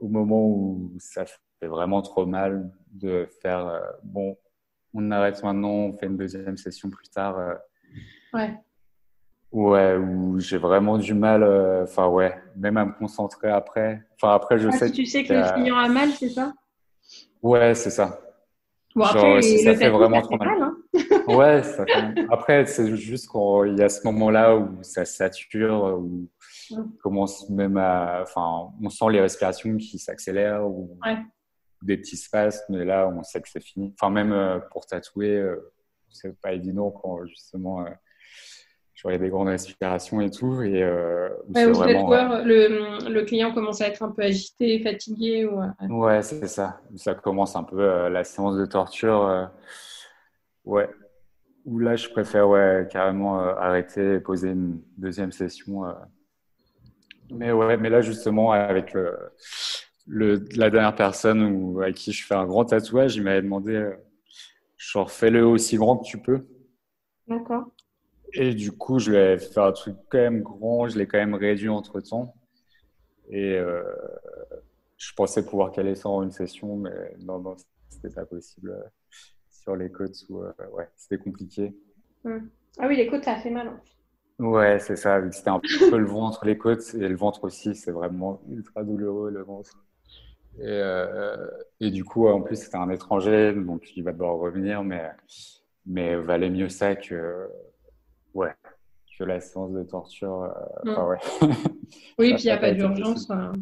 au 0.01 0.09
moment 0.09 0.47
où 0.47 0.93
ça 0.99 1.27
fait 1.27 1.67
vraiment 1.67 2.01
trop 2.01 2.25
mal 2.25 2.71
de 2.91 3.29
faire 3.43 3.67
euh, 3.67 3.81
bon, 4.03 4.39
on 4.95 5.11
arrête 5.11 5.43
maintenant, 5.43 5.69
on 5.69 5.93
fait 5.93 6.07
une 6.07 6.17
deuxième 6.17 6.57
session 6.57 6.89
plus 6.89 7.09
tard. 7.11 7.37
ouais. 8.33 8.55
Ouais, 9.51 9.97
où 9.97 10.39
j'ai 10.39 10.59
vraiment 10.59 10.99
du 10.99 11.15
mal, 11.15 11.43
enfin 11.83 12.07
ouais, 12.07 12.35
même 12.55 12.77
à 12.77 12.85
me 12.85 12.93
concentrer 12.93 13.49
après. 13.49 14.07
Enfin 14.15 14.35
après, 14.35 14.59
je 14.59 14.69
ah, 14.69 14.73
sais. 14.73 14.89
Si 14.89 14.93
tu 14.93 15.07
sais 15.07 15.25
que 15.25 15.33
le 15.33 15.55
client 15.55 15.77
a 15.77 15.89
mal, 15.89 16.11
c'est 16.11 16.29
ça? 16.29 16.53
Ouais, 17.43 17.75
c'est 17.75 17.89
ça. 17.89 18.21
Bon, 18.95 19.05
après, 19.05 19.41
ça 19.41 19.75
fait 19.75 19.89
vraiment 19.89 20.21
trop 20.21 20.37
mal. 20.37 20.63
Hein 20.63 20.68
ouais, 21.37 21.63
ça 21.63 21.85
fait... 21.85 22.27
après, 22.31 22.67
c'est 22.67 22.97
juste 22.97 23.31
qu'il 23.31 23.79
y 23.79 23.83
a 23.83 23.89
ce 23.89 24.07
moment-là 24.07 24.57
où 24.57 24.83
ça 24.83 25.05
sature, 25.05 25.99
où 25.99 26.29
on 26.73 26.85
commence 27.03 27.49
même 27.51 27.77
à. 27.77 28.21
Enfin, 28.23 28.71
on 28.83 28.91
sent 28.91 29.07
les 29.11 29.21
respirations 29.21 29.77
qui 29.77 29.99
s'accélèrent 29.99 30.67
ou 30.67 30.99
des 31.83 31.97
petits 31.97 32.17
spasmes, 32.17 32.65
mais 32.77 32.85
là, 32.85 33.09
on 33.09 33.23
sait 33.23 33.41
que 33.41 33.49
c'est 33.49 33.63
fini. 33.63 33.95
Enfin, 34.01 34.11
même 34.11 34.33
euh, 34.33 34.59
pour 34.73 34.87
tatouer, 34.87 35.37
euh, 35.37 35.73
c'est 36.11 36.39
pas 36.41 36.53
évident 36.53 36.91
quand 36.91 37.25
justement. 37.27 37.87
Euh, 37.87 37.91
il 39.05 39.13
y 39.13 39.15
a 39.15 39.19
des 39.19 39.29
grandes 39.29 39.49
respirations 39.49 40.21
et 40.21 40.31
tout. 40.31 40.63
Et, 40.63 40.83
euh, 40.83 41.29
vraiment, 41.49 41.85
le, 42.43 43.09
le, 43.09 43.23
client 43.23 43.53
commence 43.53 43.81
à 43.81 43.89
être 43.89 44.03
un 44.03 44.11
peu 44.11 44.23
agité, 44.23 44.81
fatigué. 44.81 45.47
Ou... 45.47 45.61
Ouais, 45.89 46.23
c'est 46.23 46.49
ça. 46.49 46.81
Ça 46.97 47.15
commence 47.15 47.55
un 47.55 47.63
peu 47.63 47.81
euh, 47.81 48.09
la 48.09 48.25
séance 48.25 48.57
de 48.57 48.67
torture. 48.67 49.23
Euh, 49.23 49.47
ouais. 50.65 50.89
Où 51.65 51.79
là, 51.79 51.97
je 51.97 52.09
préfère 52.09 52.49
ouais, 52.49 52.89
carrément 52.91 53.39
arrêter 53.39 54.15
et 54.15 54.21
poser 54.21 54.51
une 54.51 54.81
deuxième 54.97 55.33
session. 55.33 55.83
Mais 57.31 57.53
ouais, 57.53 57.77
mais 57.77 57.91
là, 57.91 58.01
justement, 58.01 58.53
avec 58.53 58.95
le, 60.07 60.45
la 60.57 60.71
dernière 60.71 60.95
personne 60.95 61.43
où, 61.43 61.81
à 61.81 61.93
qui 61.93 62.13
je 62.13 62.25
fais 62.27 62.35
un 62.35 62.47
grand 62.47 62.65
tatouage, 62.65 63.17
il 63.17 63.23
m'avait 63.23 63.43
demandé 63.43 63.91
genre, 64.79 65.11
fais-le 65.11 65.47
aussi 65.47 65.77
grand 65.77 65.99
que 65.99 66.07
tu 66.07 66.19
peux. 66.19 66.47
D'accord. 67.27 67.71
Et 68.33 68.55
du 68.55 68.73
coup, 68.73 68.99
je 68.99 69.11
l'ai 69.13 69.39
fait 69.39 69.61
un 69.61 69.73
truc 69.73 69.97
quand 70.09 70.19
même 70.19 70.43
grand, 70.43 70.89
je 70.89 70.99
l'ai 70.99 71.07
quand 71.07 71.19
même 71.19 71.35
réduit 71.35 71.69
entre 71.69 72.01
temps. 72.01 72.35
Et 73.31 73.55
euh, 73.55 73.83
je 74.97 75.13
pensais 75.15 75.45
pouvoir 75.45 75.73
caler 75.73 75.95
ça 75.95 76.09
en 76.09 76.23
une 76.23 76.31
session, 76.31 76.77
mais 76.77 77.15
non, 77.21 77.39
non, 77.41 77.57
c'était 77.89 78.15
pas 78.15 78.25
possible 78.25 78.71
euh, 78.71 78.89
sur 79.63 79.77
les 79.77 79.91
côtes. 79.91 80.25
Où, 80.29 80.43
euh, 80.43 80.53
ouais, 80.73 80.89
c'était 80.97 81.23
compliqué. 81.23 81.75
Hmm. 82.25 82.49
Ah 82.79 82.87
oui, 82.89 82.97
les 82.97 83.07
côtes, 83.07 83.25
ça 83.25 83.33
a 83.33 83.41
fait 83.41 83.51
mal. 83.51 83.73
Ouais, 84.39 84.79
c'est 84.79 84.97
ça. 84.97 85.21
C'était 85.33 85.51
un 85.51 85.61
peu 85.61 85.99
le 85.99 86.07
ventre, 86.07 86.45
les 86.45 86.57
côtes 86.57 86.95
et 86.95 87.09
le 87.09 87.17
ventre 87.17 87.45
aussi, 87.45 87.75
c'est 87.75 87.91
vraiment 87.91 88.41
ultra 88.49 88.85
douloureux 88.85 89.31
le 89.31 89.43
ventre. 89.43 89.85
Et, 90.59 90.65
euh, 90.67 91.37
et 91.81 91.91
du 91.91 92.05
coup, 92.05 92.29
en 92.29 92.41
plus, 92.43 92.57
c'était 92.57 92.77
un 92.77 92.91
étranger, 92.91 93.53
donc 93.53 93.97
il 93.97 94.03
va 94.03 94.13
devoir 94.13 94.37
revenir, 94.37 94.83
mais, 94.83 95.11
mais 95.87 96.17
valait 96.17 96.51
mieux 96.51 96.69
ça 96.69 96.95
que 96.97 97.49
ouais, 98.35 98.55
que 99.19 99.25
la 99.25 99.41
séance 99.41 99.73
de 99.73 99.83
torture. 99.83 100.45
Euh, 100.85 100.93
mm. 100.93 101.09
ouais. 101.09 101.19
oui, 102.19 102.35
puis 102.35 102.45
il 102.45 102.47
n'y 102.47 102.51
a 102.51 102.59
pas 102.59 102.73
d'urgence. 102.73 103.31
Hein. 103.31 103.53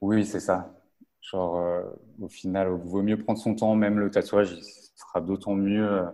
Oui, 0.00 0.24
c'est 0.24 0.40
ça. 0.40 0.77
Genre, 1.20 1.58
euh, 1.58 1.82
au 2.20 2.28
final, 2.28 2.68
il 2.68 2.88
vaut 2.88 3.02
mieux 3.02 3.18
prendre 3.18 3.38
son 3.38 3.54
temps. 3.54 3.74
Même 3.74 3.98
le 3.98 4.10
tatouage, 4.10 4.52
il 4.52 4.62
sera 4.62 5.20
d'autant 5.20 5.54
mieux 5.54 5.86
euh, 5.86 6.04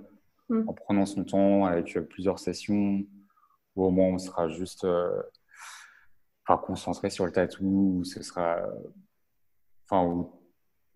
mm. 0.49 0.69
en 0.69 0.73
prenant 0.73 1.07
son 1.07 1.25
temps 1.25 1.67
avec 1.67 1.99
plusieurs 2.09 2.39
sessions. 2.39 3.05
Ou 3.77 3.85
au 3.85 3.91
moins, 3.91 4.07
on 4.07 4.19
sera 4.19 4.49
juste 4.49 4.87
concentré 6.47 7.11
sur 7.11 7.27
le 7.27 7.33
tatou. 7.33 8.03
ce 8.05 8.23
sera. 8.23 8.59
Enfin, 9.85 10.05
où 10.05 10.33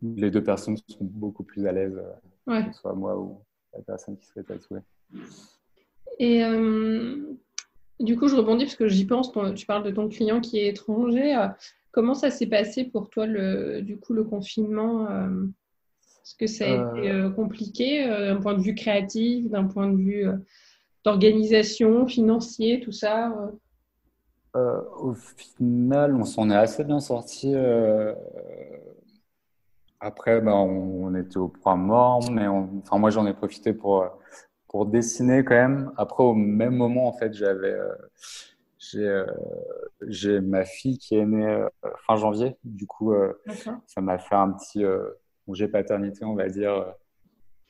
les 0.02 0.30
deux 0.30 0.42
personnes 0.42 0.76
seront 0.88 1.04
beaucoup 1.04 1.42
plus 1.42 1.66
à 1.66 1.72
l'aise, 1.72 2.00
que 2.46 2.72
ce 2.72 2.80
soit 2.80 2.94
moi 2.94 3.18
ou 3.18 3.42
la 3.72 3.82
personne 3.82 4.16
qui 4.16 4.26
serait 4.26 4.44
tatouée. 4.44 4.80
Et 6.18 6.44
euh, 6.44 7.16
du 8.00 8.18
coup, 8.18 8.28
je 8.28 8.36
rebondis 8.36 8.64
parce 8.64 8.76
que 8.76 8.88
j'y 8.88 9.06
pense. 9.06 9.32
Tu 9.54 9.66
parles 9.66 9.84
de 9.84 9.90
ton 9.90 10.08
client 10.08 10.40
qui 10.40 10.58
est 10.58 10.68
étranger. 10.68 11.34
Euh, 11.98 12.00
comment 12.00 12.14
ça 12.14 12.30
s'est 12.30 12.46
passé 12.46 12.84
pour 12.84 13.10
toi, 13.10 13.26
le, 13.26 13.82
du 13.82 13.98
coup, 13.98 14.12
le 14.12 14.24
confinement 14.24 15.10
euh, 15.10 15.46
Est-ce 16.22 16.36
que 16.36 16.46
ça 16.46 16.64
a 16.64 16.98
été 16.98 17.34
compliqué 17.34 18.06
d'un 18.06 18.40
point 18.40 18.54
de 18.54 18.62
vue 18.62 18.74
créatif, 18.74 19.48
d'un 19.50 19.64
point 19.64 19.88
de 19.88 19.96
vue 19.96 20.26
d'organisation, 21.04 22.06
financier, 22.06 22.80
tout 22.80 22.92
ça 22.92 23.32
Au 24.54 25.14
final, 25.14 26.14
on 26.14 26.24
s'en 26.24 26.50
est 26.50 26.56
assez 26.56 26.84
bien 26.84 27.00
sorti. 27.00 27.54
Après, 30.00 30.40
ben, 30.40 30.52
on, 30.52 31.14
était 31.16 31.38
au 31.38 31.48
point 31.48 31.76
mort, 31.76 32.30
mais 32.30 32.46
enfin, 32.46 32.98
moi 32.98 33.10
j'en 33.10 33.26
ai 33.26 33.34
profité 33.34 33.72
pour 33.72 34.08
pour 34.68 34.86
dessiner 34.86 35.44
quand 35.44 35.54
même. 35.54 35.92
Après, 35.96 36.22
au 36.22 36.34
même 36.34 36.76
moment, 36.76 37.08
en 37.08 37.12
fait, 37.12 37.34
j'avais, 37.34 37.72
euh, 37.72 37.94
j'ai, 38.90 39.06
euh, 39.06 39.26
j'ai 40.06 40.40
ma 40.40 40.64
fille 40.64 40.98
qui 40.98 41.16
est 41.16 41.24
née 41.24 41.46
euh, 41.46 41.68
fin 42.06 42.16
janvier. 42.16 42.56
Du 42.64 42.86
coup, 42.86 43.14
ça 43.86 44.00
m'a 44.00 44.18
fait 44.18 44.34
un 44.34 44.52
petit 44.52 44.84
congé 45.46 45.68
paternité, 45.68 46.24
on 46.24 46.34
va 46.34 46.48
dire. 46.48 46.94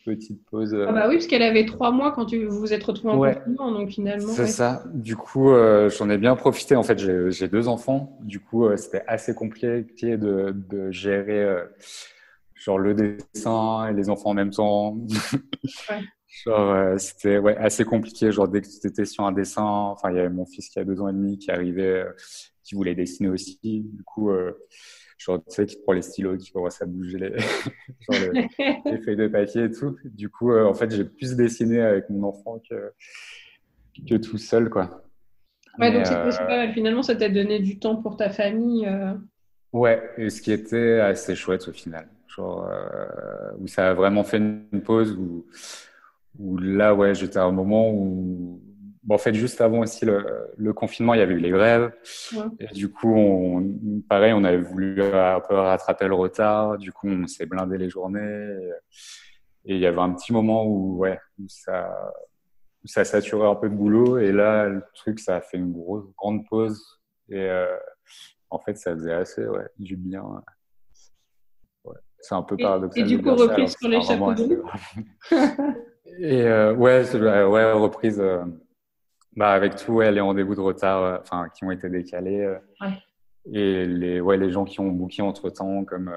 Petite 0.05 0.43
pause. 0.47 0.75
Ah 0.89 0.93
bah 0.93 1.07
oui, 1.09 1.17
parce 1.17 1.27
qu'elle 1.27 1.43
avait 1.43 1.67
trois 1.67 1.91
mois 1.91 2.13
quand 2.13 2.25
tu, 2.25 2.47
vous 2.47 2.61
vous 2.61 2.73
êtes 2.73 2.83
retrouvés 2.83 3.13
en 3.13 3.19
confinement, 3.19 3.73
donc 3.73 3.91
finalement. 3.91 4.29
C'est 4.29 4.47
ça. 4.47 4.83
Du 4.95 5.17
coup, 5.17 5.51
j'en 5.89 6.09
ai 6.09 6.17
bien 6.17 6.35
profité. 6.35 6.77
En 6.77 6.83
fait, 6.83 6.99
j'ai, 6.99 7.49
deux 7.49 7.69
enfants. 7.69 8.17
Du 8.23 8.41
coup, 8.41 8.75
c'était 8.77 9.05
assez 9.07 9.35
compliqué 9.35 10.17
de, 10.17 10.55
de 10.55 10.91
gérer 10.91 11.47
genre 12.55 12.79
le 12.79 12.95
dessin 12.95 13.89
et 13.89 13.93
les 13.93 14.09
enfants 14.09 14.31
en 14.31 14.35
même 14.35 14.51
temps. 14.51 14.97
Ouais. 15.91 16.01
Genre, 16.29 16.71
euh, 16.71 16.99
c'était 16.99 17.39
ouais, 17.39 17.57
assez 17.57 17.85
compliqué. 17.85 18.31
Genre, 18.31 18.49
dès 18.49 18.61
que 18.61 18.67
tu 18.67 18.87
étais 18.87 19.05
sur 19.05 19.25
un 19.25 19.33
dessin, 19.33 19.65
enfin, 19.65 20.11
il 20.11 20.17
y 20.17 20.21
avait 20.21 20.29
mon 20.29 20.45
fils 20.45 20.69
qui 20.69 20.79
a 20.79 20.85
deux 20.85 21.01
ans 21.01 21.09
et 21.09 21.13
demi 21.13 21.39
qui 21.39 21.51
arrivait, 21.51 22.03
euh, 22.03 22.13
qui 22.63 22.75
voulait 22.75 22.95
dessiner 22.95 23.29
aussi. 23.29 23.59
Du 23.63 24.03
coup, 24.05 24.31
euh, 24.31 24.53
genre, 25.17 25.43
tu 25.43 25.55
sais, 25.55 25.67
qui 25.67 25.79
prend 25.79 25.95
les 25.95 26.03
stylos, 26.03 26.37
qui 26.37 26.53
commence 26.53 26.83
à 26.83 26.87
bouger 26.87 27.19
les, 27.19 27.39
genre, 28.11 28.33
les, 28.85 28.99
feuilles 28.99 29.17
de 29.17 29.29
papier 29.29 29.65
et 29.65 29.71
tout. 29.71 29.97
Du 30.05 30.29
coup, 30.29 30.55
en 30.55 30.75
fait, 30.75 30.91
j'ai 30.91 31.05
plus 31.05 31.35
dessiné 31.35 31.81
avec 31.81 32.11
mon 32.11 32.29
enfant 32.29 32.61
que, 32.69 32.93
que 34.07 34.17
tout 34.17 34.39
seul, 34.39 34.69
quoi. 34.69 35.03
Ouais, 35.79 35.93
donc 35.93 36.07
c'est 36.07 36.15
pas 36.15 36.47
mal. 36.47 36.73
Finalement, 36.75 37.03
ça 37.03 37.17
t'a 37.17 37.29
donné 37.29 37.61
du 37.61 37.79
temps 37.79 37.97
pour 37.97 38.17
ta 38.17 38.29
famille. 38.29 38.87
Ouais, 39.73 40.11
et 40.19 40.29
ce 40.29 40.43
qui 40.43 40.53
était 40.53 41.01
assez 41.01 41.35
chouette 41.35 41.69
au 41.69 41.73
final. 41.73 42.09
Genre, 42.27 42.69
où 43.59 43.67
ça 43.67 43.91
a 43.91 43.95
vraiment 43.95 44.25
fait 44.25 44.39
une 44.39 44.83
pause 44.83 45.13
où 45.13 45.47
où 46.39 46.57
là, 46.57 46.95
ouais, 46.95 47.15
j'étais 47.15 47.39
à 47.39 47.45
un 47.45 47.53
moment 47.53 47.91
où, 47.91 48.63
bon, 49.03 49.15
en 49.15 49.19
fait, 49.19 49.35
juste 49.35 49.61
avant 49.61 49.81
aussi 49.81 50.05
le, 50.05 50.25
le, 50.57 50.73
confinement, 50.73 51.15
il 51.15 51.19
y 51.19 51.23
avait 51.23 51.35
eu 51.35 51.41
les 51.41 51.51
grèves. 51.51 51.93
Et 52.61 52.67
du 52.69 52.91
coup, 52.91 53.13
on, 53.13 54.03
pareil, 54.09 54.33
on 54.33 54.45
avait 54.45 54.59
voulu 54.59 55.03
un 55.03 55.41
peu 55.41 55.55
rattraper 55.55 56.07
le 56.07 56.15
retard. 56.15 56.79
Du 56.79 56.93
coup, 56.93 57.09
on 57.09 57.27
s'est 57.27 57.47
blindé 57.47 57.77
les 57.77 57.91
journées. 57.91 58.57
Et, 59.65 59.75
il 59.75 59.79
y 59.79 59.87
avait 59.87 60.01
un 60.01 60.13
petit 60.15 60.33
moment 60.33 60.65
où, 60.65 60.99
ouais, 60.99 61.19
où 61.39 61.47
ça, 61.49 61.91
où 62.83 62.89
ça 62.89 63.05
saturait 63.05 63.49
un 63.49 63.57
peu 63.57 63.69
de 63.69 63.75
boulot. 63.75 64.19
Et 64.19 64.33
là, 64.33 64.67
le 64.69 64.83
truc, 64.95 65.19
ça 65.19 65.37
a 65.37 65.41
fait 65.41 65.59
une 65.59 65.73
grosse, 65.73 66.07
grande 66.17 66.47
pause. 66.49 66.83
Et 67.29 67.41
euh, 67.41 67.77
en 68.49 68.61
fait, 68.61 68.77
ça 68.79 68.95
faisait 68.95 69.13
assez, 69.13 69.47
ouais, 69.47 69.67
du 69.79 69.97
bien. 69.97 70.23
Ouais. 71.85 71.97
C'est 72.21 72.35
un 72.35 72.43
peu 72.43 72.57
paradoxal. 72.57 73.03
Et, 73.03 73.07
du 73.07 73.23
coup, 73.23 73.35
reprise 73.35 73.77
sur 73.79 73.89
les 73.89 74.01
chapeaux 74.01 74.33
de 74.33 74.63
Et 76.21 76.43
euh, 76.43 76.75
ouais, 76.75 77.05
ouais, 77.15 77.73
reprise 77.73 78.21
euh, 78.21 78.43
bah, 79.37 79.53
avec 79.53 79.77
tout, 79.77 79.93
ouais, 79.93 80.11
les 80.11 80.21
rendez-vous 80.21 80.55
de 80.55 80.61
retard 80.61 81.03
euh, 81.03 81.19
enfin, 81.21 81.49
qui 81.55 81.65
ont 81.65 81.71
été 81.71 81.89
décalés. 81.89 82.57
Et 83.53 83.87
les, 83.87 84.21
ouais, 84.21 84.37
les 84.37 84.51
gens 84.51 84.65
qui 84.65 84.81
ont 84.81 84.89
booké 84.89 85.23
entre 85.23 85.49
temps, 85.51 85.85
comme. 85.85 86.13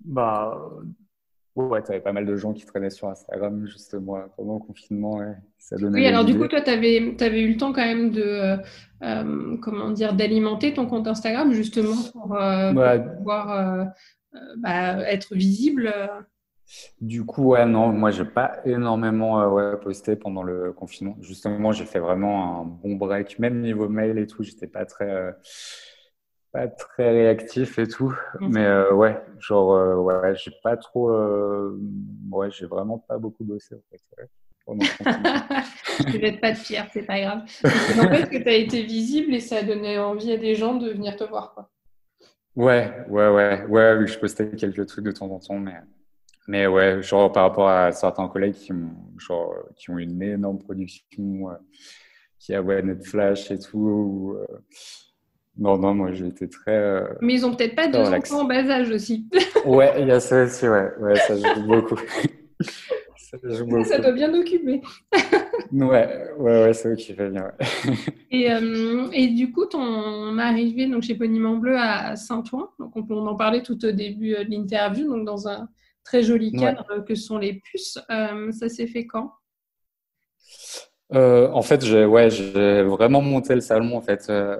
bah, 0.00 0.58
ouais, 1.54 1.82
tu 1.82 1.92
avais 1.92 2.00
pas 2.00 2.12
mal 2.12 2.26
de 2.26 2.36
gens 2.36 2.52
qui 2.52 2.66
traînaient 2.66 2.90
sur 2.90 3.08
Instagram, 3.08 3.64
justement, 3.66 4.18
pendant 4.36 4.54
le 4.54 4.60
confinement. 4.60 5.20
ça 5.56 5.76
donnait 5.76 6.00
oui, 6.00 6.06
alors 6.06 6.24
du 6.24 6.36
coup, 6.36 6.48
toi, 6.48 6.60
tu 6.60 6.70
avais, 6.70 7.16
avais, 7.20 7.42
eu 7.42 7.52
le 7.52 7.56
temps 7.56 7.72
quand 7.72 7.86
même 7.86 8.10
de. 8.10 8.58
comment 9.62 9.90
dire 9.90 10.14
D'alimenter 10.14 10.74
ton 10.74 10.86
compte 10.86 11.06
Instagram, 11.06 11.52
justement, 11.52 11.96
pour, 12.12 12.36
pouvoir 13.18 13.86
bah, 14.56 15.08
être 15.08 15.34
visible. 15.36 15.94
Du 17.00 17.24
coup, 17.24 17.44
ouais, 17.44 17.66
non, 17.66 17.88
moi, 17.88 18.10
j'ai 18.10 18.24
pas 18.24 18.58
énormément 18.64 19.40
euh, 19.40 19.48
ouais, 19.48 19.80
posté 19.80 20.16
pendant 20.16 20.42
le 20.42 20.72
confinement. 20.72 21.16
Justement, 21.20 21.72
j'ai 21.72 21.84
fait 21.84 21.98
vraiment 21.98 22.60
un 22.60 22.64
bon 22.64 22.96
break, 22.96 23.38
même 23.38 23.60
niveau 23.60 23.88
mail 23.88 24.18
et 24.18 24.26
tout. 24.26 24.42
J'étais 24.42 24.66
pas 24.66 24.84
très, 24.86 25.10
euh, 25.10 25.32
pas 26.52 26.68
très 26.68 27.10
réactif 27.10 27.78
et 27.78 27.86
tout. 27.86 28.14
Mhm. 28.40 28.52
Mais 28.52 28.64
euh, 28.64 28.92
ouais, 28.94 29.20
genre, 29.38 30.04
ouais, 30.04 30.34
j'ai 30.36 30.52
pas 30.62 30.76
trop. 30.76 31.10
ouais, 32.30 32.50
j'ai 32.50 32.66
vraiment 32.66 32.98
pas 32.98 33.18
beaucoup 33.18 33.44
bossé 33.44 33.74
en 33.74 33.82
fait. 33.90 34.00
ouais. 34.18 34.28
Je 36.08 36.18
vais 36.18 36.32
pas 36.40 36.52
de 36.52 36.58
pierre, 36.58 36.88
c'est 36.92 37.02
pas 37.02 37.20
grave. 37.20 37.42
En 37.64 38.08
fait, 38.08 38.30
que 38.30 38.42
tu 38.42 38.48
as 38.48 38.54
été 38.54 38.82
visible 38.82 39.34
et 39.34 39.40
ça 39.40 39.58
a 39.58 39.62
donné 39.62 39.98
envie 39.98 40.32
à 40.32 40.38
des 40.38 40.54
gens 40.54 40.74
de 40.74 40.90
venir 40.90 41.16
te 41.16 41.24
voir. 41.24 41.52
Quoi. 41.54 41.70
Ouais, 42.56 43.04
ouais, 43.08 43.28
ouais, 43.28 43.64
ouais, 43.66 43.96
oui, 43.98 44.06
je 44.06 44.18
postais 44.18 44.48
quelques 44.50 44.86
trucs 44.86 45.04
de 45.04 45.12
temps 45.12 45.30
en 45.30 45.38
temps, 45.38 45.58
mais, 45.58 45.74
mais 46.46 46.66
ouais, 46.66 47.02
genre 47.02 47.32
par 47.32 47.44
rapport 47.44 47.68
à 47.68 47.92
certains 47.92 48.28
collègues 48.28 48.54
qui 48.54 48.72
ont, 48.72 48.90
genre, 49.18 49.54
qui 49.76 49.90
ont 49.90 49.98
une 49.98 50.22
énorme 50.22 50.58
production, 50.58 51.50
euh, 51.50 51.54
qui 52.38 52.54
a 52.54 52.62
ouais, 52.62 52.82
Netflash 52.82 53.50
et 53.50 53.58
tout. 53.58 53.78
ou, 53.78 54.32
euh, 54.36 54.46
non, 55.56 55.78
non, 55.78 55.94
moi 55.94 56.12
j'ai 56.12 56.26
été 56.26 56.48
très. 56.48 56.76
euh, 56.76 57.06
Mais 57.20 57.34
ils 57.34 57.46
ont 57.46 57.54
peut-être 57.54 57.76
pas 57.76 57.88
deux 57.88 57.98
enfants 57.98 58.40
en 58.40 58.44
bas 58.44 58.68
âge 58.68 58.90
aussi. 58.90 59.26
Ouais, 59.64 59.94
il 60.02 60.08
y 60.08 60.10
a 60.10 60.20
ça 60.20 60.44
aussi, 60.44 60.68
ouais, 60.68 60.90
ouais, 61.00 61.16
ça 61.16 61.36
joue 61.36 61.66
beaucoup. 61.66 61.96
ça 63.16 63.38
joue 63.44 63.64
beaucoup. 63.64 63.84
ça 63.84 63.98
doit 63.98 64.12
bien 64.12 64.32
occuper. 64.34 64.82
Ouais, 65.72 66.30
ouais, 66.38 66.72
ouais, 66.84 66.96
qui 66.96 67.14
fait 67.14 67.30
bien, 67.30 67.44
ouais. 67.46 67.94
Et, 68.30 68.48
et 69.12 69.28
du 69.28 69.50
coup, 69.50 69.64
ton 69.64 70.38
arrivée 70.38 70.86
donc, 70.86 71.02
chez 71.02 71.16
Poniment 71.16 71.56
Bleu 71.56 71.76
à 71.76 72.14
Saint-Ouen, 72.14 72.68
donc 72.78 72.94
on 72.94 73.02
peut 73.02 73.14
en 73.14 73.34
parler 73.34 73.62
tout 73.62 73.82
au 73.84 73.90
début 73.90 74.34
de 74.36 74.50
l'interview, 74.50 75.08
donc 75.08 75.24
dans 75.24 75.48
un 75.48 75.68
très 76.04 76.22
joli 76.22 76.54
cadre 76.54 77.04
que 77.06 77.14
sont 77.14 77.38
les 77.38 77.54
puces. 77.54 77.98
Euh, 78.10 78.52
ça 78.52 78.68
s'est 78.68 78.86
fait 78.86 79.06
quand? 79.06 79.32
Euh, 81.12 81.48
en 81.52 81.62
fait, 81.62 81.84
j'ai 81.84 82.04
ouais, 82.06 82.28
vraiment 82.82 83.20
monté 83.20 83.54
le 83.54 83.60
salon, 83.60 83.96
en 83.96 84.00
fait, 84.02 84.26
euh, 84.30 84.56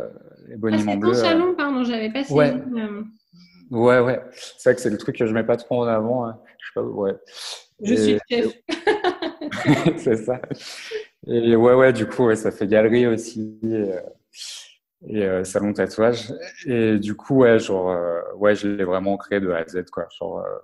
les 0.46 0.56
Ah, 0.56 0.60
boniments 0.60 0.92
c'est 0.92 0.98
ton 1.00 1.00
bleus. 1.00 1.18
euh, 1.18 1.22
salon, 1.22 1.54
pardon, 1.54 1.84
j'avais 1.84 2.12
pas 2.12 2.24
saisi. 2.24 2.36
Ouais. 2.36 2.54
Ouais, 3.70 4.00
ouais. 4.00 4.20
C'est 4.32 4.70
vrai 4.70 4.74
que 4.76 4.80
c'est 4.82 4.90
le 4.90 4.98
truc 4.98 5.16
que 5.16 5.26
je 5.26 5.32
mets 5.34 5.44
pas 5.44 5.56
trop 5.56 5.82
en 5.82 5.86
avant. 5.86 6.26
hein. 6.26 6.38
Je 6.58 6.66
sais 6.66 6.72
pas, 6.74 6.82
ouais. 6.82 7.14
je 7.82 7.94
Et- 7.94 7.96
suis 7.96 8.18
chef. 8.30 8.52
c'est 9.98 10.16
ça. 10.16 10.40
Et 11.26 11.56
ouais, 11.56 11.74
ouais, 11.74 11.92
du 11.92 12.06
coup, 12.06 12.26
ouais, 12.26 12.36
ça 12.36 12.50
fait 12.50 12.66
galerie 12.66 13.06
aussi 13.06 13.58
et, 13.62 13.90
et, 15.06 15.22
euh, 15.24 15.44
salon 15.44 15.72
tatouage. 15.72 16.32
Et 16.66 16.98
du 16.98 17.14
coup, 17.14 17.36
ouais, 17.40 17.58
genre, 17.58 17.90
euh, 17.90 18.20
ouais, 18.36 18.54
je 18.54 18.68
l'ai 18.68 18.84
vraiment 18.84 19.16
créé 19.16 19.40
de 19.40 19.50
A 19.50 19.58
à 19.58 19.66
Z, 19.68 19.84
quoi. 19.90 20.06
Genre, 20.18 20.38
euh, 20.40 20.58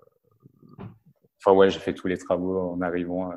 enfin, 1.45 1.57
ouais, 1.57 1.71
j'ai 1.71 1.79
fait 1.81 1.95
tous 1.95 2.07
les 2.07 2.19
travaux 2.19 2.59
en 2.73 2.81
arrivant. 2.81 3.31
tout 3.31 3.37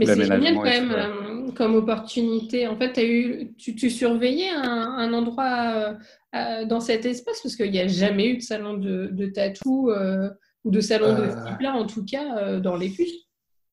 Mais 0.00 0.06
c'est 0.06 0.24
génial 0.24 0.54
quand 0.54 0.62
même 0.64 0.92
euh, 0.92 1.50
comme 1.52 1.74
opportunité. 1.74 2.66
En 2.68 2.76
fait, 2.76 2.98
as 2.98 3.04
eu, 3.04 3.54
tu, 3.56 3.74
tu 3.74 3.90
surveillais 3.90 4.50
un, 4.50 4.62
un 4.98 5.12
endroit 5.12 5.72
euh, 5.74 5.94
euh, 6.34 6.64
dans 6.64 6.80
cet 6.80 7.06
espace? 7.06 7.40
Parce 7.42 7.56
qu'il 7.56 7.70
n'y 7.70 7.80
a 7.80 7.86
jamais 7.86 8.28
eu 8.28 8.36
de 8.36 8.42
salon 8.42 8.74
de, 8.74 9.08
de 9.12 9.26
tatou 9.26 9.90
euh, 9.90 10.30
ou 10.64 10.70
de 10.70 10.80
salon 10.80 11.14
de 11.14 11.30
ce 11.30 11.48
type-là, 11.48 11.74
en 11.74 11.86
tout 11.86 12.04
cas, 12.04 12.36
euh, 12.38 12.60
dans 12.60 12.76
les 12.76 12.90
puces. 12.90 13.26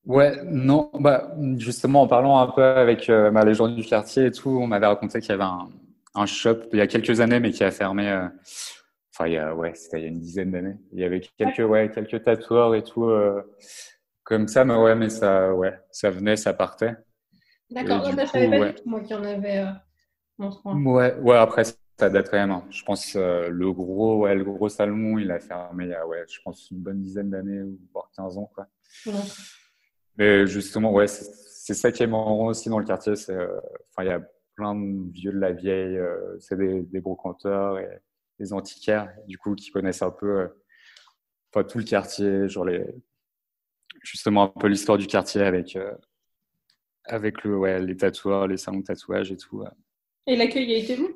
Ouais, 0.05 0.41
non, 0.45 0.89
bah, 0.93 1.35
justement, 1.57 2.03
en 2.03 2.07
parlant 2.07 2.39
un 2.39 2.47
peu 2.47 2.63
avec 2.63 3.09
euh, 3.09 3.29
bah, 3.29 3.43
les 3.43 3.53
gens 3.53 3.67
du 3.67 3.83
quartier 3.83 4.27
et 4.27 4.31
tout, 4.31 4.49
on 4.49 4.65
m'avait 4.65 4.87
raconté 4.87 5.19
qu'il 5.19 5.31
y 5.31 5.33
avait 5.33 5.43
un, 5.43 5.67
un 6.15 6.25
shop 6.25 6.59
il 6.71 6.79
y 6.79 6.81
a 6.81 6.87
quelques 6.87 7.19
années, 7.19 7.41
mais 7.41 7.51
qui 7.51 7.63
a 7.63 7.71
fermé. 7.71 8.09
Enfin, 9.19 9.30
il 9.30 9.34
y 9.34 9.38
a, 9.38 9.56
ouais, 9.56 9.73
c'était 9.73 9.97
il 9.99 10.03
y 10.03 10.06
a 10.06 10.10
une 10.10 10.19
dizaine 10.19 10.51
d'années. 10.51 10.75
Il 10.91 10.99
y 10.99 11.03
avait 11.03 11.21
quelques, 11.21 11.67
ouais, 11.67 11.89
quelques 11.89 12.23
tatoueurs 12.23 12.75
et 12.75 12.84
tout, 12.84 13.06
euh, 13.06 13.41
comme 14.23 14.47
ça, 14.47 14.63
mais 14.63 14.75
ouais, 14.75 14.93
mais 14.93 15.10
ça, 15.10 15.56
ouais, 15.56 15.75
ça 15.89 16.12
venait, 16.12 16.36
ça 16.36 16.53
partait. 16.53 16.95
D'accord, 17.71 18.03
bah, 18.15 18.25
je 18.25 18.30
savais 18.32 18.45
coup, 18.45 18.51
pas 18.51 18.60
ouais. 18.60 18.73
du 18.73 18.75
tout, 18.75 18.89
moi, 18.89 18.99
qu'il 19.01 19.15
y 19.15 19.19
en 19.19 19.23
avait 19.23 19.58
euh. 19.58 20.49
Ouais, 20.65 21.15
ouais, 21.15 21.36
après, 21.36 21.63
ça 21.63 22.10
date 22.12 22.30
quand 22.30 22.38
même. 22.38 22.51
hein. 22.51 22.63
Je 22.69 22.84
pense 22.84 23.15
euh, 23.15 23.49
le 23.49 23.73
gros, 23.73 24.19
ouais, 24.19 24.36
le 24.36 24.43
gros 24.43 24.69
salon, 24.69 25.17
il 25.17 25.32
a 25.32 25.39
fermé 25.39 25.86
il 25.86 25.89
y 25.89 25.93
a, 25.95 26.06
ouais, 26.06 26.23
je 26.30 26.39
pense 26.43 26.69
une 26.69 26.77
bonne 26.77 27.01
dizaine 27.01 27.32
d'années 27.32 27.63
ou 27.63 27.80
voire 27.91 28.12
15 28.15 28.38
ans, 28.38 28.51
quoi. 28.53 28.67
Ouais. 29.08 29.13
Mais 30.17 30.45
justement, 30.45 30.91
ouais, 30.93 31.08
c'est 31.08 31.73
ça 31.73 31.91
qui 31.91 32.03
est 32.03 32.08
marrant 32.08 32.45
aussi 32.45 32.69
dans 32.69 32.77
le 32.77 32.86
quartier. 32.86 33.15
C'est, 33.15 33.34
euh, 33.34 33.60
enfin, 33.89 34.03
il 34.03 34.10
y 34.10 34.13
a 34.13 34.21
plein 34.53 34.75
de 34.75 35.12
vieux 35.12 35.32
de 35.32 35.39
la 35.39 35.53
vieille, 35.53 35.99
c'est 36.39 36.56
des, 36.56 36.84
des 36.84 37.01
brocanteurs 37.01 37.80
et 37.80 37.89
des 38.39 38.54
antiquaires, 38.54 39.10
du 39.28 39.38
coup, 39.38 39.56
qui 39.56 39.71
connaissent 39.71 40.02
un 40.02 40.12
peu, 40.12 40.41
euh, 40.41 40.47
enfin, 41.54 41.63
tout 41.67 41.78
le 41.80 41.84
quartier, 41.84 42.47
genre 42.50 42.65
les, 42.65 42.86
justement 44.04 44.43
un 44.43 44.47
peu 44.60 44.67
l'histoire 44.67 44.97
du 44.97 45.08
quartier 45.08 45.41
avec, 45.41 45.76
euh, 45.76 45.93
avec 47.06 47.43
le, 47.43 47.58
ouais, 47.58 47.80
les 47.80 47.95
tatoueurs, 47.97 48.47
les 48.47 48.58
salons 48.58 48.80
de 48.80 48.84
tatouage 48.84 49.32
et 49.32 49.38
tout. 49.38 49.60
ouais. 49.60 49.69
Et 50.28 50.36
l'accueil 50.36 50.73
a 50.73 50.78
été 50.78 50.95
bon? 50.97 51.08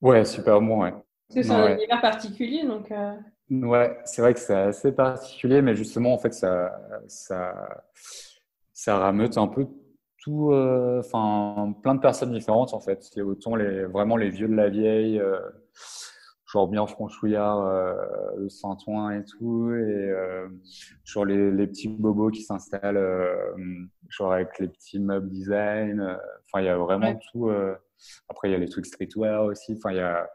Ouais, 0.00 0.24
super 0.24 0.60
bon, 0.60 0.82
ouais. 0.82 0.92
C'est 1.28 1.48
un 1.50 1.64
Ouais. 1.64 1.74
univers 1.74 2.00
particulier, 2.00 2.64
donc. 2.66 2.90
euh, 2.90 3.14
Ouais, 3.50 3.98
c'est 4.04 4.22
vrai 4.22 4.32
que 4.34 4.40
c'est 4.40 4.54
assez 4.54 4.92
particulier, 4.92 5.60
mais 5.62 5.74
justement, 5.76 6.14
en 6.14 6.18
fait, 6.18 6.32
ça, 6.32 6.72
ça, 7.06 7.84
ça 8.72 8.98
rameute 8.98 9.36
un 9.36 9.46
peu 9.48 9.66
tout, 10.18 10.52
euh, 10.52 11.00
enfin, 11.00 11.74
plein 11.82 11.94
de 11.94 12.00
personnes 12.00 12.32
différentes, 12.32 12.72
en 12.72 12.80
fait. 12.80 13.10
Il 13.14 13.18
y 13.18 13.20
a 13.20 13.24
autant 13.24 13.54
les, 13.56 13.84
vraiment 13.84 14.16
les 14.16 14.30
vieux 14.30 14.48
de 14.48 14.54
la 14.54 14.68
vieille, 14.70 15.18
euh, 15.18 15.38
genre 16.52 16.68
bien 16.68 16.86
franchouillard, 16.86 17.60
euh, 17.66 17.94
de 18.38 18.48
Saint-Ouen 18.48 19.10
et 19.10 19.24
tout, 19.24 19.70
et 19.72 20.10
euh, 20.10 20.48
genre 21.04 21.24
les, 21.24 21.50
les 21.50 21.66
petits 21.66 21.88
bobos 21.88 22.30
qui 22.30 22.42
s'installent, 22.42 22.96
euh, 22.98 23.54
genre 24.10 24.32
avec 24.34 24.58
les 24.58 24.68
petits 24.68 25.00
meubles 25.00 25.30
design. 25.30 26.00
euh, 26.00 26.14
Enfin, 26.46 26.62
il 26.62 26.66
y 26.66 26.68
a 26.68 26.76
vraiment 26.76 27.12
Ouais. 27.12 27.18
tout. 27.32 27.50
Après, 28.28 28.48
il 28.50 28.52
y 28.52 28.54
a 28.54 28.58
les 28.58 28.68
trucs 28.68 28.84
streetwear 28.86 29.44
aussi. 29.44 29.74
Enfin, 29.78 29.90
il 29.92 29.96
y 29.96 30.00
a 30.00 30.28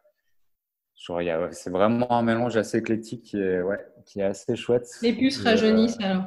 Genre, 0.99 1.21
il 1.21 1.25
y 1.25 1.29
a- 1.29 1.51
c'est 1.51 1.69
vraiment 1.69 2.11
un 2.11 2.23
mélange 2.23 2.57
assez 2.57 2.79
éclectique 2.79 3.21
qui 3.21 3.39
est, 3.39 3.61
ouais, 3.61 3.77
qui 4.03 4.19
est 4.19 4.23
assez 4.23 4.55
chouette. 4.55 4.89
Les 5.03 5.13
puces 5.13 5.43
rajeunissent 5.43 5.99
alors. 6.01 6.23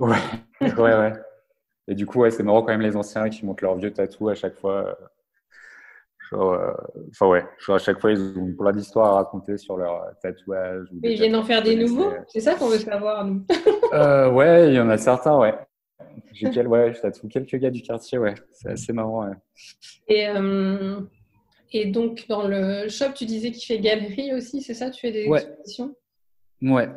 Ouais, 0.00 0.16
ouais, 0.60 0.98
ouais. 0.98 1.12
Et 1.86 1.94
du 1.94 2.04
coup, 2.04 2.18
ouais, 2.22 2.32
c'est 2.32 2.42
marrant 2.42 2.62
quand 2.62 2.72
même 2.72 2.80
les 2.80 2.96
anciens 2.96 3.28
qui 3.28 3.46
montent 3.46 3.60
leurs 3.60 3.76
vieux 3.76 3.92
tatous 3.92 4.32
à 4.32 4.34
chaque 4.34 4.56
fois. 4.56 4.98
Euh, 6.34 6.70
euh, 6.70 6.72
enfin 7.10 7.28
ouais, 7.28 7.44
à 7.68 7.78
chaque 7.78 8.00
fois 8.00 8.12
ils 8.12 8.38
ont 8.38 8.52
plein 8.54 8.72
d'histoires 8.72 9.06
à 9.12 9.14
raconter 9.16 9.56
sur 9.56 9.76
leur 9.76 10.02
euh, 10.02 10.10
tatouage. 10.22 10.86
ou 10.92 11.00
ils 11.02 11.14
viennent 11.14 11.36
en 11.36 11.42
faire 11.42 11.62
des 11.62 11.76
nouveaux 11.76 12.04
connaissaient. 12.10 12.24
C'est 12.28 12.40
ça 12.40 12.54
qu'on 12.54 12.68
veut 12.68 12.78
savoir, 12.78 13.24
nous. 13.24 13.44
Euh, 13.92 14.28
ouais, 14.32 14.70
il 14.70 14.74
y 14.74 14.80
en 14.80 14.88
a 14.90 14.98
certains, 14.98 15.38
ouais. 15.38 15.54
J'ai 16.32 16.50
quel... 16.50 16.66
ouais, 16.66 16.92
je 16.94 17.00
tatoue 17.00 17.28
quelques 17.28 17.54
gars 17.56 17.70
du 17.70 17.80
quartier, 17.80 18.18
ouais. 18.18 18.34
C'est 18.50 18.70
assez 18.70 18.92
marrant. 18.92 19.28
ouais. 19.28 19.34
Et, 20.08 20.26
euh, 20.28 20.98
et 21.72 21.86
donc, 21.86 22.24
dans 22.28 22.48
le 22.48 22.88
shop, 22.88 23.12
tu 23.14 23.24
disais 23.24 23.52
qu'il 23.52 23.64
fait 23.64 23.80
galerie 23.80 24.34
aussi, 24.34 24.62
c'est 24.62 24.74
ça? 24.74 24.90
Tu 24.90 25.00
fais 25.00 25.12
des 25.12 25.28
Ouais. 25.28 25.38
expositions? 25.42 25.94
Ouais, 26.62 26.88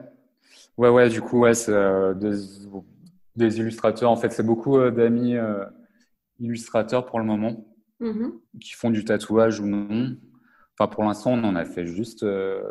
ouais, 0.77 0.89
ouais. 0.89 1.09
Du 1.09 1.21
coup, 1.21 1.39
ouais, 1.41 1.53
c'est 1.53 1.71
euh, 1.71 2.15
des, 2.15 2.31
des 3.35 3.59
illustrateurs. 3.59 4.09
En 4.09 4.15
fait, 4.15 4.31
c'est 4.31 4.45
beaucoup 4.45 4.77
euh, 4.79 4.89
d'amis 4.89 5.35
euh, 5.35 5.65
illustrateurs 6.39 7.05
pour 7.05 7.19
le 7.19 7.25
moment 7.25 7.63
Mhm. 7.99 8.39
qui 8.61 8.73
font 8.73 8.91
du 8.91 9.03
tatouage 9.03 9.59
ou 9.59 9.65
non. 9.65 10.15
Enfin, 10.79 10.87
pour 10.89 11.03
l'instant, 11.03 11.31
on 11.33 11.43
en 11.43 11.55
a 11.55 11.65
fait 11.65 11.85
juste 11.87 12.21
euh, 12.23 12.61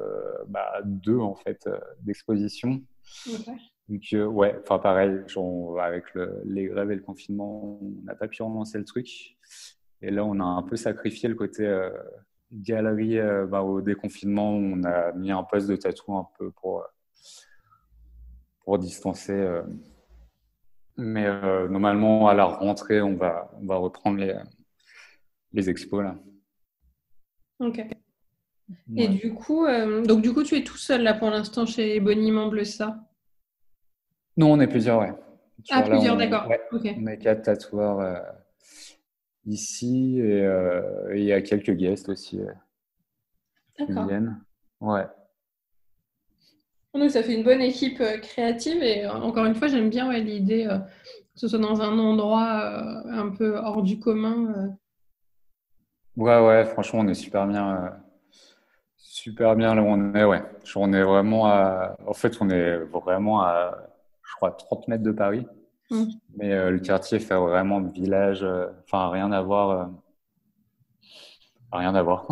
bah, 0.49 0.81
deux 0.85 1.19
en 1.19 1.35
fait 1.35 1.67
euh, 1.67 1.79
d'expositions. 2.03 2.81
Ok. 3.29 3.49
Donc 3.89 4.03
euh, 4.15 4.25
ouais, 4.27 4.57
enfin 4.63 4.79
pareil, 4.79 5.23
genre, 5.27 5.81
avec 5.81 6.13
le- 6.15 6.41
les 6.45 6.67
grèves 6.67 6.91
et 6.93 6.97
le 6.97 7.03
confinement, 7.03 7.79
on 7.83 8.03
n'a 8.05 8.15
pas 8.15 8.29
pu 8.29 8.43
relancer 8.43 8.79
le 8.79 8.85
truc. 8.85 9.37
Et 10.03 10.11
là, 10.11 10.25
on 10.25 10.39
a 10.41 10.45
un 10.45 10.63
peu 10.63 10.77
sacrifié 10.77 11.29
le 11.29 11.35
côté 11.35 11.67
galerie 12.53 13.19
bah, 13.49 13.63
au 13.63 13.81
déconfinement. 13.81 14.55
On 14.55 14.85
a 14.85 15.13
mis 15.13 15.31
un 15.33 15.43
poste 15.43 15.69
de 15.69 15.75
tatou 15.77 16.15
un 16.17 16.29
peu 16.39 16.51
pour, 16.53 16.85
pour 18.61 18.79
distancer. 18.79 19.61
Mais 20.97 21.27
normalement, 21.69 22.29
à 22.29 22.35
la 22.35 22.45
rentrée, 22.45 23.01
on 23.03 23.15
va, 23.17 23.51
on 23.61 23.67
va 23.67 23.77
reprendre 23.77 24.19
les, 24.19 24.35
les 25.57 25.71
expos 25.71 26.05
là. 26.05 26.17
Ok. 27.59 27.85
Et 28.97 29.09
du 29.09 29.33
coup, 29.33 29.65
euh, 29.65 30.05
donc 30.05 30.23
du 30.23 30.33
coup, 30.33 30.43
tu 30.43 30.57
es 30.57 30.63
tout 30.63 30.77
seul 30.77 31.03
là 31.03 31.15
pour 31.15 31.31
l'instant 31.31 31.67
chez 31.67 31.99
Boniment 32.01 32.49
Bleu, 32.49 32.65
ça 32.65 32.99
Non, 34.37 34.53
on 34.53 34.61
est 34.61 34.67
plusieurs, 34.67 35.01
ouais. 35.01 35.15
Ah, 35.71 35.83
plusieurs, 35.83 36.17
d'accord. 36.17 36.49
ouais. 36.49 36.61
On 36.99 37.07
est 37.07 37.19
quatre 37.19 37.43
tatoueurs 37.43 38.01
euh, 38.01 38.21
ici 39.47 40.19
et 40.21 40.45
euh, 40.45 41.15
et 41.15 41.21
il 41.21 41.25
y 41.25 41.33
a 41.33 41.41
quelques 41.41 41.73
guests 41.73 42.09
aussi 42.09 42.41
euh, 42.41 42.53
qui 43.79 43.87
D'accord. 43.87 44.07
viennent. 44.07 44.45
Ouais. 44.81 45.07
Donc 46.93 47.11
ça 47.11 47.23
fait 47.23 47.35
une 47.35 47.45
bonne 47.45 47.63
équipe 47.63 48.03
créative 48.23 48.83
et 48.83 49.07
encore 49.07 49.47
une 49.47 49.55
fois, 49.55 49.69
j'aime 49.69 49.91
bien 49.91 50.09
ouais, 50.09 50.21
l'idée 50.21 50.67
que 50.67 51.41
ce 51.41 51.49
soit 51.49 51.59
dans 51.59 51.81
un 51.83 51.99
endroit 51.99 53.07
un 53.07 53.31
peu 53.31 53.57
hors 53.57 53.83
du 53.83 53.99
commun. 53.99 54.77
Ouais, 56.17 56.41
ouais, 56.41 56.65
franchement, 56.65 57.01
on 57.01 57.09
est 57.09 57.15
super 57.15 57.47
bien, 57.47 57.77
euh, 57.77 57.89
super 58.97 59.55
bien 59.55 59.75
là 59.75 59.83
où 59.83 59.87
on 59.87 60.15
est, 60.15 60.25
ouais. 60.25 60.43
On 60.75 60.93
est 60.95 61.03
vraiment 61.03 61.47
à, 61.47 61.95
en 62.07 62.15
fait, 62.15 62.39
on 62.41 62.49
est 62.49 62.79
vraiment 62.79 63.43
à, 63.43 63.77
je 64.23 64.35
crois, 64.37 64.53
30 64.53 64.89
mètres 64.89 65.03
de 65.03 65.13
Paris. 65.13 65.47
Mm. 65.91 66.05
Mais 66.37 66.53
euh, 66.55 66.71
le 66.71 66.79
quartier 66.79 67.19
fait 67.19 67.35
vraiment 67.35 67.83
village, 67.83 68.43
euh, 68.43 68.67
enfin, 68.85 69.11
rien 69.11 69.31
à 69.31 69.43
voir, 69.43 69.91
rien 71.71 71.95
à 71.95 72.03
voir. 72.03 72.27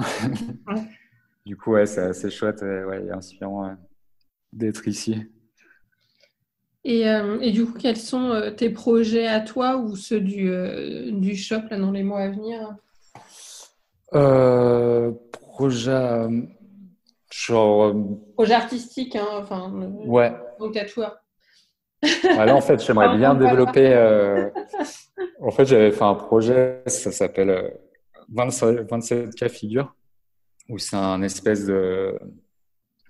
du 1.47 1.55
coup, 1.59 1.73
ouais, 1.73 1.85
c'est 1.85 2.01
assez 2.01 2.31
chouette 2.31 2.63
et, 2.63 2.85
ouais, 2.85 3.11
inspirant 3.11 3.77
d'être 4.51 4.89
ici. 4.89 5.27
Et, 6.85 7.03
et, 7.03 7.51
du 7.51 7.67
coup, 7.67 7.79
quels 7.79 7.97
sont 7.97 8.53
tes 8.57 8.71
projets 8.71 9.27
à 9.27 9.41
toi 9.41 9.77
ou 9.79 9.97
ceux 9.97 10.21
du, 10.21 10.51
du 11.13 11.35
shop 11.35 11.63
là, 11.71 11.79
dans 11.79 11.91
les 11.91 12.03
mois 12.03 12.21
à 12.21 12.29
venir? 12.31 12.77
Projet, 15.43 16.29
genre. 17.31 17.95
Projet 18.35 18.55
artistique, 18.55 19.17
hein, 19.17 19.27
enfin. 19.33 19.73
Ouais. 20.05 20.33
Donc 20.59 20.75
tatoueur. 20.75 21.25
là, 22.25 22.55
en 22.55 22.61
fait, 22.61 22.85
j'aimerais 22.85 23.17
bien 23.17 23.35
développer. 23.35 23.93
Euh, 23.93 24.51
en 25.41 25.51
fait, 25.51 25.65
j'avais 25.67 25.91
fait 25.91 26.05
un 26.05 26.15
projet, 26.15 26.83
ça 26.87 27.13
s'appelle 27.13 27.79
27, 28.29 29.35
cas 29.35 29.49
figures, 29.49 29.95
où 30.69 30.79
c'est 30.79 30.97
un 30.97 31.23
espèce 31.23 31.67
de, 31.67 32.19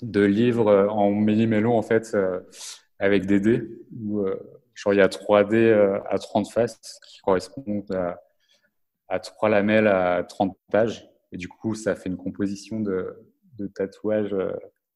de 0.02 0.20
livre 0.20 0.88
en 0.90 1.10
méli-mélo, 1.10 1.72
en 1.72 1.82
fait, 1.82 2.10
euh, 2.14 2.40
avec 2.98 3.26
des 3.26 3.40
dés, 3.40 3.62
où 4.00 4.20
euh, 4.20 4.38
genre, 4.74 4.94
il 4.94 4.98
y 4.98 5.02
a 5.02 5.08
3 5.08 5.44
dés 5.44 5.72
à 6.08 6.18
30 6.18 6.50
faces 6.50 7.00
qui 7.06 7.20
correspondent 7.20 7.90
à, 7.92 8.20
à 9.08 9.20
3 9.20 9.48
lamelles 9.48 9.86
à 9.86 10.24
30 10.24 10.56
pages. 10.70 11.08
Et 11.32 11.36
du 11.36 11.48
coup, 11.48 11.74
ça 11.74 11.94
fait 11.96 12.08
une 12.08 12.16
composition 12.16 12.80
de, 12.80 13.14
de 13.58 13.66
tatouages 13.66 14.34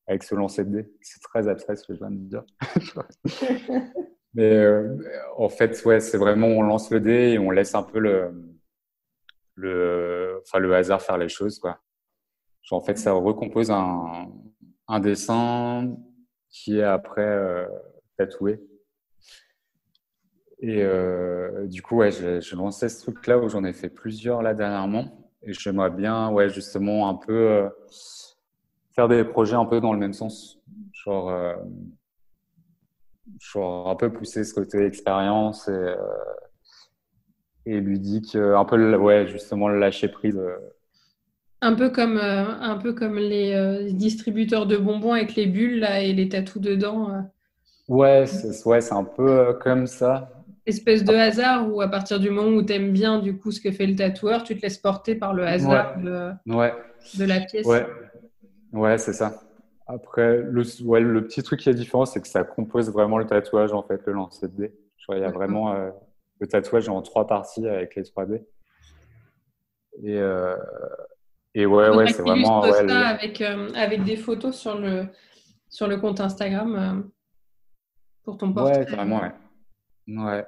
avec 0.07 0.23
ce 0.23 0.35
lancer 0.35 0.65
de 0.65 0.71
dés. 0.83 0.93
C'est 1.03 1.21
très 1.21 1.49
abstrait 1.49 1.77
ce 1.77 1.87
que 1.87 1.95
je 1.95 1.99
viens 1.99 2.11
de 2.11 2.17
dire. 2.17 2.45
Mais 4.35 4.55
euh, 4.55 4.97
en 5.37 5.49
fait, 5.49 5.83
ouais, 5.85 6.01
c'est 6.01 6.19
vraiment 6.19 6.47
on 6.47 6.63
lance 6.63 6.91
le 6.91 7.01
dé 7.01 7.33
et 7.33 7.39
on 7.39 7.51
laisse 7.51 7.75
un 7.75 7.83
peu 7.83 7.99
le, 7.99 8.31
le, 9.55 10.41
enfin, 10.43 10.59
le 10.59 10.75
hasard 10.75 11.03
faire 11.03 11.19
les 11.19 11.29
choses, 11.29 11.59
quoi. 11.59 11.81
Genre, 12.63 12.79
en 12.79 12.83
fait, 12.83 12.99
ça 12.99 13.13
recompose 13.13 13.71
un, 13.71 14.31
un 14.89 15.01
dessin 15.01 15.97
qui 16.51 16.79
est 16.79 16.83
après 16.83 17.27
euh, 17.27 17.67
tatoué. 18.17 18.61
Et 20.61 20.83
euh, 20.83 21.67
du 21.67 21.83
coup, 21.83 21.97
ouais, 21.97 22.11
j'ai 22.11 22.57
lancé 22.57 22.89
ce 22.89 23.01
truc-là 23.03 23.39
où 23.39 23.49
j'en 23.49 23.65
ai 23.65 23.73
fait 23.73 23.89
plusieurs 23.89 24.43
là 24.43 24.55
dernièrement. 24.55 25.31
Et 25.43 25.53
j'aimerais 25.53 25.91
bien, 25.91 26.31
ouais, 26.31 26.49
justement, 26.49 27.09
un 27.09 27.15
peu 27.15 27.33
euh, 27.33 27.69
faire 28.95 29.07
des 29.09 29.23
projets 29.23 29.55
un 29.55 29.67
peu 29.67 29.81
dans 29.81 29.93
le 29.93 30.01
même 30.01 30.13
sens. 30.13 30.59
Genre, 30.93 31.31
euh, 31.31 31.55
genre 33.41 33.89
un 33.89 33.95
peu 33.95 34.13
pousser 34.13 34.43
ce 34.43 34.53
côté 34.53 34.85
expérience 34.85 35.69
et, 35.69 35.95
et 37.67 37.81
ludique, 37.81 38.35
un 38.35 38.65
peu, 38.65 38.97
ouais, 38.97 39.29
justement, 39.29 39.69
le 39.69 39.79
lâcher 39.79 40.09
prise. 40.09 40.41
Un 41.61 41.75
peu 41.75 41.91
comme, 41.91 42.19
un 42.19 42.77
peu 42.79 42.95
comme 42.95 43.17
les 43.17 43.93
distributeurs 43.93 44.67
de 44.67 44.77
bonbons 44.77 45.13
avec 45.13 45.37
les 45.37 45.47
bulles 45.47 45.81
là, 45.81 46.01
et 46.01 46.13
les 46.13 46.29
tatous 46.29 46.61
dedans. 46.61 47.29
Ouais, 47.87 48.27
c'est 48.27 48.67
ouais, 48.67 48.93
un 48.93 49.05
peu 49.05 49.57
comme 49.61 49.87
ça. 49.87 50.38
Espèce 50.69 51.03
de 51.03 51.15
hasard 51.15 51.73
où 51.73 51.81
à 51.81 51.89
partir 51.89 52.21
du 52.21 52.29
moment 52.29 52.55
où 52.55 52.63
tu 52.63 52.75
aimes 52.75 52.93
bien 52.93 53.21
du 53.21 53.39
coup 53.39 53.51
ce 53.53 53.61
que 53.61 53.73
fait 53.73 53.87
le 53.87 53.97
tatoueur, 53.97 54.43
tu 54.43 54.55
te 54.55 54.61
laisses 54.61 54.77
porter 54.77 55.15
par 55.15 55.33
le 55.33 55.47
hasard 55.47 55.99
De, 55.99 56.33
ouais. 56.47 56.75
de 57.19 57.25
la 57.25 57.41
pièce. 57.41 57.67
Ouais, 57.67 57.87
Ouais, 58.73 58.99
c'est 58.99 59.15
ça. 59.15 59.41
Après, 59.87 60.43
le, 60.43 60.63
ouais, 60.85 61.01
le 61.01 61.27
petit 61.27 61.43
truc 61.43 61.61
qui 61.61 61.71
est 61.71 61.75
différent, 61.75 62.05
c'est 62.05 62.21
que 62.21 62.29
ça 62.29 62.45
compose 62.45 62.93
vraiment 62.93 63.17
le 63.17 63.25
tatouage, 63.25 63.73
en 63.73 63.83
fait, 63.83 64.03
le 64.07 64.13
lancer 64.13 64.47
de 64.49 64.53
dés. 64.53 64.75
il 65.09 65.19
y 65.19 65.25
a 65.25 65.31
vraiment 65.31 65.73
euh, 65.73 65.91
le 66.41 66.47
tatouage 66.47 66.91
en 66.91 67.01
trois 67.01 67.27
parties 67.27 67.67
avec 67.67 67.95
les 67.97 68.03
3D. 68.03 68.45
Et, 70.03 70.19
euh, 70.19 70.55
et 71.55 71.65
ouais, 71.65 71.89
ouais, 71.89 72.09
c'est 72.09 72.21
vraiment. 72.21 72.61
Ouais, 72.61 72.87
ça 72.87 73.09
avec, 73.09 73.41
euh, 73.41 73.71
avec 73.75 74.05
des 74.05 74.17
photos 74.17 74.55
sur 74.55 74.79
le, 74.79 75.07
sur 75.71 75.89
le 75.89 75.97
compte 75.97 76.21
Instagram 76.21 77.11
pour 78.23 78.37
ton 78.37 78.53
portrait. 78.53 78.81
Ouais, 78.81 78.85
carrément, 78.85 79.23
ouais. 79.23 79.33
Ouais. 80.09 80.45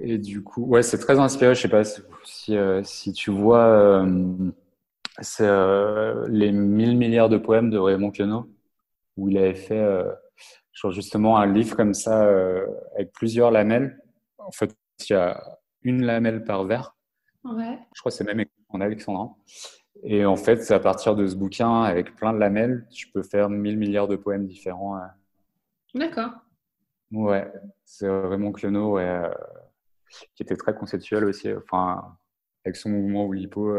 Et 0.00 0.18
du 0.18 0.42
coup, 0.42 0.64
ouais, 0.64 0.82
c'est 0.82 0.98
très 0.98 1.18
inspiré. 1.18 1.54
Je 1.54 1.60
sais 1.60 1.68
pas 1.68 1.84
si, 1.84 2.02
si, 2.24 2.56
si 2.82 3.12
tu 3.12 3.30
vois 3.30 4.04
c'est 5.20 5.46
euh, 5.46 6.26
les 6.28 6.52
1000 6.52 6.96
milliards 6.96 7.28
de 7.28 7.38
poèmes 7.38 7.70
de 7.70 7.78
Raymond 7.78 8.10
Queneau, 8.10 8.50
où 9.16 9.28
il 9.28 9.38
avait 9.38 9.54
fait 9.54 9.78
euh, 9.78 10.12
justement 10.90 11.38
un 11.38 11.46
livre 11.46 11.76
comme 11.76 11.94
ça 11.94 12.24
euh, 12.24 12.66
avec 12.94 13.12
plusieurs 13.12 13.50
lamelles. 13.50 14.00
En 14.38 14.50
fait, 14.50 14.76
il 15.08 15.12
y 15.12 15.16
a 15.16 15.58
une 15.82 16.04
lamelle 16.04 16.44
par 16.44 16.64
vers. 16.64 16.96
Ouais. 17.44 17.78
Je 17.94 18.00
crois 18.00 18.10
que 18.10 18.16
c'est 18.16 18.24
même 18.24 18.44
en 18.68 18.80
alexandrin. 18.80 19.34
Et 20.02 20.26
en 20.26 20.36
fait, 20.36 20.62
c'est 20.62 20.74
à 20.74 20.80
partir 20.80 21.16
de 21.16 21.26
ce 21.26 21.34
bouquin 21.34 21.82
avec 21.82 22.14
plein 22.16 22.34
de 22.34 22.38
lamelles, 22.38 22.86
tu 22.90 23.08
peux 23.08 23.22
faire 23.22 23.48
1000 23.48 23.78
milliards 23.78 24.08
de 24.08 24.16
poèmes 24.16 24.46
différents. 24.46 25.00
D'accord. 25.94 26.32
Ouais, 27.12 27.50
c'est 27.84 28.08
Raymond 28.08 28.52
Queneau 28.52 28.94
ouais, 28.94 29.22
qui 30.34 30.42
était 30.42 30.56
très 30.56 30.74
conceptuel 30.74 31.24
aussi, 31.24 31.52
enfin, 31.52 32.16
avec 32.64 32.76
son 32.76 32.90
mouvement 32.90 33.26
Oulipo 33.26 33.72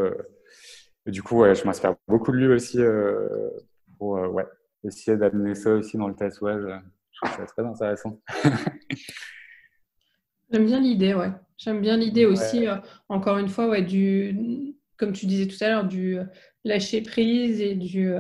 du 1.12 1.24
coup, 1.24 1.44
je 1.44 1.66
m'inspire 1.66 1.96
beaucoup 2.08 2.32
de 2.32 2.38
lui 2.38 2.48
aussi 2.48 2.80
euh, 2.80 3.50
pour 3.98 4.18
euh, 4.18 4.28
ouais, 4.28 4.46
essayer 4.84 5.18
d'amener 5.18 5.56
ça 5.56 5.72
aussi 5.72 5.98
dans 5.98 6.08
le 6.08 6.16
tatouage. 6.16 6.64
Je 7.12 7.20
trouve 7.22 7.38
ça 7.38 7.46
très 7.46 7.66
intéressant. 7.66 8.20
J'aime 10.52 10.66
bien 10.66 10.80
l'idée, 10.80 11.14
ouais. 11.14 11.32
J'aime 11.58 11.82
bien 11.82 11.98
l'idée 11.98 12.26
aussi, 12.26 12.68
euh, 12.68 12.76
encore 13.10 13.38
une 13.38 13.50
fois, 13.50 13.68
ouais, 13.68 13.82
du, 13.82 14.74
comme 14.98 15.14
tu 15.14 15.26
disais 15.26 15.48
tout 15.48 15.62
à 15.62 15.70
l'heure, 15.70 15.86
du 15.86 16.18
lâcher 16.64 17.02
prise 17.02 17.62
et 17.62 17.76
du, 17.76 18.14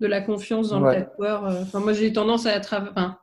de 0.00 0.06
la 0.06 0.20
confiance 0.20 0.70
dans 0.70 0.80
le 0.80 0.92
tatoueur. 0.92 1.46
Euh, 1.46 1.62
enfin, 1.62 1.80
moi, 1.80 1.92
j'ai 1.92 2.12
tendance 2.12 2.46
à, 2.46 2.60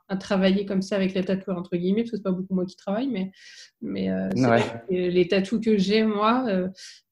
à, 0.08 0.18
travailler 0.18 0.66
comme 0.66 0.82
ça 0.82 0.96
avec 0.96 1.14
les 1.14 1.24
tatoueurs, 1.24 1.58
entre 1.58 1.76
guillemets, 1.76 2.02
parce 2.02 2.12
que 2.12 2.18
c'est 2.18 2.24
pas 2.24 2.32
beaucoup 2.32 2.56
moi 2.56 2.66
qui 2.66 2.76
travaille, 2.76 3.08
mais, 3.08 3.32
mais 3.82 4.10
euh, 4.12 4.30
les 4.90 5.28
tatous 5.28 5.62
que 5.64 5.78
j'ai, 5.78 6.04
moi, 6.04 6.46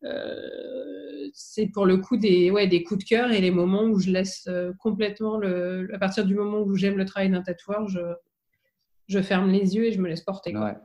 euh, 0.03 1.29
c'est 1.33 1.67
pour 1.67 1.85
le 1.85 1.97
coup 1.97 2.17
des, 2.17 2.49
ouais, 2.49 2.67
des 2.67 2.83
coups 2.83 3.03
de 3.03 3.07
cœur 3.07 3.31
et 3.31 3.39
les 3.39 3.51
moments 3.51 3.83
où 3.83 3.99
je 3.99 4.09
laisse 4.09 4.49
complètement, 4.79 5.37
le, 5.37 5.89
à 5.93 5.99
partir 5.99 6.25
du 6.25 6.35
moment 6.35 6.61
où 6.61 6.75
j'aime 6.75 6.97
le 6.97 7.05
travail 7.05 7.29
d'un 7.29 7.43
tatoueur, 7.43 7.87
je, 7.87 7.99
je 9.07 9.21
ferme 9.21 9.51
les 9.51 9.75
yeux 9.75 9.85
et 9.85 9.91
je 9.91 10.01
me 10.01 10.07
laisse 10.07 10.23
porter. 10.23 10.55
Ouais, 10.57 10.75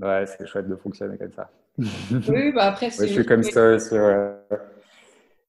ouais 0.00 0.24
c'est 0.26 0.46
chouette 0.46 0.68
de 0.68 0.76
fonctionner 0.76 1.18
comme 1.18 1.32
ça. 1.32 1.50
oui, 1.78 2.52
bah 2.52 2.64
après, 2.64 2.90
c'est. 2.90 3.06
je 3.06 3.12
suis 3.12 3.26
comme 3.26 3.42
ça 3.42 3.74
aussi, 3.74 3.94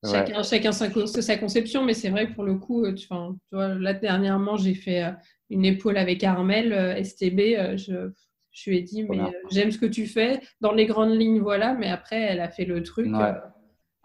Chacun, 0.06 0.44
chacun 0.44 0.72
sa, 0.74 0.90
sa, 0.90 1.38
conception, 1.38 1.84
mais 1.84 1.94
c'est 1.94 2.10
vrai 2.10 2.28
pour 2.28 2.44
le 2.44 2.56
coup, 2.56 2.84
euh, 2.84 2.94
tu, 2.94 3.08
tu 3.08 3.14
vois, 3.52 3.70
là 3.70 3.94
dernièrement, 3.94 4.58
j'ai 4.58 4.74
fait 4.74 5.04
euh, 5.04 5.12
une 5.50 5.64
épaule 5.64 5.98
avec 5.98 6.24
Armel, 6.24 6.74
euh, 6.74 7.02
STB. 7.02 7.78
Je, 7.78 8.12
je, 8.52 8.70
lui 8.70 8.78
ai 8.78 8.82
dit, 8.82 9.04
mais 9.04 9.20
j'aime 9.50 9.72
ce 9.72 9.78
que 9.78 9.86
tu 9.86 10.06
fais. 10.06 10.42
Dans 10.60 10.74
les 10.74 10.86
grandes 10.86 11.18
lignes, 11.18 11.40
voilà, 11.40 11.74
mais 11.74 11.90
après, 11.90 12.20
elle 12.20 12.42
a 12.42 12.50
fait 12.50 12.66
le 12.66 12.84
truc 12.84 13.08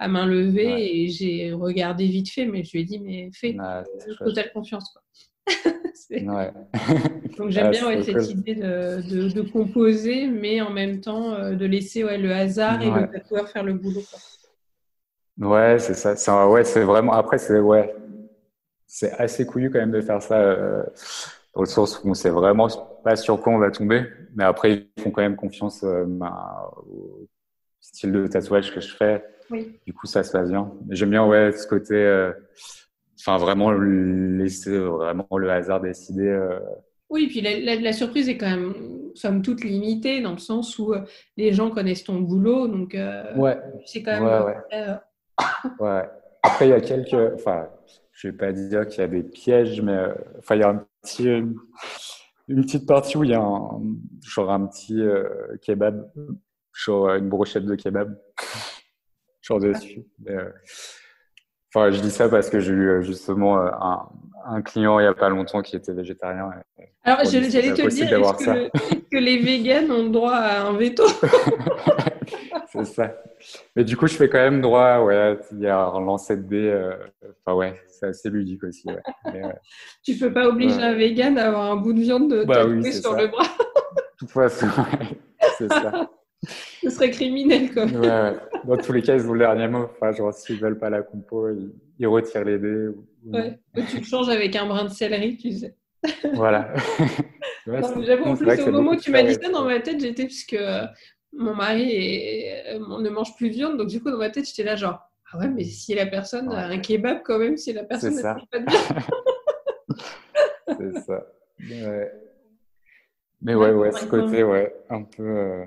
à 0.01 0.07
main 0.07 0.26
levée 0.26 1.03
et 1.03 1.09
j'ai 1.09 1.53
regardé 1.53 2.07
vite 2.07 2.30
fait, 2.30 2.46
mais 2.46 2.62
je 2.62 2.70
lui 2.72 2.80
ai 2.82 2.84
dit, 2.84 3.01
mais 3.01 3.30
fais, 3.34 3.57
totale 4.18 4.53
confiance. 4.53 4.92
Quoi. 4.92 5.03
Donc 7.38 7.51
j'aime 7.51 7.70
bien 7.70 8.03
cette 8.03 8.30
idée 8.30 8.55
de, 8.55 9.03
de, 9.11 9.28
de, 9.28 9.42
composer, 9.42 10.28
mais 10.28 10.61
en 10.61 10.70
même 10.70 11.01
temps 11.01 11.53
de 11.53 11.64
laisser 11.66 12.05
ouais, 12.05 12.18
le 12.18 12.32
hasard 12.32 12.80
et 12.80 12.88
le 12.88 13.11
tatoueur 13.11 13.49
faire 13.49 13.64
le 13.64 13.74
boulot. 13.74 14.03
Quoi. 14.09 14.20
Ouais, 15.41 15.78
c'est 15.78 15.95
ça. 15.95 16.16
C'est 16.16 16.30
ouais, 16.30 16.64
c'est 16.64 16.82
vraiment. 16.82 17.12
Après, 17.12 17.39
c'est 17.39 17.61
ouais, 17.61 17.95
c'est 18.86 19.12
assez 19.12 19.47
couillu 19.47 19.70
quand 19.70 19.78
même 19.78 19.93
de 19.93 20.01
faire 20.01 20.22
ça 20.22 20.41
euh, 20.41 20.82
dans 21.55 21.62
le 21.62 21.68
sens 21.68 22.01
où 22.03 22.09
on 22.09 22.14
sait 22.14 22.30
vraiment 22.30 22.68
pas 23.05 23.16
sur 23.16 23.41
quoi 23.41 23.53
on 23.53 23.59
va 23.59 23.70
tomber, 23.70 24.05
mais 24.34 24.45
après 24.45 24.89
ils 24.97 25.03
font 25.03 25.11
quand 25.11 25.22
même 25.22 25.36
confiance 25.36 25.82
euh, 25.84 26.05
bah, 26.07 26.70
au 26.89 27.26
style 27.80 28.12
de 28.12 28.26
tatouage 28.26 28.72
que 28.72 28.80
je 28.80 28.95
fais. 28.95 29.24
Oui. 29.51 29.78
Du 29.86 29.93
coup, 29.93 30.07
ça 30.07 30.22
se 30.22 30.32
passe 30.32 30.51
bien. 30.51 30.70
J'aime 30.91 31.11
bien 31.11 31.26
ouais 31.26 31.53
ce 31.53 31.66
côté. 31.66 31.95
Euh, 31.95 32.32
enfin, 33.18 33.39
vraiment 33.39 33.72
laisser 33.72 34.78
vraiment 34.78 35.26
le 35.36 35.51
hasard 35.51 35.80
décider. 35.80 36.28
Euh. 36.28 36.61
Oui, 37.11 37.26
puis 37.28 37.41
la, 37.41 37.76
la, 37.76 37.93
surprise 37.95 38.28
est 38.28 38.36
quand 38.36 38.51
même, 38.51 38.74
somme 39.14 39.41
toute, 39.41 39.64
limitée 39.64 40.20
dans 40.20 40.32
le 40.32 40.39
sens 40.39 40.78
où 40.78 40.95
les 41.39 41.55
gens 41.55 41.70
connaissent 41.70 42.05
ton 42.05 42.20
boulot, 42.20 42.68
donc 42.68 42.95
ouais. 42.95 43.59
c'est 43.86 44.03
quand 44.03 44.12
même 44.12 44.24
ouais, 44.24 44.57
Ouais. 44.70 44.99
Après, 46.43 46.66
il 46.68 46.70
y 46.70 46.72
a 46.72 46.80
quelques. 46.80 47.34
Enfin, 47.34 47.68
je 48.12 48.28
vais 48.28 48.36
pas 48.36 48.53
dire 48.53 48.86
qu'il 48.86 49.01
y 49.01 49.05
a 49.05 49.09
des 49.09 49.22
pièges, 49.22 49.80
mais 49.80 49.93
euh, 49.93 50.14
enfin, 50.39 50.57
il 50.57 50.61
y 50.61 50.64
a 50.64 50.84
petit, 51.03 51.28
une 51.28 52.62
petite 52.62 52.86
partie 52.86 53.16
où 53.16 53.24
il 53.24 53.30
y 53.30 53.34
a 53.34 53.41
un, 53.41 53.80
genre 54.24 54.51
un 54.51 54.66
petit 54.66 55.01
euh, 55.01 55.57
kebab, 55.62 56.11
une 56.89 57.28
brochette 57.28 57.64
de 57.64 57.76
kebab, 57.76 58.18
genre 59.41 59.61
dessus. 59.61 60.05
Euh, 60.28 60.51
enfin, 61.72 61.91
je 61.91 62.01
dis 62.01 62.11
ça 62.11 62.28
parce 62.28 62.51
que 62.51 62.59
j'ai 62.59 62.72
eu 62.72 63.05
justement 63.05 63.59
un, 63.59 64.09
un 64.49 64.62
client 64.62 64.99
il 64.99 65.03
n'y 65.03 65.09
a 65.09 65.14
pas 65.14 65.28
longtemps 65.28 65.62
qui 65.62 65.76
était 65.76 65.92
végétarien. 65.92 66.51
Alors, 67.05 67.24
j'allais 67.24 67.46
te 67.46 67.51
dire, 67.51 67.86
est-ce 67.86 69.11
que, 69.11 69.16
les 69.16 69.38
végans 69.38 69.92
ont 69.92 70.09
droit 70.09 70.34
à 70.34 70.62
un 70.62 70.72
veto 70.72 71.05
C'est 72.72 72.84
ça. 72.84 73.14
Mais 73.76 73.84
du 73.84 73.96
coup, 73.96 74.07
je 74.07 74.14
fais 74.14 74.28
quand 74.28 74.38
même 74.38 74.61
droit 74.61 75.01
ouais, 75.01 75.38
il 75.53 75.61
y 75.61 75.66
a 75.66 75.78
un 75.78 76.01
lancer 76.01 76.36
de 76.36 76.42
dés. 76.42 76.90
Enfin, 77.44 77.57
ouais, 77.57 77.80
c'est 77.99 78.07
assez 78.07 78.30
ludique 78.30 78.62
aussi. 78.64 78.88
Ouais. 78.88 79.03
Mais, 79.32 79.42
tu 80.05 80.16
peux 80.16 80.32
pas 80.32 80.46
obliger 80.49 80.80
un 80.82 80.94
vegan 80.94 81.38
à 81.38 81.49
avoir 81.49 81.70
un 81.72 81.76
bout 81.76 81.92
de 81.92 82.01
viande 82.01 82.30
de 82.30 82.44
bah, 82.44 82.64
oui, 82.66 82.92
sur 82.92 83.14
le 83.14 83.28
bras. 83.28 83.44
Toutefois, 84.18 84.49
c'est 85.59 85.68
ça. 85.68 86.11
Ce 86.82 86.91
serait 86.91 87.11
criminel, 87.11 87.72
quoi. 87.72 87.84
Ouais, 87.84 88.34
Dans 88.64 88.76
tous 88.76 88.93
les 88.93 89.03
cas, 89.03 89.16
ils 89.16 89.28
ont 89.28 89.32
le 89.32 89.41
dernier 89.41 89.68
mot. 89.68 89.89
Enfin, 89.91 90.12
genre, 90.12 90.32
s'ils 90.32 90.61
veulent 90.61 90.78
pas 90.78 90.91
la 90.91 91.03
compo, 91.03 91.49
ils, 91.99 92.07
retirent 92.07 92.45
les 92.45 92.59
dés. 92.59 92.89
Ouais. 93.24 93.59
tu 93.91 93.99
le 93.99 94.05
changes 94.05 94.28
avec 94.28 94.55
un 94.55 94.66
brin 94.66 94.84
de 94.84 94.91
céleri, 94.91 95.36
tu 95.36 95.53
sais. 95.53 95.74
Voilà. 96.34 96.72
J'avoue, 97.66 98.24
en 98.24 98.36
plus, 98.36 98.62
au 98.62 98.72
moment 98.72 98.93
où 98.93 98.97
tu 98.97 99.11
m'as 99.11 99.22
dit 99.22 99.34
ça, 99.34 99.51
dans 99.51 99.64
ma 99.64 99.80
tête, 99.80 100.01
j'étais, 100.01 100.24
puisque 100.26 100.55
euh, 100.55 100.84
mon 101.32 101.55
mari 101.55 101.91
est, 101.93 102.78
ne 102.78 103.11
mange 103.11 103.36
plus 103.36 103.49
de 103.51 103.55
viande, 103.55 103.76
donc 103.76 103.89
du 103.89 104.01
coup, 104.01 104.11
dans 104.11 104.16
ma 104.18 104.30
tête, 104.30 104.47
j'étais 104.47 104.64
là, 104.64 104.76
genre, 104.76 105.01
ah 105.32 105.39
ouais, 105.39 105.49
mais 105.49 105.64
si 105.64 105.95
la 105.95 106.07
personne 106.07 106.51
a 106.53 106.66
un 106.68 106.78
kebab, 106.78 107.22
quand 107.24 107.39
même, 107.39 107.57
si 107.57 107.72
la 107.72 107.84
personne 107.84 108.14
ne 108.14 108.22
mange 108.22 108.47
pas 108.51 108.59
de 108.61 108.70
viande. 108.70 109.03
C'est 110.78 111.01
ça. 111.01 111.26
Ouais. 111.61 112.12
Mais 113.43 113.55
ouais, 113.55 113.72
ouais, 113.72 113.93
ce 113.93 114.07
côté, 114.07 114.43
ouais, 114.43 114.74
un 114.89 115.03
peu. 115.03 115.22
Euh, 115.22 115.64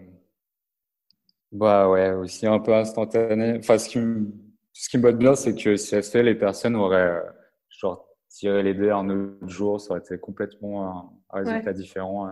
bah 1.51 1.89
ouais, 1.89 2.11
aussi 2.11 2.47
un 2.47 2.59
peu 2.59 2.73
instantané. 2.73 3.57
Enfin, 3.57 3.77
ce 3.77 3.89
qui 3.89 3.99
me, 3.99 4.31
ce 4.73 4.89
qui 4.89 4.97
me 4.97 5.03
botte 5.03 5.17
bien, 5.17 5.35
c'est 5.35 5.55
que 5.55 5.75
si 5.75 5.95
elle 5.95 6.03
se 6.03 6.11
fait, 6.11 6.23
les 6.23 6.35
personnes 6.35 6.75
auraient 6.75 7.01
euh, 7.01 7.21
genre 7.69 8.07
tiré 8.29 8.63
les 8.63 8.73
dés 8.73 8.89
un 8.89 9.09
autre 9.09 9.47
jour, 9.47 9.79
ça 9.79 9.91
aurait 9.91 9.99
été 9.99 10.17
complètement 10.17 11.13
un, 11.31 11.43
résultat 11.43 11.73
différent. 11.73 12.27
Euh. 12.27 12.31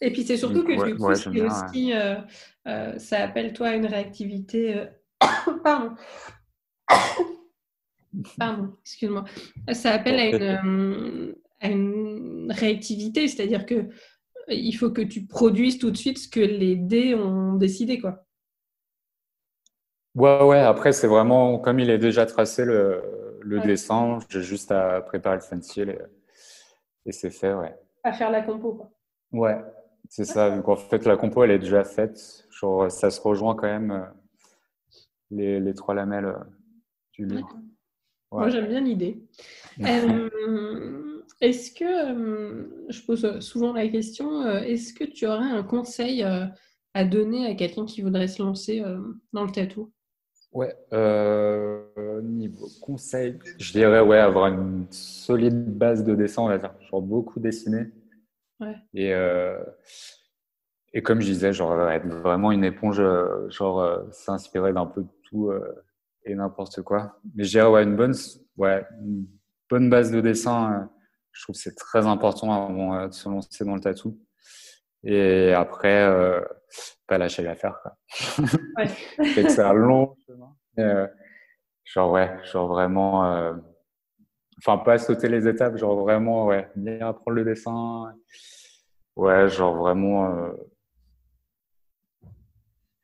Et 0.00 0.12
puis 0.12 0.24
c'est 0.24 0.36
surtout 0.36 0.64
que 0.64 0.84
du 0.84 0.96
coup, 0.96 1.06
aussi, 1.06 1.92
ça 2.98 3.18
appelle 3.22 3.52
toi 3.52 3.74
une 3.74 3.86
réactivité. 3.86 4.86
Pardon. 5.64 5.94
Pardon, 8.38 8.76
excuse-moi. 8.82 9.24
Ça 9.72 9.92
appelle 9.92 10.18
à 10.18 10.26
une, 10.26 11.34
à 11.60 11.68
une 11.68 12.52
réactivité, 12.52 13.28
c'est-à-dire 13.28 13.64
que 13.64 13.88
il 14.48 14.72
faut 14.72 14.90
que 14.90 15.02
tu 15.02 15.26
produises 15.26 15.78
tout 15.78 15.90
de 15.90 15.96
suite 15.96 16.18
ce 16.18 16.28
que 16.28 16.40
les 16.40 16.76
dés 16.76 17.14
ont 17.14 17.54
décidé, 17.54 17.98
quoi. 18.00 18.24
Ouais, 20.14 20.42
ouais, 20.42 20.58
après, 20.58 20.92
c'est 20.92 21.06
vraiment, 21.06 21.58
comme 21.58 21.80
il 21.80 21.88
est 21.88 21.98
déjà 21.98 22.26
tracé 22.26 22.64
le, 22.64 23.38
le 23.40 23.60
dessin, 23.60 24.18
j'ai 24.28 24.42
juste 24.42 24.70
à 24.70 25.00
préparer 25.00 25.36
le 25.36 25.40
stencil 25.42 25.88
et, 25.88 25.98
et 27.06 27.12
c'est 27.12 27.30
fait, 27.30 27.54
ouais. 27.54 27.74
À 28.04 28.12
faire 28.12 28.30
la 28.30 28.42
compo, 28.42 28.74
quoi. 28.74 28.90
Ouais, 29.32 29.58
c'est 30.10 30.24
ça, 30.24 30.50
vu 30.50 30.62
qu'en 30.62 30.76
fait, 30.76 31.06
la 31.06 31.16
compo, 31.16 31.42
elle 31.44 31.52
est 31.52 31.58
déjà 31.58 31.84
faite. 31.84 32.46
Genre, 32.50 32.90
ça 32.90 33.10
se 33.10 33.20
rejoint 33.20 33.54
quand 33.54 33.66
même, 33.68 33.90
euh, 33.90 34.04
les, 35.30 35.60
les 35.60 35.74
trois 35.74 35.94
lamelles 35.94 36.26
euh, 36.26 36.38
du 37.14 37.24
livre. 37.24 37.56
Moi, 38.30 38.48
j'aime 38.50 38.68
bien 38.68 38.80
l'idée. 38.80 39.22
Euh, 39.80 41.11
est-ce 41.42 41.72
que, 41.72 41.84
euh, 41.84 42.86
je 42.88 43.02
pose 43.02 43.40
souvent 43.40 43.72
la 43.72 43.86
question, 43.88 44.42
euh, 44.42 44.60
est-ce 44.60 44.94
que 44.94 45.04
tu 45.04 45.26
aurais 45.26 45.50
un 45.50 45.62
conseil 45.62 46.22
à 46.22 47.04
donner 47.04 47.46
à 47.46 47.54
quelqu'un 47.54 47.84
qui 47.84 48.00
voudrait 48.00 48.28
se 48.28 48.42
lancer 48.42 48.82
dans 49.32 49.44
le 49.44 49.50
tatou 49.50 49.92
Ouais, 50.52 50.76
niveau 52.22 52.66
conseil, 52.80 53.38
je 53.58 53.72
dirais 53.72 54.00
ouais, 54.00 54.18
avoir 54.18 54.48
une 54.48 54.86
solide 54.90 55.76
base 55.76 56.04
de 56.04 56.14
dessin, 56.14 56.42
on 56.42 56.48
va 56.48 56.58
dire, 56.58 56.74
genre 56.90 57.02
beaucoup 57.02 57.40
dessiner. 57.40 57.86
Ouais. 58.60 58.76
Et, 58.94 59.12
et 60.92 61.02
comme 61.02 61.20
je 61.20 61.26
disais, 61.26 61.52
genre 61.52 61.88
être 61.90 62.06
vraiment 62.06 62.52
une 62.52 62.64
éponge, 62.64 63.02
genre 63.48 64.04
s'inspirer 64.12 64.72
d'un 64.74 64.86
peu 64.86 65.02
de 65.02 65.08
tout 65.24 65.50
et 66.24 66.34
n'importe 66.34 66.82
quoi. 66.82 67.18
Mais 67.34 67.44
je 67.44 67.50
dirais, 67.50 67.68
ouais, 67.68 67.82
une 67.82 67.96
bonne, 67.96 68.14
ouais, 68.56 68.86
une 69.00 69.26
bonne 69.72 69.90
base 69.90 70.10
de 70.12 70.20
dessin, 70.20 70.72
euh, 70.72 70.84
je 71.32 71.42
trouve 71.42 71.54
que 71.54 71.60
c'est 71.62 71.74
très 71.74 72.06
important 72.06 72.52
avant 72.52 72.94
euh, 72.94 73.08
de 73.08 73.12
se 73.12 73.28
lancer 73.28 73.64
dans 73.64 73.74
le 73.74 73.80
tatou. 73.80 74.18
Et 75.04 75.52
après, 75.52 76.04
euh, 76.04 76.40
pas 77.06 77.18
lâcher 77.18 77.42
l'affaire. 77.42 77.78
Quoi. 77.82 77.96
Ouais. 78.78 78.88
c'est 79.48 79.58
un 79.58 79.72
long 79.72 80.14
chemin. 80.26 80.56
Euh, 80.78 81.06
genre, 81.84 82.12
ouais, 82.12 82.38
genre 82.44 82.68
vraiment. 82.68 83.26
Euh, 83.26 83.54
enfin, 84.58 84.78
pas 84.78 84.98
sauter 84.98 85.28
les 85.28 85.48
étapes, 85.48 85.76
genre 85.76 86.00
vraiment, 86.00 86.46
ouais, 86.46 86.70
bien 86.76 87.08
apprendre 87.08 87.36
le 87.36 87.44
dessin. 87.44 88.14
Ouais, 89.16 89.48
genre 89.48 89.76
vraiment. 89.76 90.52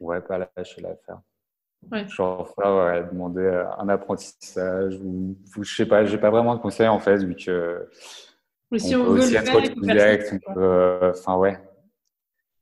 ouais, 0.01 0.21
pas 0.21 0.39
lâcher 0.57 0.81
l'affaire. 0.81 1.21
Ouais. 1.91 2.07
Genre, 2.09 2.53
ouais, 2.59 3.05
demander 3.05 3.65
un 3.79 3.89
apprentissage 3.89 4.97
ou, 5.03 5.37
je 5.61 5.75
sais 5.75 5.87
pas, 5.87 6.05
j'ai 6.05 6.19
pas 6.19 6.31
vraiment 6.31 6.55
de 6.55 6.61
conseils 6.61 6.89
en 6.89 6.99
fait, 6.99 7.19
vu 7.19 7.35
que. 7.35 7.89
Mais 8.71 8.79
si 8.79 8.95
on, 8.95 9.05
veut 9.05 9.21
aussi 9.21 9.33
le 9.33 9.39
être 9.39 9.55
autodidacte, 9.55 10.35
enfin, 11.17 11.37
ouais. 11.37 11.59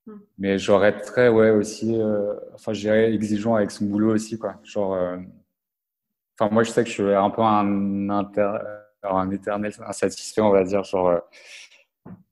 Hmm. 0.06 0.18
Mais 0.38 0.58
j'aurais 0.58 0.96
très, 1.00 1.28
ouais, 1.28 1.50
aussi, 1.50 2.00
euh, 2.00 2.34
enfin, 2.54 2.72
je 2.72 2.80
dirais 2.80 3.12
exigeant 3.12 3.56
avec 3.56 3.70
son 3.70 3.86
boulot 3.86 4.14
aussi, 4.14 4.38
quoi. 4.38 4.60
Genre, 4.62 4.94
euh, 4.94 5.16
enfin, 6.38 6.52
moi, 6.52 6.62
je 6.62 6.70
sais 6.70 6.84
que 6.84 6.88
je 6.88 6.94
suis 6.94 7.14
un 7.14 7.30
peu 7.30 7.42
un, 7.42 8.08
inter... 8.10 8.58
un 9.02 9.30
éternel 9.30 9.72
insatisfait, 9.84 10.40
on 10.42 10.50
va 10.50 10.62
dire. 10.62 10.84
Genre, 10.84 11.08
euh, 11.08 11.18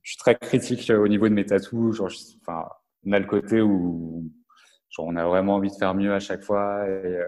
je 0.01 0.11
suis 0.11 0.17
très 0.17 0.35
critique 0.35 0.89
au 0.89 1.07
niveau 1.07 1.27
de 1.27 1.33
mes 1.33 1.45
tatous. 1.45 1.97
Genre, 1.97 2.09
enfin, 2.41 2.69
on 3.05 3.11
a 3.11 3.19
le 3.19 3.25
côté 3.25 3.61
où 3.61 4.31
on 5.03 5.15
a 5.15 5.25
vraiment 5.25 5.55
envie 5.55 5.69
de 5.69 5.75
faire 5.75 5.93
mieux 5.95 6.13
à 6.13 6.19
chaque 6.19 6.43
fois. 6.43 6.85
Et, 6.87 6.91
euh, 6.91 7.27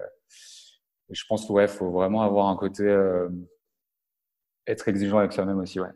je 1.10 1.24
pense 1.28 1.46
qu'il 1.46 1.56
ouais, 1.56 1.68
faut 1.68 1.90
vraiment 1.92 2.22
avoir 2.24 2.48
un 2.48 2.56
côté 2.56 2.84
euh, 2.84 3.30
être 4.66 4.88
exigeant 4.88 5.20
avec 5.20 5.34
soi-même 5.34 5.60
aussi, 5.60 5.80
ouais. 5.80 5.92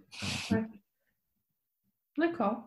D'accord, 2.18 2.64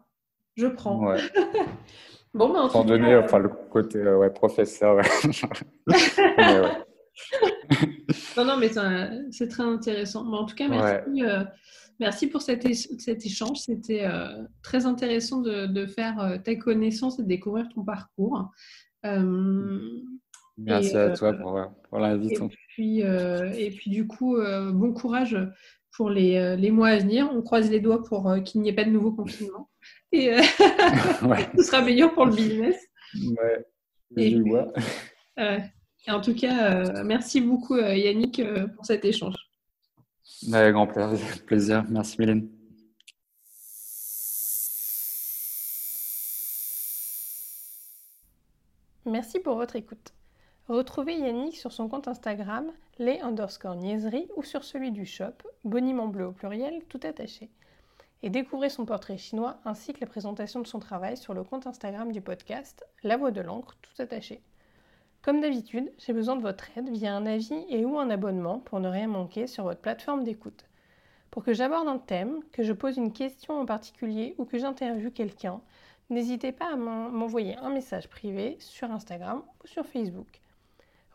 je 0.56 0.66
prends. 0.66 0.98
bon, 2.34 2.52
ben, 2.52 2.68
en 2.72 2.84
donner, 2.84 3.16
enfin, 3.16 3.38
le 3.38 3.48
côté 3.48 3.98
euh, 3.98 4.18
ouais, 4.18 4.30
professeur. 4.30 4.96
non, 8.36 8.44
non, 8.44 8.56
mais 8.58 8.70
c'est 9.30 9.48
très 9.48 9.62
intéressant. 9.62 10.26
en 10.32 10.44
tout 10.44 10.54
cas, 10.54 10.68
merci, 10.68 11.22
merci 12.00 12.26
pour 12.26 12.42
cet, 12.42 12.66
cet 12.74 13.24
échange. 13.24 13.58
C'était 13.58 14.06
très 14.62 14.84
intéressant 14.84 15.40
de, 15.40 15.66
de 15.66 15.86
faire 15.86 16.38
ta 16.44 16.56
connaissance 16.56 17.18
et 17.18 17.22
de 17.22 17.28
découvrir 17.28 17.68
ton 17.74 17.84
parcours. 17.84 18.50
Euh, 19.04 20.00
Merci 20.56 20.96
à 20.96 21.10
toi 21.10 21.32
euh, 21.32 21.66
pour, 21.88 21.98
l'invitation. 21.98 22.48
Et 22.48 22.56
puis, 22.68 23.02
euh, 23.02 23.52
et 23.52 23.70
puis 23.70 23.90
du 23.90 24.06
coup, 24.06 24.36
bon 24.72 24.92
courage 24.92 25.36
pour 25.96 26.10
les, 26.10 26.56
les, 26.56 26.70
mois 26.70 26.88
à 26.88 26.98
venir. 26.98 27.28
On 27.32 27.42
croise 27.42 27.70
les 27.70 27.80
doigts 27.80 28.02
pour 28.04 28.34
qu'il 28.44 28.60
n'y 28.60 28.68
ait 28.68 28.74
pas 28.74 28.84
de 28.84 28.90
nouveau 28.90 29.12
confinement. 29.12 29.68
Et 30.12 30.30
ce 31.56 31.62
sera 31.62 31.82
meilleur 31.82 32.14
pour 32.14 32.26
le 32.26 32.34
business. 32.34 32.76
Ouais, 33.14 33.66
et, 34.16 34.36
et 36.06 36.10
en 36.10 36.20
tout 36.20 36.34
cas, 36.34 37.02
merci 37.02 37.40
beaucoup 37.40 37.76
Yannick 37.76 38.42
pour 38.76 38.86
cet 38.86 39.04
échange. 39.04 39.34
Avec 40.52 40.72
grand 40.72 40.86
plaisir. 41.46 41.84
Merci 41.90 42.16
Mylène. 42.18 42.53
Merci 49.06 49.38
pour 49.38 49.56
votre 49.56 49.76
écoute. 49.76 50.14
Retrouvez 50.66 51.18
Yannick 51.18 51.56
sur 51.56 51.72
son 51.72 51.88
compte 51.88 52.08
Instagram, 52.08 52.72
les 52.98 53.20
underscore 53.20 53.74
niaiseries, 53.74 54.30
ou 54.34 54.42
sur 54.42 54.64
celui 54.64 54.92
du 54.92 55.04
shop, 55.04 55.34
boniment 55.62 56.08
bleu 56.08 56.28
au 56.28 56.32
pluriel, 56.32 56.82
tout 56.88 57.00
attaché. 57.02 57.50
Et 58.22 58.30
découvrez 58.30 58.70
son 58.70 58.86
portrait 58.86 59.18
chinois 59.18 59.58
ainsi 59.66 59.92
que 59.92 60.00
la 60.00 60.06
présentation 60.06 60.60
de 60.60 60.66
son 60.66 60.78
travail 60.78 61.18
sur 61.18 61.34
le 61.34 61.44
compte 61.44 61.66
Instagram 61.66 62.12
du 62.12 62.22
podcast, 62.22 62.82
La 63.02 63.18
Voix 63.18 63.30
de 63.30 63.42
l'encre, 63.42 63.76
tout 63.82 64.02
attaché. 64.02 64.40
Comme 65.20 65.42
d'habitude, 65.42 65.92
j'ai 65.98 66.14
besoin 66.14 66.36
de 66.36 66.42
votre 66.42 66.70
aide 66.74 66.88
via 66.88 67.14
un 67.14 67.26
avis 67.26 67.66
et 67.68 67.84
ou 67.84 67.98
un 67.98 68.08
abonnement 68.08 68.58
pour 68.58 68.80
ne 68.80 68.88
rien 68.88 69.08
manquer 69.08 69.46
sur 69.46 69.64
votre 69.64 69.82
plateforme 69.82 70.24
d'écoute. 70.24 70.64
Pour 71.30 71.44
que 71.44 71.52
j'aborde 71.52 71.88
un 71.88 71.98
thème, 71.98 72.40
que 72.52 72.62
je 72.62 72.72
pose 72.72 72.96
une 72.96 73.12
question 73.12 73.60
en 73.60 73.66
particulier 73.66 74.34
ou 74.38 74.46
que 74.46 74.56
j'interviewe 74.56 75.10
quelqu'un, 75.10 75.60
n'hésitez 76.10 76.52
pas 76.52 76.72
à 76.72 76.76
m'envoyer 76.76 77.56
un 77.56 77.70
message 77.70 78.08
privé 78.08 78.56
sur 78.60 78.90
Instagram 78.90 79.42
ou 79.62 79.66
sur 79.66 79.86
Facebook. 79.86 80.40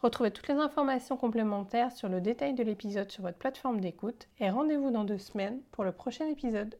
Retrouvez 0.01 0.31
toutes 0.31 0.47
les 0.47 0.55
informations 0.55 1.17
complémentaires 1.17 1.91
sur 1.91 2.07
le 2.07 2.21
détail 2.21 2.53
de 2.53 2.63
l'épisode 2.63 3.11
sur 3.11 3.23
votre 3.23 3.37
plateforme 3.37 3.81
d'écoute 3.81 4.27
et 4.39 4.49
rendez-vous 4.49 4.91
dans 4.91 5.03
deux 5.03 5.17
semaines 5.17 5.61
pour 5.71 5.83
le 5.83 5.91
prochain 5.91 6.27
épisode. 6.27 6.75